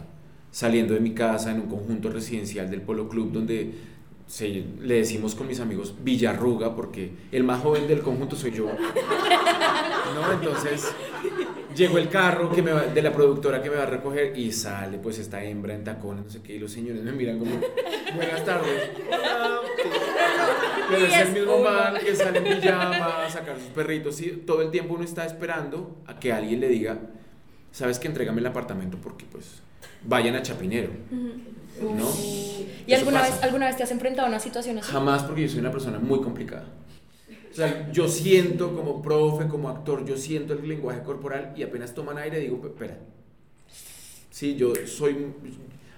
saliendo 0.52 0.94
de 0.94 1.02
mi 1.02 1.14
casa 1.14 1.52
en 1.52 1.60
un 1.60 1.68
conjunto 1.68 2.10
residencial 2.10 2.70
del 2.70 2.82
Polo 2.82 3.10
Club 3.10 3.32
donde 3.32 3.74
se, 4.28 4.66
le 4.82 4.96
decimos 4.96 5.36
con 5.36 5.48
mis 5.48 5.60
amigos 5.60 5.94
Villarruga 6.04 6.76
porque 6.76 7.12
el 7.32 7.44
más 7.44 7.62
joven 7.62 7.88
del 7.88 8.02
conjunto 8.02 8.36
soy 8.36 8.52
yo. 8.52 8.66
¿No? 10.16 10.32
Entonces, 10.32 10.88
Llegó 11.76 11.98
el 11.98 12.10
carro 12.10 12.52
que 12.52 12.62
me 12.62 12.72
va- 12.72 12.86
de 12.86 13.02
la 13.02 13.12
productora 13.12 13.62
que 13.62 13.70
me 13.70 13.76
va 13.76 13.84
a 13.84 13.88
recoger 13.88 14.38
y 14.38 14.52
sale 14.52 14.98
pues 14.98 15.20
esta 15.20 15.44
hembra 15.44 15.74
en 15.74 15.84
tacones, 15.84 16.24
no 16.26 16.30
sé 16.32 16.42
qué, 16.42 16.56
y 16.56 16.60
los 16.60 16.72
señores 16.72 17.02
me 17.04 17.12
miran 17.12 17.38
como, 17.40 17.52
buenas 18.16 18.46
tardes. 18.46 18.92
Hola. 19.08 19.60
Pero 20.90 21.06
es 21.06 21.18
el 21.18 21.32
mismo 21.34 21.60
man 21.60 21.96
que 22.04 22.16
sale 22.16 22.38
en 22.38 22.62
pijama 22.62 23.26
a 23.26 23.30
sacar 23.30 23.56
sus 23.58 23.68
perritos 23.70 24.22
y 24.22 24.28
todo 24.46 24.62
el 24.62 24.72
tiempo 24.72 24.94
uno 24.94 25.04
está 25.04 25.26
esperando 25.26 25.98
a 26.06 26.18
que 26.20 26.32
alguien 26.32 26.60
le 26.62 26.70
diga, 26.70 26.98
sabes 27.72 28.00
que 28.00 28.08
entrégame 28.08 28.40
el 28.40 28.46
apartamento 28.48 28.98
porque 29.02 29.26
pues 29.32 29.62
vayan 30.04 30.36
a 30.36 30.42
Chapinero. 30.44 30.92
¿No? 31.82 32.10
¿Y 32.88 32.94
Eso 32.94 33.00
alguna 33.00 33.20
pasa. 33.20 33.34
vez, 33.34 33.44
alguna 33.44 33.66
vez 33.66 33.76
te 33.76 33.84
has 33.84 33.92
enfrentado 33.92 34.28
a 34.28 34.30
una 34.30 34.40
situación 34.40 34.78
así? 34.78 34.90
Jamás 34.92 35.24
porque 35.24 35.42
yo 35.42 35.50
soy 35.50 35.60
una 35.60 35.72
persona 35.72 36.00
muy 36.00 36.22
complicada. 36.22 36.66
O 37.56 37.58
sea, 37.58 37.90
yo 37.94 38.10
siento 38.10 38.76
como 38.76 39.02
profe, 39.02 39.48
como 39.48 39.70
actor, 39.70 40.04
yo 40.06 40.18
siento 40.18 40.52
el 40.56 40.68
lenguaje 40.68 41.02
corporal 41.04 41.54
y 41.56 41.64
apenas 41.64 41.94
toman 41.94 42.18
aire 42.18 42.38
digo, 42.42 42.60
"Pe- 42.62 42.68
espera. 42.68 42.98
Sí, 44.30 44.56
yo 44.58 44.74
soy... 44.86 45.28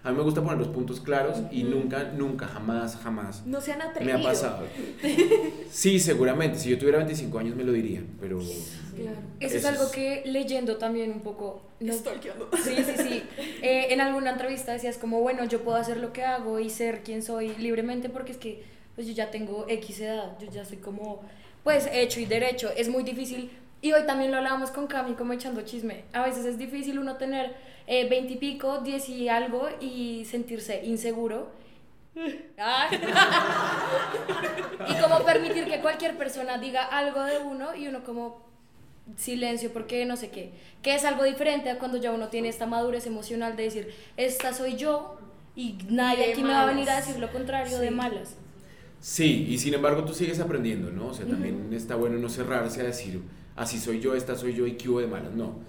A 0.04 0.12
mí 0.12 0.18
me 0.18 0.24
gusta 0.24 0.42
poner 0.44 0.60
los 0.60 0.68
puntos 0.68 1.02
claros 1.02 1.40
y 1.52 1.64
nunca, 1.64 2.12
nunca, 2.16 2.48
jamás, 2.48 2.96
jamás 2.98 3.44
No 3.46 3.60
sean 3.60 3.80
me 3.80 3.86
atrevidos. 3.86 4.22
ha 4.22 4.24
pasado. 4.24 4.66
Sí, 5.72 6.00
seguramente. 6.00 6.60
Si 6.60 6.70
yo 6.70 6.78
tuviera 6.78 7.00
25 7.00 7.40
años 7.40 7.56
me 7.56 7.64
lo 7.64 7.72
diría, 7.74 8.04
pero... 8.22 8.38
Claro. 8.38 9.18
Eso 9.40 9.58
es 9.58 9.66
algo 9.66 9.84
es- 9.86 9.90
que 9.90 10.22
leyendo 10.26 10.78
también 10.78 11.12
un 11.12 11.22
poco... 11.22 11.64
no-. 11.80 11.92
Sí, 11.94 12.76
sí, 12.86 12.94
sí. 12.98 13.24
Eh, 13.64 13.88
en 13.90 14.00
alguna 14.00 14.30
entrevista 14.32 14.72
decías 14.74 14.98
como, 15.00 15.20
bueno, 15.22 15.44
yo 15.46 15.62
puedo 15.62 15.78
hacer 15.78 15.98
lo 15.98 16.14
que 16.14 16.24
hago 16.24 16.60
y 16.60 16.70
ser 16.70 17.02
quien 17.02 17.24
soy 17.24 17.56
libremente 17.58 18.10
porque 18.10 18.32
es 18.34 18.38
que 18.38 18.64
pues 18.96 19.06
yo 19.08 19.14
ya 19.14 19.30
tengo 19.30 19.66
X 19.70 20.00
edad, 20.00 20.38
yo 20.40 20.50
ya 20.50 20.64
soy 20.66 20.78
como, 20.78 21.22
pues, 21.68 21.90
hecho 21.92 22.22
y 22.22 22.26
derecho. 22.26 22.70
Es 22.78 22.88
muy 22.88 23.04
difícil. 23.04 23.52
Y 23.82 23.92
hoy 23.92 24.04
también 24.06 24.32
lo 24.32 24.38
hablábamos 24.38 24.72
con 24.72 24.88
Cami 24.88 25.16
como 25.16 25.34
echando 25.34 25.62
chisme. 25.64 26.06
A 26.14 26.24
veces 26.24 26.46
es 26.46 26.58
difícil 26.58 26.98
uno 26.98 27.18
tener 27.18 27.54
eh, 27.88 28.08
20 28.08 28.34
y 28.34 28.38
pico, 28.38 28.78
10 28.80 29.10
y 29.10 29.28
algo 29.28 29.68
y 29.82 30.24
sentirse 30.24 30.86
inseguro. 30.86 31.52
Y 34.90 35.02
como 35.02 35.26
permitir 35.26 35.66
que 35.66 35.82
cualquier 35.82 36.18
persona 36.18 36.58
diga 36.58 36.86
algo 36.86 37.22
de 37.24 37.40
uno 37.40 37.76
y 37.76 37.88
uno 37.90 38.04
como 38.06 38.42
silencio 39.18 39.72
porque 39.74 40.06
no 40.06 40.16
sé 40.16 40.30
qué, 40.30 40.52
que 40.82 40.96
es 40.96 41.04
algo 41.04 41.24
diferente 41.26 41.70
a 41.70 41.78
cuando 41.80 41.98
ya 41.98 42.12
uno 42.12 42.30
tiene 42.30 42.48
esta 42.50 42.66
madurez 42.66 43.06
emocional 43.08 43.56
de 43.58 43.64
decir, 43.64 43.94
esta 44.16 44.54
soy 44.54 44.76
yo 44.78 45.18
y 45.56 45.78
nadie 45.90 46.28
De 46.28 46.32
aquí 46.34 46.44
me 46.44 46.54
va 46.54 46.64
a 46.64 46.66
venir 46.66 46.90
a 46.90 46.94
malas. 46.94 47.08
decir 47.08 47.22
lo 47.22 47.30
contrario 47.32 47.78
de 47.80 47.90
Sí. 47.90 47.94
malas. 47.94 48.36
Sí, 49.10 49.46
y 49.50 49.58
sin 49.58 49.74
embargo 49.74 50.04
tú 50.04 50.14
sigues 50.14 50.38
aprendiendo, 50.42 50.92
¿no? 50.92 51.08
O 51.08 51.14
sea, 51.14 51.26
también 51.26 51.70
está 51.72 51.96
bueno 51.96 52.18
no 52.18 52.28
cerrarse 52.28 52.82
a 52.82 52.84
decir, 52.84 53.22
así 53.56 53.80
soy 53.80 54.02
yo, 54.02 54.14
esta 54.16 54.36
soy 54.36 54.54
yo 54.54 54.68
y 54.68 54.74
qué 54.74 54.90
hubo 54.90 55.00
de 55.00 55.08
malas. 55.08 55.32
No. 55.34 55.60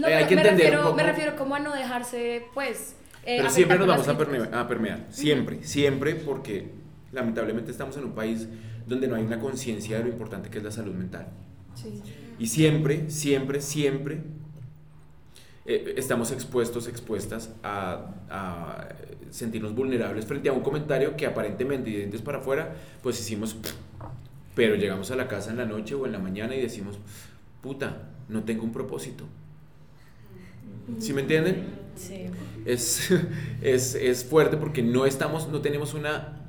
No, 0.00 0.06
Eh, 0.06 0.14
hay 0.14 0.26
que 0.28 0.36
me, 0.36 0.42
entender 0.42 0.66
refiero, 0.66 0.84
poco- 0.84 0.96
me 0.96 1.02
refiero 1.02 1.34
como 1.36 1.56
a 1.56 1.58
no 1.58 1.74
dejarse, 1.74 2.44
pues... 2.54 2.94
eh, 3.26 3.38
Pero 3.38 3.50
siempre 3.50 3.76
nos 3.76 3.88
vamos 3.88 4.06
a 4.06 4.16
permear, 4.16 4.54
a 4.54 4.68
permear, 4.68 5.04
siempre, 5.10 5.64
siempre, 5.64 6.14
porque 6.14 6.68
lamentablemente 7.10 7.72
estamos 7.72 7.96
en 7.96 8.04
un 8.04 8.12
país 8.12 8.46
donde 8.86 9.08
no 9.08 9.16
hay 9.16 9.24
una 9.24 9.40
conciencia 9.40 9.98
de 9.98 10.04
lo 10.04 10.10
importante 10.10 10.48
que 10.48 10.58
es 10.58 10.64
la 10.64 10.70
salud 10.70 10.94
mental. 10.94 11.26
Sí. 11.74 12.00
Y 12.38 12.46
siempre, 12.46 13.10
siempre, 13.10 13.60
siempre 13.62 14.20
eh, 15.66 15.94
estamos 15.96 16.30
expuestos, 16.30 16.88
expuestas 16.88 17.50
a, 17.62 18.14
a 18.28 18.88
sentirnos 19.30 19.74
vulnerables 19.74 20.26
frente 20.26 20.48
a 20.48 20.52
un 20.52 20.60
comentario 20.60 21.16
que 21.16 21.26
aparentemente 21.26 21.90
y 21.90 21.94
de 21.94 21.98
dientes 22.00 22.22
para 22.22 22.38
afuera, 22.38 22.76
pues 23.02 23.18
hicimos, 23.18 23.56
pero 24.54 24.76
llegamos 24.76 25.10
a 25.10 25.16
la 25.16 25.26
casa 25.26 25.50
en 25.50 25.56
la 25.56 25.64
noche 25.64 25.94
o 25.94 26.06
en 26.06 26.12
la 26.12 26.18
mañana 26.18 26.54
y 26.54 26.60
decimos, 26.60 26.98
puta, 27.62 28.08
no 28.28 28.44
tengo 28.44 28.62
un 28.62 28.72
propósito. 28.72 29.24
¿Sí 30.98 31.12
me 31.12 31.22
entienden? 31.22 31.64
Sí. 31.96 32.26
es, 32.66 33.10
es, 33.62 33.94
es 33.94 34.24
fuerte 34.24 34.56
porque 34.56 34.82
no 34.82 35.06
estamos, 35.06 35.48
no 35.48 35.60
tenemos 35.60 35.94
una 35.94 36.42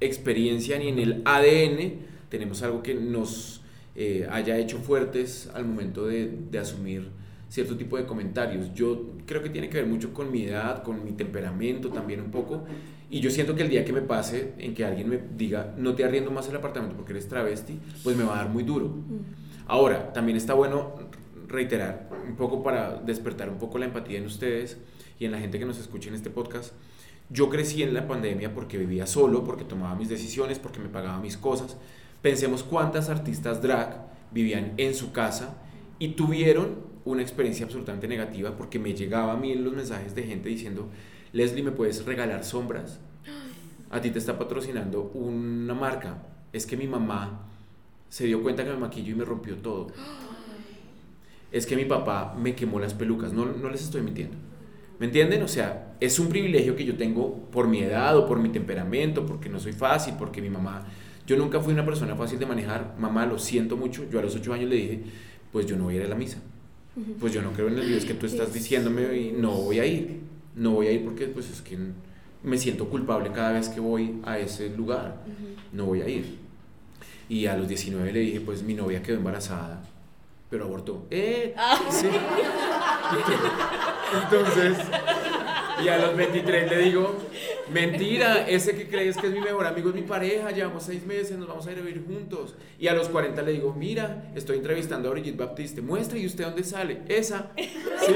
experiencia 0.00 0.78
ni 0.78 0.88
en 0.88 0.98
el 0.98 1.22
ADN, 1.24 2.00
tenemos 2.30 2.62
algo 2.62 2.82
que 2.82 2.94
nos 2.94 3.60
eh, 3.94 4.26
haya 4.30 4.56
hecho 4.58 4.78
fuertes 4.78 5.50
al 5.54 5.66
momento 5.66 6.06
de, 6.06 6.34
de 6.50 6.58
asumir 6.58 7.10
cierto 7.54 7.76
tipo 7.76 7.96
de 7.96 8.04
comentarios. 8.04 8.74
Yo 8.74 9.12
creo 9.26 9.40
que 9.40 9.48
tiene 9.48 9.68
que 9.68 9.76
ver 9.76 9.86
mucho 9.86 10.12
con 10.12 10.32
mi 10.32 10.42
edad, 10.42 10.82
con 10.82 11.04
mi 11.04 11.12
temperamento 11.12 11.88
también 11.88 12.20
un 12.20 12.32
poco. 12.32 12.64
Y 13.08 13.20
yo 13.20 13.30
siento 13.30 13.54
que 13.54 13.62
el 13.62 13.68
día 13.68 13.84
que 13.84 13.92
me 13.92 14.00
pase 14.00 14.54
en 14.58 14.74
que 14.74 14.84
alguien 14.84 15.08
me 15.08 15.20
diga, 15.36 15.72
no 15.78 15.94
te 15.94 16.04
arriendo 16.04 16.32
más 16.32 16.48
el 16.48 16.56
apartamento 16.56 16.96
porque 16.96 17.12
eres 17.12 17.28
travesti, 17.28 17.78
pues 18.02 18.16
me 18.16 18.24
va 18.24 18.34
a 18.34 18.36
dar 18.38 18.48
muy 18.48 18.64
duro. 18.64 18.92
Ahora, 19.68 20.12
también 20.12 20.36
está 20.36 20.52
bueno 20.54 20.96
reiterar 21.46 22.10
un 22.28 22.34
poco 22.34 22.60
para 22.64 22.96
despertar 22.96 23.48
un 23.48 23.58
poco 23.58 23.78
la 23.78 23.84
empatía 23.84 24.18
en 24.18 24.26
ustedes 24.26 24.76
y 25.20 25.24
en 25.24 25.30
la 25.30 25.38
gente 25.38 25.60
que 25.60 25.64
nos 25.64 25.78
escucha 25.78 26.08
en 26.08 26.16
este 26.16 26.30
podcast. 26.30 26.72
Yo 27.30 27.50
crecí 27.50 27.84
en 27.84 27.94
la 27.94 28.08
pandemia 28.08 28.52
porque 28.52 28.78
vivía 28.78 29.06
solo, 29.06 29.44
porque 29.44 29.62
tomaba 29.62 29.94
mis 29.94 30.08
decisiones, 30.08 30.58
porque 30.58 30.80
me 30.80 30.88
pagaba 30.88 31.20
mis 31.20 31.36
cosas. 31.36 31.76
Pensemos 32.20 32.64
cuántas 32.64 33.10
artistas 33.10 33.62
drag 33.62 34.08
vivían 34.32 34.72
en 34.76 34.92
su 34.92 35.12
casa 35.12 35.54
y 36.00 36.08
tuvieron 36.08 36.93
una 37.04 37.22
experiencia 37.22 37.66
absolutamente 37.66 38.08
negativa 38.08 38.56
porque 38.56 38.78
me 38.78 38.94
llegaba 38.94 39.32
a 39.32 39.36
mí 39.36 39.54
los 39.54 39.74
mensajes 39.74 40.14
de 40.14 40.22
gente 40.22 40.48
diciendo, 40.48 40.88
Leslie, 41.32 41.62
¿me 41.62 41.72
puedes 41.72 42.04
regalar 42.04 42.44
sombras? 42.44 43.00
A 43.90 44.00
ti 44.00 44.10
te 44.10 44.18
está 44.18 44.38
patrocinando 44.38 45.02
una 45.14 45.74
marca. 45.74 46.22
Es 46.52 46.66
que 46.66 46.76
mi 46.76 46.86
mamá 46.86 47.46
se 48.08 48.26
dio 48.26 48.42
cuenta 48.42 48.64
que 48.64 48.70
me 48.70 48.76
maquillo 48.76 49.12
y 49.12 49.14
me 49.16 49.24
rompió 49.24 49.56
todo. 49.56 49.88
Es 51.52 51.66
que 51.66 51.76
mi 51.76 51.84
papá 51.84 52.34
me 52.38 52.54
quemó 52.54 52.80
las 52.80 52.94
pelucas. 52.94 53.32
No, 53.32 53.46
no 53.46 53.68
les 53.68 53.82
estoy 53.82 54.02
mintiendo. 54.02 54.36
¿Me 54.98 55.06
entienden? 55.06 55.42
O 55.42 55.48
sea, 55.48 55.96
es 56.00 56.18
un 56.18 56.28
privilegio 56.28 56.76
que 56.76 56.84
yo 56.84 56.96
tengo 56.96 57.50
por 57.50 57.68
mi 57.68 57.80
edad 57.80 58.16
o 58.16 58.26
por 58.26 58.38
mi 58.38 58.48
temperamento, 58.48 59.26
porque 59.26 59.48
no 59.48 59.60
soy 59.60 59.72
fácil, 59.72 60.14
porque 60.18 60.40
mi 60.40 60.50
mamá... 60.50 60.86
Yo 61.26 61.36
nunca 61.36 61.58
fui 61.60 61.72
una 61.72 61.84
persona 61.84 62.14
fácil 62.14 62.38
de 62.38 62.46
manejar. 62.46 62.94
Mamá, 62.98 63.24
lo 63.26 63.38
siento 63.38 63.76
mucho. 63.76 64.08
Yo 64.10 64.18
a 64.18 64.22
los 64.22 64.36
ocho 64.36 64.52
años 64.52 64.68
le 64.68 64.76
dije, 64.76 65.02
pues 65.50 65.66
yo 65.66 65.76
no 65.76 65.84
voy 65.84 65.94
a 65.94 66.00
ir 66.00 66.04
a 66.04 66.08
la 66.08 66.14
misa. 66.14 66.38
Pues 67.18 67.32
yo 67.32 67.42
no 67.42 67.52
creo 67.52 67.68
en 67.68 67.78
el 67.78 67.88
Dios 67.88 68.04
que 68.04 68.14
tú 68.14 68.26
estás 68.26 68.52
diciéndome 68.52 69.16
y 69.16 69.32
no 69.32 69.50
voy 69.50 69.80
a 69.80 69.86
ir. 69.86 70.20
No 70.54 70.72
voy 70.72 70.86
a 70.86 70.92
ir 70.92 71.04
porque 71.04 71.26
pues 71.26 71.50
es 71.50 71.60
que 71.60 71.76
me 72.42 72.58
siento 72.58 72.88
culpable 72.88 73.32
cada 73.32 73.52
vez 73.52 73.68
que 73.68 73.80
voy 73.80 74.20
a 74.24 74.38
ese 74.38 74.70
lugar. 74.70 75.22
No 75.72 75.86
voy 75.86 76.02
a 76.02 76.08
ir. 76.08 76.38
Y 77.28 77.46
a 77.46 77.56
los 77.56 77.66
19 77.66 78.12
le 78.12 78.20
dije, 78.20 78.40
pues 78.40 78.62
mi 78.62 78.74
novia 78.74 79.02
quedó 79.02 79.16
embarazada, 79.16 79.82
pero 80.50 80.66
abortó. 80.66 81.06
¡Eh! 81.10 81.54
Sí. 81.90 82.06
Entonces, 84.22 84.76
y 85.82 85.88
a 85.88 85.98
los 85.98 86.16
23 86.16 86.70
le 86.70 86.78
digo, 86.78 87.16
mentira, 87.72 88.48
ese 88.48 88.74
que 88.76 88.88
crees 88.88 89.16
que 89.16 89.26
es 89.26 89.32
mi 89.32 89.40
mejor 89.40 89.66
amigo 89.66 89.88
es 89.88 89.94
mi 89.94 90.02
pareja, 90.02 90.50
llevamos 90.50 90.84
seis 90.84 91.04
meses, 91.06 91.38
nos 91.38 91.48
vamos 91.48 91.66
a 91.66 91.72
ir 91.72 91.78
a 91.78 91.82
vivir 91.82 92.04
juntos. 92.04 92.54
Y 92.78 92.88
a 92.88 92.94
los 92.94 93.08
40 93.08 93.42
le 93.42 93.52
digo, 93.52 93.74
mira, 93.74 94.30
estoy 94.34 94.58
entrevistando 94.58 95.08
a 95.08 95.12
Brigitte 95.12 95.36
Baptiste, 95.36 95.80
muestra 95.80 96.18
y 96.18 96.26
usted 96.26 96.44
dónde 96.44 96.64
sale. 96.64 97.00
Esa. 97.08 97.52
¿Sí? 97.56 98.14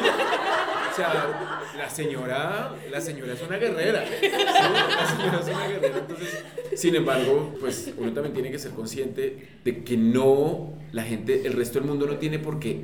O 0.90 0.96
sea, 1.00 1.60
la 1.76 1.88
señora, 1.88 2.74
la 2.90 3.00
señora 3.00 3.32
es 3.32 3.42
una 3.42 3.56
guerrera. 3.56 4.02
La 4.02 5.06
señora 5.06 5.40
es 5.40 5.54
una 5.54 5.68
guerrera. 5.68 5.98
Entonces, 5.98 6.44
sin 6.74 6.94
embargo, 6.96 7.54
pues 7.60 7.92
uno 7.96 8.12
también 8.12 8.34
tiene 8.34 8.50
que 8.50 8.58
ser 8.58 8.72
consciente 8.72 9.48
de 9.64 9.84
que 9.84 9.96
no, 9.96 10.74
la 10.92 11.04
gente, 11.04 11.46
el 11.46 11.52
resto 11.52 11.78
del 11.78 11.88
mundo 11.88 12.06
no 12.06 12.16
tiene 12.16 12.38
por 12.38 12.58
qué, 12.58 12.74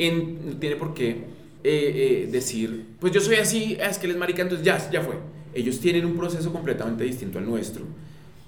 no 0.44 0.56
tiene 0.58 0.76
por 0.76 0.94
eh, 1.00 1.22
eh, 1.64 2.28
decir, 2.30 2.86
pues 3.00 3.12
yo 3.12 3.20
soy 3.20 3.36
así, 3.36 3.78
ah, 3.82 3.88
es 3.88 3.98
que 3.98 4.06
él 4.06 4.12
es 4.12 4.18
marica, 4.18 4.42
entonces 4.42 4.64
ya, 4.64 4.90
ya 4.90 5.00
fue. 5.00 5.14
Ellos 5.54 5.80
tienen 5.80 6.04
un 6.04 6.16
proceso 6.16 6.52
completamente 6.52 7.04
distinto 7.04 7.38
al 7.38 7.46
nuestro 7.46 7.84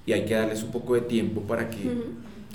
y 0.05 0.13
hay 0.13 0.25
que 0.25 0.35
darles 0.35 0.63
un 0.63 0.71
poco 0.71 0.95
de 0.95 1.03
tiempo 1.03 1.41
para 1.43 1.69
que 1.71 1.89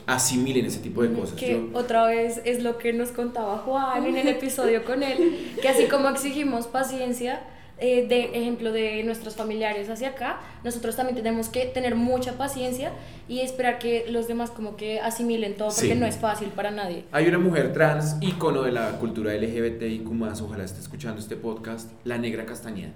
asimilen 0.07 0.65
ese 0.65 0.79
tipo 0.79 1.03
de 1.03 1.13
cosas. 1.13 1.35
Que 1.39 1.51
Yo- 1.53 1.69
otra 1.77 2.05
vez 2.07 2.41
es 2.45 2.63
lo 2.63 2.77
que 2.77 2.91
nos 2.93 3.09
contaba 3.09 3.57
Juan 3.59 4.05
en 4.05 4.17
el 4.17 4.27
episodio 4.27 4.83
con 4.83 5.03
él, 5.03 5.53
que 5.61 5.67
así 5.69 5.85
como 5.85 6.09
exigimos 6.09 6.67
paciencia, 6.67 7.41
eh, 7.83 8.05
de 8.07 8.25
ejemplo 8.39 8.71
de 8.71 9.03
nuestros 9.03 9.35
familiares 9.35 9.89
hacia 9.89 10.09
acá, 10.09 10.39
nosotros 10.63 10.95
también 10.95 11.15
tenemos 11.15 11.49
que 11.49 11.65
tener 11.65 11.95
mucha 11.95 12.37
paciencia 12.37 12.91
y 13.27 13.39
esperar 13.39 13.79
que 13.79 14.05
los 14.07 14.27
demás 14.27 14.51
como 14.51 14.75
que 14.75 14.99
asimilen 14.99 15.55
todo, 15.55 15.69
porque 15.69 15.93
Sí. 15.93 15.99
no 15.99 16.05
es 16.05 16.17
fácil 16.17 16.49
para 16.49 16.69
nadie. 16.69 17.05
Hay 17.11 17.27
una 17.27 17.39
mujer 17.39 17.73
trans, 17.73 18.17
ícono 18.21 18.61
de 18.61 18.71
la 18.71 18.99
cultura 18.99 19.33
LGBTIQ+, 19.33 20.41
ojalá 20.43 20.63
esté 20.63 20.79
escuchando 20.79 21.19
este 21.19 21.35
podcast, 21.35 21.89
la 22.03 22.19
Negra 22.19 22.45
Castañeda. 22.45 22.93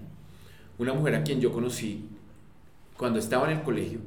Una 0.78 0.94
mujer 0.94 1.16
a 1.16 1.24
quien 1.24 1.40
yo 1.40 1.52
conocí 1.52 2.06
cuando 2.98 3.20
estaba 3.20 3.52
en 3.52 3.58
el 3.58 3.64
colegio. 3.64 4.00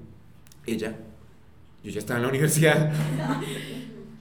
Ella, 0.67 0.97
yo 1.83 1.91
ya 1.91 1.99
estaba 1.99 2.19
en 2.19 2.25
la 2.25 2.29
universidad, 2.31 2.93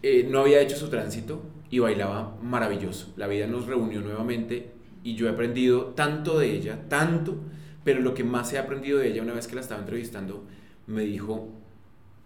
eh, 0.02 0.28
no 0.30 0.40
había 0.40 0.62
hecho 0.62 0.76
su 0.76 0.90
tránsito 0.90 1.42
y 1.70 1.80
bailaba 1.80 2.38
maravilloso. 2.42 3.14
La 3.18 3.28
vida 3.28 3.48
nos 3.48 3.66
reunió 3.66 4.02
nuevamente 4.02 4.72
y 5.04 5.16
yo 5.16 5.28
he 5.28 5.32
aprendido 5.32 5.88
tanto 5.88 6.40
de 6.40 6.56
ella, 6.56 6.88
tanto, 6.90 7.38
pero 7.84 8.02
lo 8.02 8.14
que 8.14 8.24
más 8.24 8.52
he 8.54 8.58
aprendido 8.58 9.00
de 9.00 9.10
ella 9.10 9.22
una 9.22 9.34
vez 9.34 9.48
que 9.48 9.56
la 9.56 9.62
estaba 9.62 9.80
entrevistando, 9.80 10.46
me 10.86 11.04
dijo, 11.04 11.50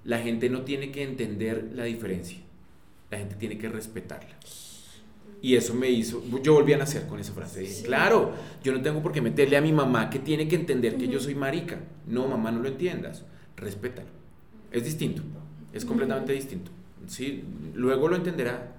la 0.03 0.19
gente 0.19 0.49
no 0.49 0.61
tiene 0.61 0.91
que 0.91 1.03
entender 1.03 1.71
la 1.73 1.83
diferencia, 1.83 2.39
la 3.09 3.19
gente 3.19 3.35
tiene 3.35 3.57
que 3.57 3.69
respetarla. 3.69 4.35
Y 5.41 5.55
eso 5.55 5.73
me 5.73 5.89
hizo, 5.89 6.23
yo 6.43 6.53
volví 6.53 6.73
a 6.73 6.77
nacer 6.77 7.07
con 7.07 7.19
esa 7.19 7.33
frase. 7.33 7.61
Dije, 7.61 7.83
claro, 7.83 8.33
yo 8.63 8.71
no 8.73 8.81
tengo 8.81 9.01
por 9.01 9.11
qué 9.11 9.21
meterle 9.21 9.57
a 9.57 9.61
mi 9.61 9.71
mamá 9.71 10.09
que 10.09 10.19
tiene 10.19 10.47
que 10.47 10.55
entender 10.55 10.97
que 10.97 11.07
yo 11.07 11.19
soy 11.19 11.33
marica. 11.33 11.79
No, 12.05 12.27
mamá, 12.27 12.51
no 12.51 12.61
lo 12.61 12.67
entiendas. 12.67 13.25
Respétalo. 13.57 14.09
Es 14.71 14.83
distinto, 14.83 15.23
es 15.73 15.83
completamente 15.83 16.31
distinto. 16.33 16.71
¿sí? 17.07 17.43
Luego 17.73 18.07
lo 18.07 18.15
entenderá, 18.15 18.75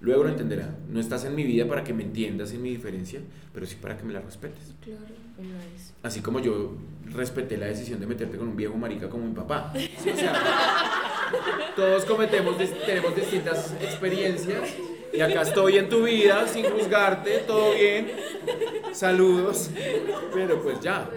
luego 0.00 0.24
lo 0.24 0.30
entenderá. 0.30 0.74
No 0.88 1.00
estás 1.00 1.24
en 1.26 1.34
mi 1.34 1.44
vida 1.44 1.68
para 1.68 1.84
que 1.84 1.92
me 1.92 2.02
entiendas 2.02 2.52
en 2.52 2.62
mi 2.62 2.70
diferencia, 2.70 3.20
pero 3.52 3.66
sí 3.66 3.76
para 3.80 3.98
que 3.98 4.04
me 4.04 4.14
la 4.14 4.20
respetes. 4.20 4.74
Claro, 4.82 5.00
Así 6.02 6.20
como 6.20 6.40
yo 6.40 6.72
respeté 7.12 7.58
la 7.58 7.66
decisión 7.66 8.00
de 8.00 8.06
meterte 8.06 8.38
con 8.38 8.48
un 8.48 8.56
viejo 8.56 8.74
marica 8.76 9.10
como 9.10 9.26
mi 9.26 9.34
papá. 9.34 9.70
Sí, 9.74 10.10
o 10.10 10.16
sea, 10.16 10.32
todos 11.76 12.06
cometemos, 12.06 12.56
tenemos 12.86 13.14
distintas 13.14 13.74
experiencias 13.82 14.74
y 15.16 15.20
acá 15.20 15.42
estoy 15.42 15.78
en 15.78 15.88
tu 15.88 16.04
vida 16.04 16.46
sin 16.46 16.64
juzgarte, 16.64 17.38
todo 17.46 17.74
bien. 17.74 18.12
Saludos, 18.92 19.70
pero 20.32 20.62
pues 20.62 20.80
ya. 20.80 21.08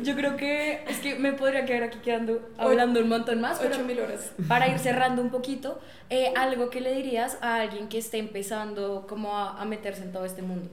Yo 0.00 0.14
creo 0.14 0.36
que 0.36 0.84
es 0.88 0.98
que 0.98 1.14
me 1.16 1.32
podría 1.32 1.64
quedar 1.64 1.84
aquí 1.84 1.98
quedando 1.98 2.48
hablando 2.58 3.00
un 3.00 3.08
montón 3.08 3.40
más, 3.40 3.58
pero 3.58 3.74
8000 3.74 4.00
horas. 4.00 4.32
para 4.48 4.68
ir 4.68 4.78
cerrando 4.78 5.22
un 5.22 5.30
poquito, 5.30 5.80
eh, 6.10 6.32
algo 6.36 6.70
que 6.70 6.80
le 6.80 6.94
dirías 6.94 7.38
a 7.40 7.60
alguien 7.60 7.88
que 7.88 7.98
esté 7.98 8.18
empezando 8.18 9.06
como 9.08 9.36
a, 9.36 9.60
a 9.60 9.64
meterse 9.64 10.02
en 10.02 10.12
todo 10.12 10.24
este 10.24 10.42
mundo. 10.42 10.68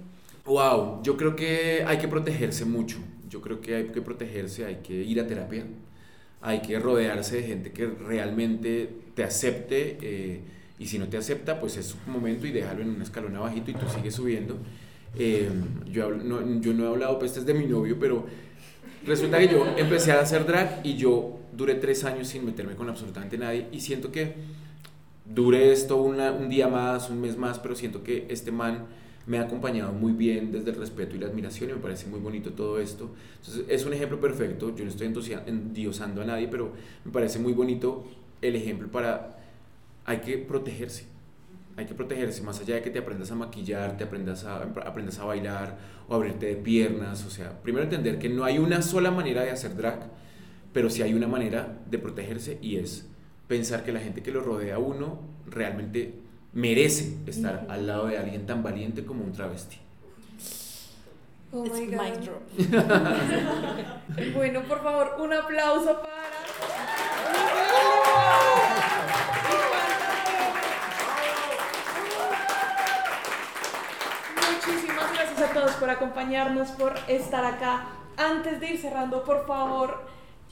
Wow, 0.46 1.02
yo 1.04 1.16
creo 1.16 1.36
que 1.36 1.84
hay 1.88 1.98
que 1.98 2.08
protegerse 2.08 2.66
mucho. 2.66 2.98
Yo 3.30 3.42
creo 3.42 3.62
que 3.62 3.76
hay 3.76 3.86
que 3.86 4.02
protegerse, 4.02 4.66
hay 4.66 4.76
que 4.78 4.94
ir 4.94 5.20
a 5.20 5.26
terapia, 5.26 5.66
hay 6.42 6.60
que 6.60 6.78
rodearse 6.78 7.38
de 7.38 7.44
gente 7.44 7.72
que 7.72 7.88
realmente 7.88 8.90
te 9.16 9.24
acepte 9.24 9.98
eh, 10.02 10.42
y 10.80 10.88
si 10.88 10.98
no 11.00 11.08
te 11.08 11.18
acepta, 11.18 11.60
pues 11.60 11.78
es 11.78 11.96
un 12.08 12.14
momento 12.14 12.48
y 12.48 12.52
déjalo 12.52 12.82
en 12.82 12.90
un 12.90 13.02
escalón 13.02 13.36
abajito 13.36 13.72
y 13.72 13.74
tú 13.76 13.86
sigues 13.94 14.16
subiendo. 14.16 14.58
Eh, 15.18 15.50
yo, 15.92 16.06
hablo- 16.06 16.24
no, 16.24 16.62
yo 16.62 16.74
no 16.74 16.86
he 16.86 16.88
hablado 16.88 17.20
pestes 17.20 17.46
de 17.46 17.54
mi 17.54 17.66
novio, 17.66 17.98
pero 18.00 18.26
resulta 19.06 19.38
que 19.40 19.48
yo 19.50 19.66
empecé 19.78 20.12
a 20.12 20.22
hacer 20.22 20.46
drag 20.46 20.82
y 20.84 20.96
yo 20.96 21.40
duré 21.56 21.76
tres 21.76 22.04
años 22.04 22.28
sin 22.28 22.46
meterme 22.46 22.76
con 22.76 22.90
absolutamente 22.90 23.38
nadie 23.38 23.68
y 23.72 23.80
siento 23.82 24.12
que 24.12 24.34
dure 25.26 25.72
esto 25.72 26.02
una- 26.02 26.32
un 26.32 26.50
día 26.50 26.68
más, 26.68 27.10
un 27.10 27.22
mes 27.22 27.38
más, 27.38 27.60
pero 27.60 27.76
siento 27.76 28.04
que 28.04 28.26
este 28.30 28.52
man 28.52 28.86
me 29.26 29.38
ha 29.38 29.44
acompañado 29.44 29.94
muy 29.94 30.12
bien 30.12 30.52
desde 30.52 30.72
el 30.72 30.76
respeto 30.76 31.16
y 31.16 31.20
la 31.20 31.28
admiración 31.28 31.70
y 31.70 31.74
me 31.74 31.80
parece 31.80 32.08
muy 32.08 32.20
bonito 32.20 32.52
todo 32.52 32.80
esto. 32.80 33.10
Entonces 33.40 33.66
es 33.70 33.86
un 33.86 33.94
ejemplo 33.94 34.20
perfecto, 34.20 34.76
yo 34.76 34.84
no 34.84 34.90
estoy 34.90 35.08
endiosando 35.48 36.22
a 36.22 36.26
nadie, 36.26 36.48
pero 36.50 36.74
me 37.06 37.12
parece 37.12 37.40
muy 37.40 37.54
bonito 37.54 38.06
el 38.42 38.56
ejemplo 38.56 38.90
para... 38.90 39.40
Hay 40.06 40.20
que 40.20 40.38
protegerse, 40.38 41.06
hay 41.78 41.86
que 41.86 41.94
protegerse, 41.94 42.44
más 42.44 42.60
allá 42.60 42.76
de 42.76 42.82
que 42.82 42.90
te 42.90 43.00
aprendas 43.00 43.32
a 43.32 43.36
maquillar, 43.36 43.98
te 43.98 44.04
aprendas 44.04 44.44
a, 44.44 44.64
aprendas 44.64 45.20
a 45.20 45.26
bailar 45.26 45.78
o 46.08 46.16
abrirte 46.16 46.48
de 46.48 46.56
piernas, 46.56 47.26
o 47.26 47.30
sea, 47.30 47.62
primero 47.62 47.84
entender 47.84 48.20
que 48.20 48.30
no 48.30 48.44
hay 48.44 48.60
una 48.60 48.82
sola 48.82 49.12
manera 49.12 49.44
de 49.44 49.52
hacer 49.52 49.76
drag, 49.76 50.10
pero 50.74 50.90
sí 50.90 51.02
hay 51.02 51.14
una 51.14 51.28
manera 51.28 51.80
de 51.90 52.00
protegerse 52.00 52.58
y 52.62 52.78
es 52.78 53.08
pensar 53.48 53.84
que 53.84 53.92
la 53.92 54.00
gente 54.00 54.22
que 54.22 54.32
lo 54.32 54.42
rodea 54.42 54.76
a 54.76 54.80
uno 54.80 55.20
realmente 55.48 56.16
merece 56.54 57.18
estar 57.26 57.66
al 57.70 57.88
lado 57.88 58.08
de 58.08 58.18
alguien 58.18 58.46
tan 58.46 58.64
valiente 58.64 59.06
como 59.06 59.24
un 59.24 59.32
travesti. 59.32 59.78
Oh 61.56 61.66
my 61.66 61.86
mic 61.86 62.00
God. 62.00 62.18
drop. 62.26 62.42
Bueno, 64.34 64.64
por 64.64 64.82
favor, 64.82 65.18
un 65.22 65.34
aplauso 65.34 66.02
para. 66.02 66.43
Por 75.84 75.90
acompañarnos, 75.90 76.70
por 76.70 76.94
estar 77.10 77.44
acá. 77.44 77.88
Antes 78.16 78.62
de 78.62 78.70
ir 78.70 78.78
cerrando, 78.80 79.22
por 79.26 79.46
favor, 79.46 80.00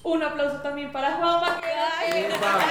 un 0.03 0.21
aplauso 0.21 0.57
también 0.61 0.91
para 0.91 1.13
Juanma, 1.13 1.61
que 1.61 2.27
estar 2.27 2.59
acá. 2.59 2.67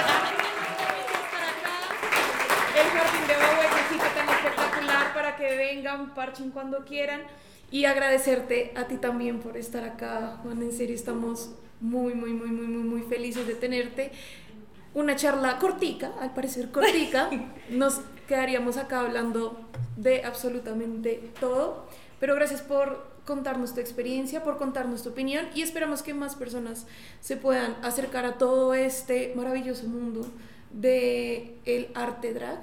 El 2.77 2.87
jardín 2.87 3.27
de 3.27 3.33
Bagüe, 3.33 3.67
que 3.67 3.89
sí 3.89 3.99
que 3.99 4.09
tema 4.19 4.33
espectacular 4.33 5.11
para 5.11 5.35
que 5.37 5.57
vengan, 5.57 6.13
parchen 6.13 6.51
cuando 6.51 6.85
quieran. 6.85 7.23
Y 7.71 7.85
agradecerte 7.85 8.73
a 8.75 8.83
ti 8.83 8.97
también 8.97 9.39
por 9.39 9.57
estar 9.57 9.83
acá, 9.83 10.37
Juan. 10.43 10.61
En 10.61 10.71
serio, 10.71 10.93
estamos 10.93 11.55
muy, 11.79 12.13
muy, 12.13 12.31
muy, 12.31 12.49
muy, 12.49 12.67
muy, 12.67 12.83
muy 12.83 13.01
felices 13.01 13.47
de 13.47 13.55
tenerte. 13.55 14.11
Una 14.93 15.15
charla 15.15 15.57
cortica, 15.57 16.11
al 16.21 16.35
parecer 16.35 16.69
cortica. 16.69 17.27
Nos 17.71 18.01
quedaríamos 18.27 18.77
acá 18.77 18.99
hablando 18.99 19.59
de 19.97 20.23
absolutamente 20.23 21.31
todo. 21.39 21.87
Pero 22.21 22.35
gracias 22.35 22.61
por 22.61 23.03
contarnos 23.25 23.73
tu 23.73 23.81
experiencia, 23.81 24.43
por 24.43 24.57
contarnos 24.57 25.01
tu 25.01 25.09
opinión 25.09 25.47
y 25.55 25.63
esperamos 25.63 26.03
que 26.03 26.13
más 26.13 26.35
personas 26.35 26.85
se 27.19 27.35
puedan 27.35 27.75
acercar 27.81 28.25
a 28.25 28.37
todo 28.37 28.75
este 28.75 29.33
maravilloso 29.35 29.87
mundo 29.87 30.27
de 30.71 31.57
el 31.65 31.89
arte 31.95 32.31
drag. 32.33 32.59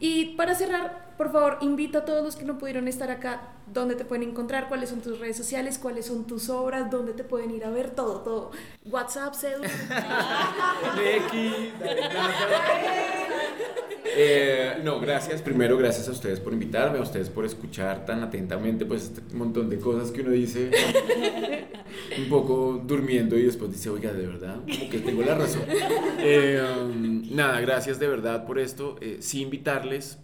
Y 0.00 0.34
para 0.34 0.56
cerrar, 0.56 1.14
por 1.16 1.30
favor, 1.30 1.58
invita 1.60 1.98
a 1.98 2.04
todos 2.04 2.24
los 2.24 2.34
que 2.34 2.44
no 2.44 2.58
pudieron 2.58 2.88
estar 2.88 3.12
acá, 3.12 3.52
dónde 3.72 3.94
te 3.94 4.04
pueden 4.04 4.28
encontrar, 4.28 4.66
cuáles 4.68 4.90
son 4.90 5.00
tus 5.00 5.20
redes 5.20 5.36
sociales, 5.36 5.78
cuáles 5.78 6.06
son 6.06 6.26
tus 6.26 6.50
obras, 6.50 6.90
dónde 6.90 7.12
te 7.12 7.22
pueden 7.22 7.52
ir 7.52 7.64
a 7.64 7.70
ver, 7.70 7.90
todo, 7.90 8.22
todo. 8.22 8.50
WhatsApp, 8.90 9.34
cédula. 9.34 9.70
Eh, 14.18 14.80
no, 14.82 14.98
gracias. 14.98 15.42
Primero, 15.42 15.76
gracias 15.76 16.08
a 16.08 16.12
ustedes 16.12 16.40
por 16.40 16.54
invitarme, 16.54 16.98
a 16.98 17.02
ustedes 17.02 17.28
por 17.28 17.44
escuchar 17.44 18.06
tan 18.06 18.22
atentamente, 18.22 18.86
pues, 18.86 19.04
este 19.04 19.34
montón 19.34 19.68
de 19.68 19.78
cosas 19.78 20.10
que 20.10 20.22
uno 20.22 20.30
dice 20.30 20.70
un 22.18 22.28
poco 22.30 22.82
durmiendo 22.82 23.36
y 23.36 23.42
después 23.42 23.70
dice, 23.70 23.90
oiga, 23.90 24.14
de 24.14 24.26
verdad, 24.26 24.60
como 24.60 24.90
que 24.90 25.00
tengo 25.00 25.22
la 25.22 25.34
razón. 25.34 25.64
Eh, 26.18 26.60
um, 26.82 27.36
nada, 27.36 27.60
gracias 27.60 27.98
de 27.98 28.08
verdad 28.08 28.46
por 28.46 28.58
esto. 28.58 28.96
Eh, 29.02 29.18
sí, 29.20 29.42
invitarles 29.42 30.18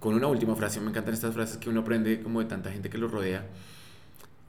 con 0.00 0.14
una 0.14 0.26
última 0.26 0.56
frase. 0.56 0.80
Me 0.80 0.90
encantan 0.90 1.14
estas 1.14 1.32
frases 1.32 1.56
que 1.56 1.70
uno 1.70 1.82
aprende 1.82 2.20
como 2.20 2.40
de 2.40 2.46
tanta 2.46 2.72
gente 2.72 2.90
que 2.90 2.98
lo 2.98 3.06
rodea. 3.06 3.46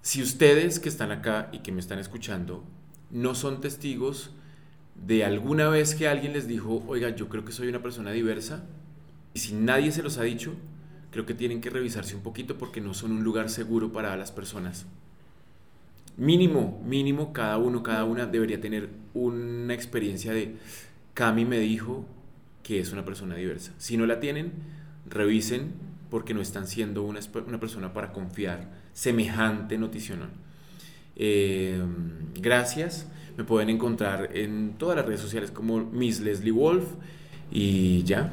Si 0.02 0.24
ustedes 0.24 0.80
que 0.80 0.90
están 0.90 1.12
acá 1.12 1.50
y 1.52 1.60
que 1.60 1.72
me 1.72 1.80
están 1.80 2.00
escuchando 2.00 2.64
no 3.12 3.36
son 3.36 3.62
testigos 3.62 4.32
de 4.96 5.26
alguna 5.26 5.70
vez 5.70 5.96
que 5.96 6.08
alguien 6.08 6.34
les 6.34 6.48
dijo, 6.48 6.84
oiga, 6.88 7.10
yo 7.10 7.30
creo 7.30 7.46
que 7.46 7.52
soy 7.52 7.68
una 7.68 7.82
persona 7.82 8.12
diversa, 8.12 8.64
y 9.34 9.40
si 9.40 9.54
nadie 9.54 9.92
se 9.92 10.04
los 10.04 10.18
ha 10.18 10.24
dicho, 10.24 10.54
creo 11.12 11.26
que 11.26 11.34
tienen 11.34 11.62
que 11.62 11.70
revisarse 11.70 12.16
un 12.16 12.22
poquito 12.22 12.58
porque 12.58 12.82
no 12.82 12.94
son 12.94 13.12
un 13.12 13.24
lugar 13.24 13.50
seguro 13.50 13.92
para 13.92 14.16
las 14.18 14.32
personas. 14.32 14.86
Mínimo, 16.18 16.82
mínimo, 16.86 17.34
cada 17.34 17.58
uno, 17.58 17.84
cada 17.84 18.04
una 18.06 18.26
debería 18.26 18.60
tener 18.60 18.90
una 19.14 19.74
experiencia 19.74 20.34
de, 20.34 20.56
Cami 21.14 21.46
me 21.46 21.60
dijo 21.60 22.06
que 22.64 22.80
es 22.80 22.92
una 22.92 23.06
persona 23.06 23.36
diversa. 23.36 23.74
Si 23.78 23.98
no 23.98 24.06
la 24.06 24.20
tienen, 24.20 24.52
revisen 25.10 25.74
porque 26.10 26.34
no 26.34 26.42
están 26.42 26.68
siendo 26.68 27.04
una, 27.04 27.20
una 27.48 27.60
persona 27.60 27.94
para 27.94 28.12
confiar 28.12 28.70
semejante 28.94 29.78
noticional. 29.78 30.30
Eh, 31.16 31.82
gracias. 32.36 33.08
Me 33.42 33.48
pueden 33.48 33.72
encontrar 33.72 34.30
en 34.38 34.76
todas 34.78 34.96
las 34.96 35.04
redes 35.04 35.20
sociales 35.20 35.50
como 35.50 35.80
Miss 35.80 36.20
Leslie 36.20 36.52
Wolf. 36.52 36.84
Y 37.50 38.04
ya. 38.04 38.30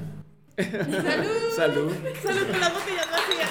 ¡Salud! 0.58 1.24
Salud. 1.56 1.92
¡Salud 2.22 2.46
con 2.50 2.60
las 2.60 2.74
botellas 2.74 3.08
vacías! 3.10 3.48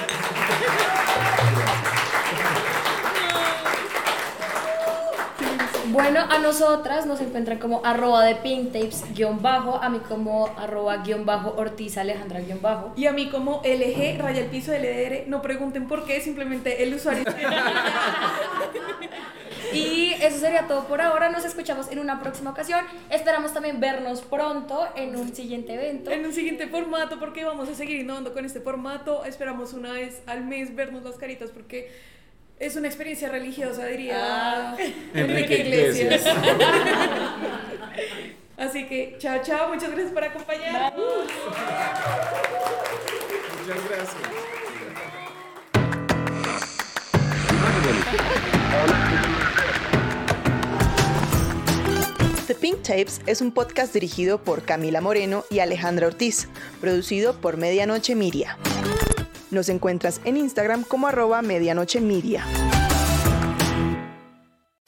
Bueno, 5.92 6.20
a 6.30 6.38
nosotras 6.38 7.08
nos 7.08 7.22
encuentran 7.22 7.58
como 7.58 7.84
arroba 7.84 8.24
de 8.24 8.36
pinktapes 8.36 9.06
guion 9.16 9.42
bajo, 9.42 9.82
a 9.82 9.90
mí 9.90 10.00
como 10.08 10.50
arroba 10.58 10.98
guion 10.98 11.26
bajo 11.26 11.56
Ortiz 11.58 11.98
Alejandra 11.98 12.42
guion 12.42 12.62
bajo. 12.62 12.94
Y 12.96 13.08
a 13.08 13.14
mí 13.14 13.30
como 13.30 13.64
LG, 13.64 14.20
raya 14.20 14.42
el 14.42 14.48
piso 14.52 14.74
LDR, 14.74 15.28
no 15.28 15.42
pregunten 15.42 15.88
por 15.88 16.06
qué, 16.06 16.22
simplemente 16.22 16.84
el 16.84 16.94
usuario. 16.94 17.24
Y 19.74 20.14
eso 20.22 20.40
sería 20.40 20.68
todo 20.68 20.86
por 20.88 21.02
ahora. 21.02 21.30
Nos 21.30 21.46
escuchamos 21.46 21.92
en 21.92 22.00
una 22.00 22.20
próxima 22.22 22.52
ocasión. 22.52 22.86
Esperamos 23.10 23.54
también 23.54 23.80
vernos 23.80 24.22
pronto 24.22 24.88
en 24.96 25.16
un 25.16 25.34
siguiente 25.36 25.74
evento. 25.74 26.12
en 26.12 26.26
un 26.26 26.34
siguiente 26.34 26.68
formato, 26.68 27.20
porque 27.20 27.44
vamos 27.46 27.68
a 27.70 27.74
seguir 27.76 28.00
innovando 28.00 28.34
con 28.34 28.46
este 28.46 28.62
formato. 28.62 29.26
Esperamos 29.26 29.74
una 29.74 29.92
vez 29.94 30.22
al 30.26 30.44
mes 30.46 30.76
vernos 30.76 31.04
las 31.04 31.16
caritas, 31.16 31.50
porque 31.52 31.92
es 32.60 32.76
una 32.76 32.88
experiencia 32.88 33.30
religiosa, 33.30 33.86
diría 33.86 34.18
Ah. 34.74 34.78
Enrique 35.14 35.60
Iglesias. 35.60 36.24
Así 38.58 38.86
que, 38.88 39.16
chao, 39.20 39.40
chao, 39.44 39.70
muchas 39.70 39.92
gracias 39.92 40.12
por 40.12 40.24
acompañarnos. 40.24 40.94
Muchas 43.62 43.90
gracias. 43.90 44.18
The 52.48 52.56
Pink 52.56 52.82
Tapes 52.82 53.20
es 53.26 53.42
un 53.42 53.52
podcast 53.52 53.94
dirigido 53.94 54.42
por 54.42 54.64
Camila 54.64 55.02
Moreno 55.02 55.44
y 55.50 55.60
Alejandra 55.60 56.08
Ortiz, 56.08 56.48
producido 56.80 57.34
por 57.34 57.58
Medianoche 57.58 58.16
Miria. 58.16 58.58
Nos 59.52 59.68
encuentras 59.68 60.22
en 60.24 60.38
Instagram 60.38 60.86
como 60.86 61.08
arroba 61.08 61.42
medianoche 61.42 62.00
media. 62.00 62.46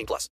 18 0.00 0.06
plus. 0.06 0.28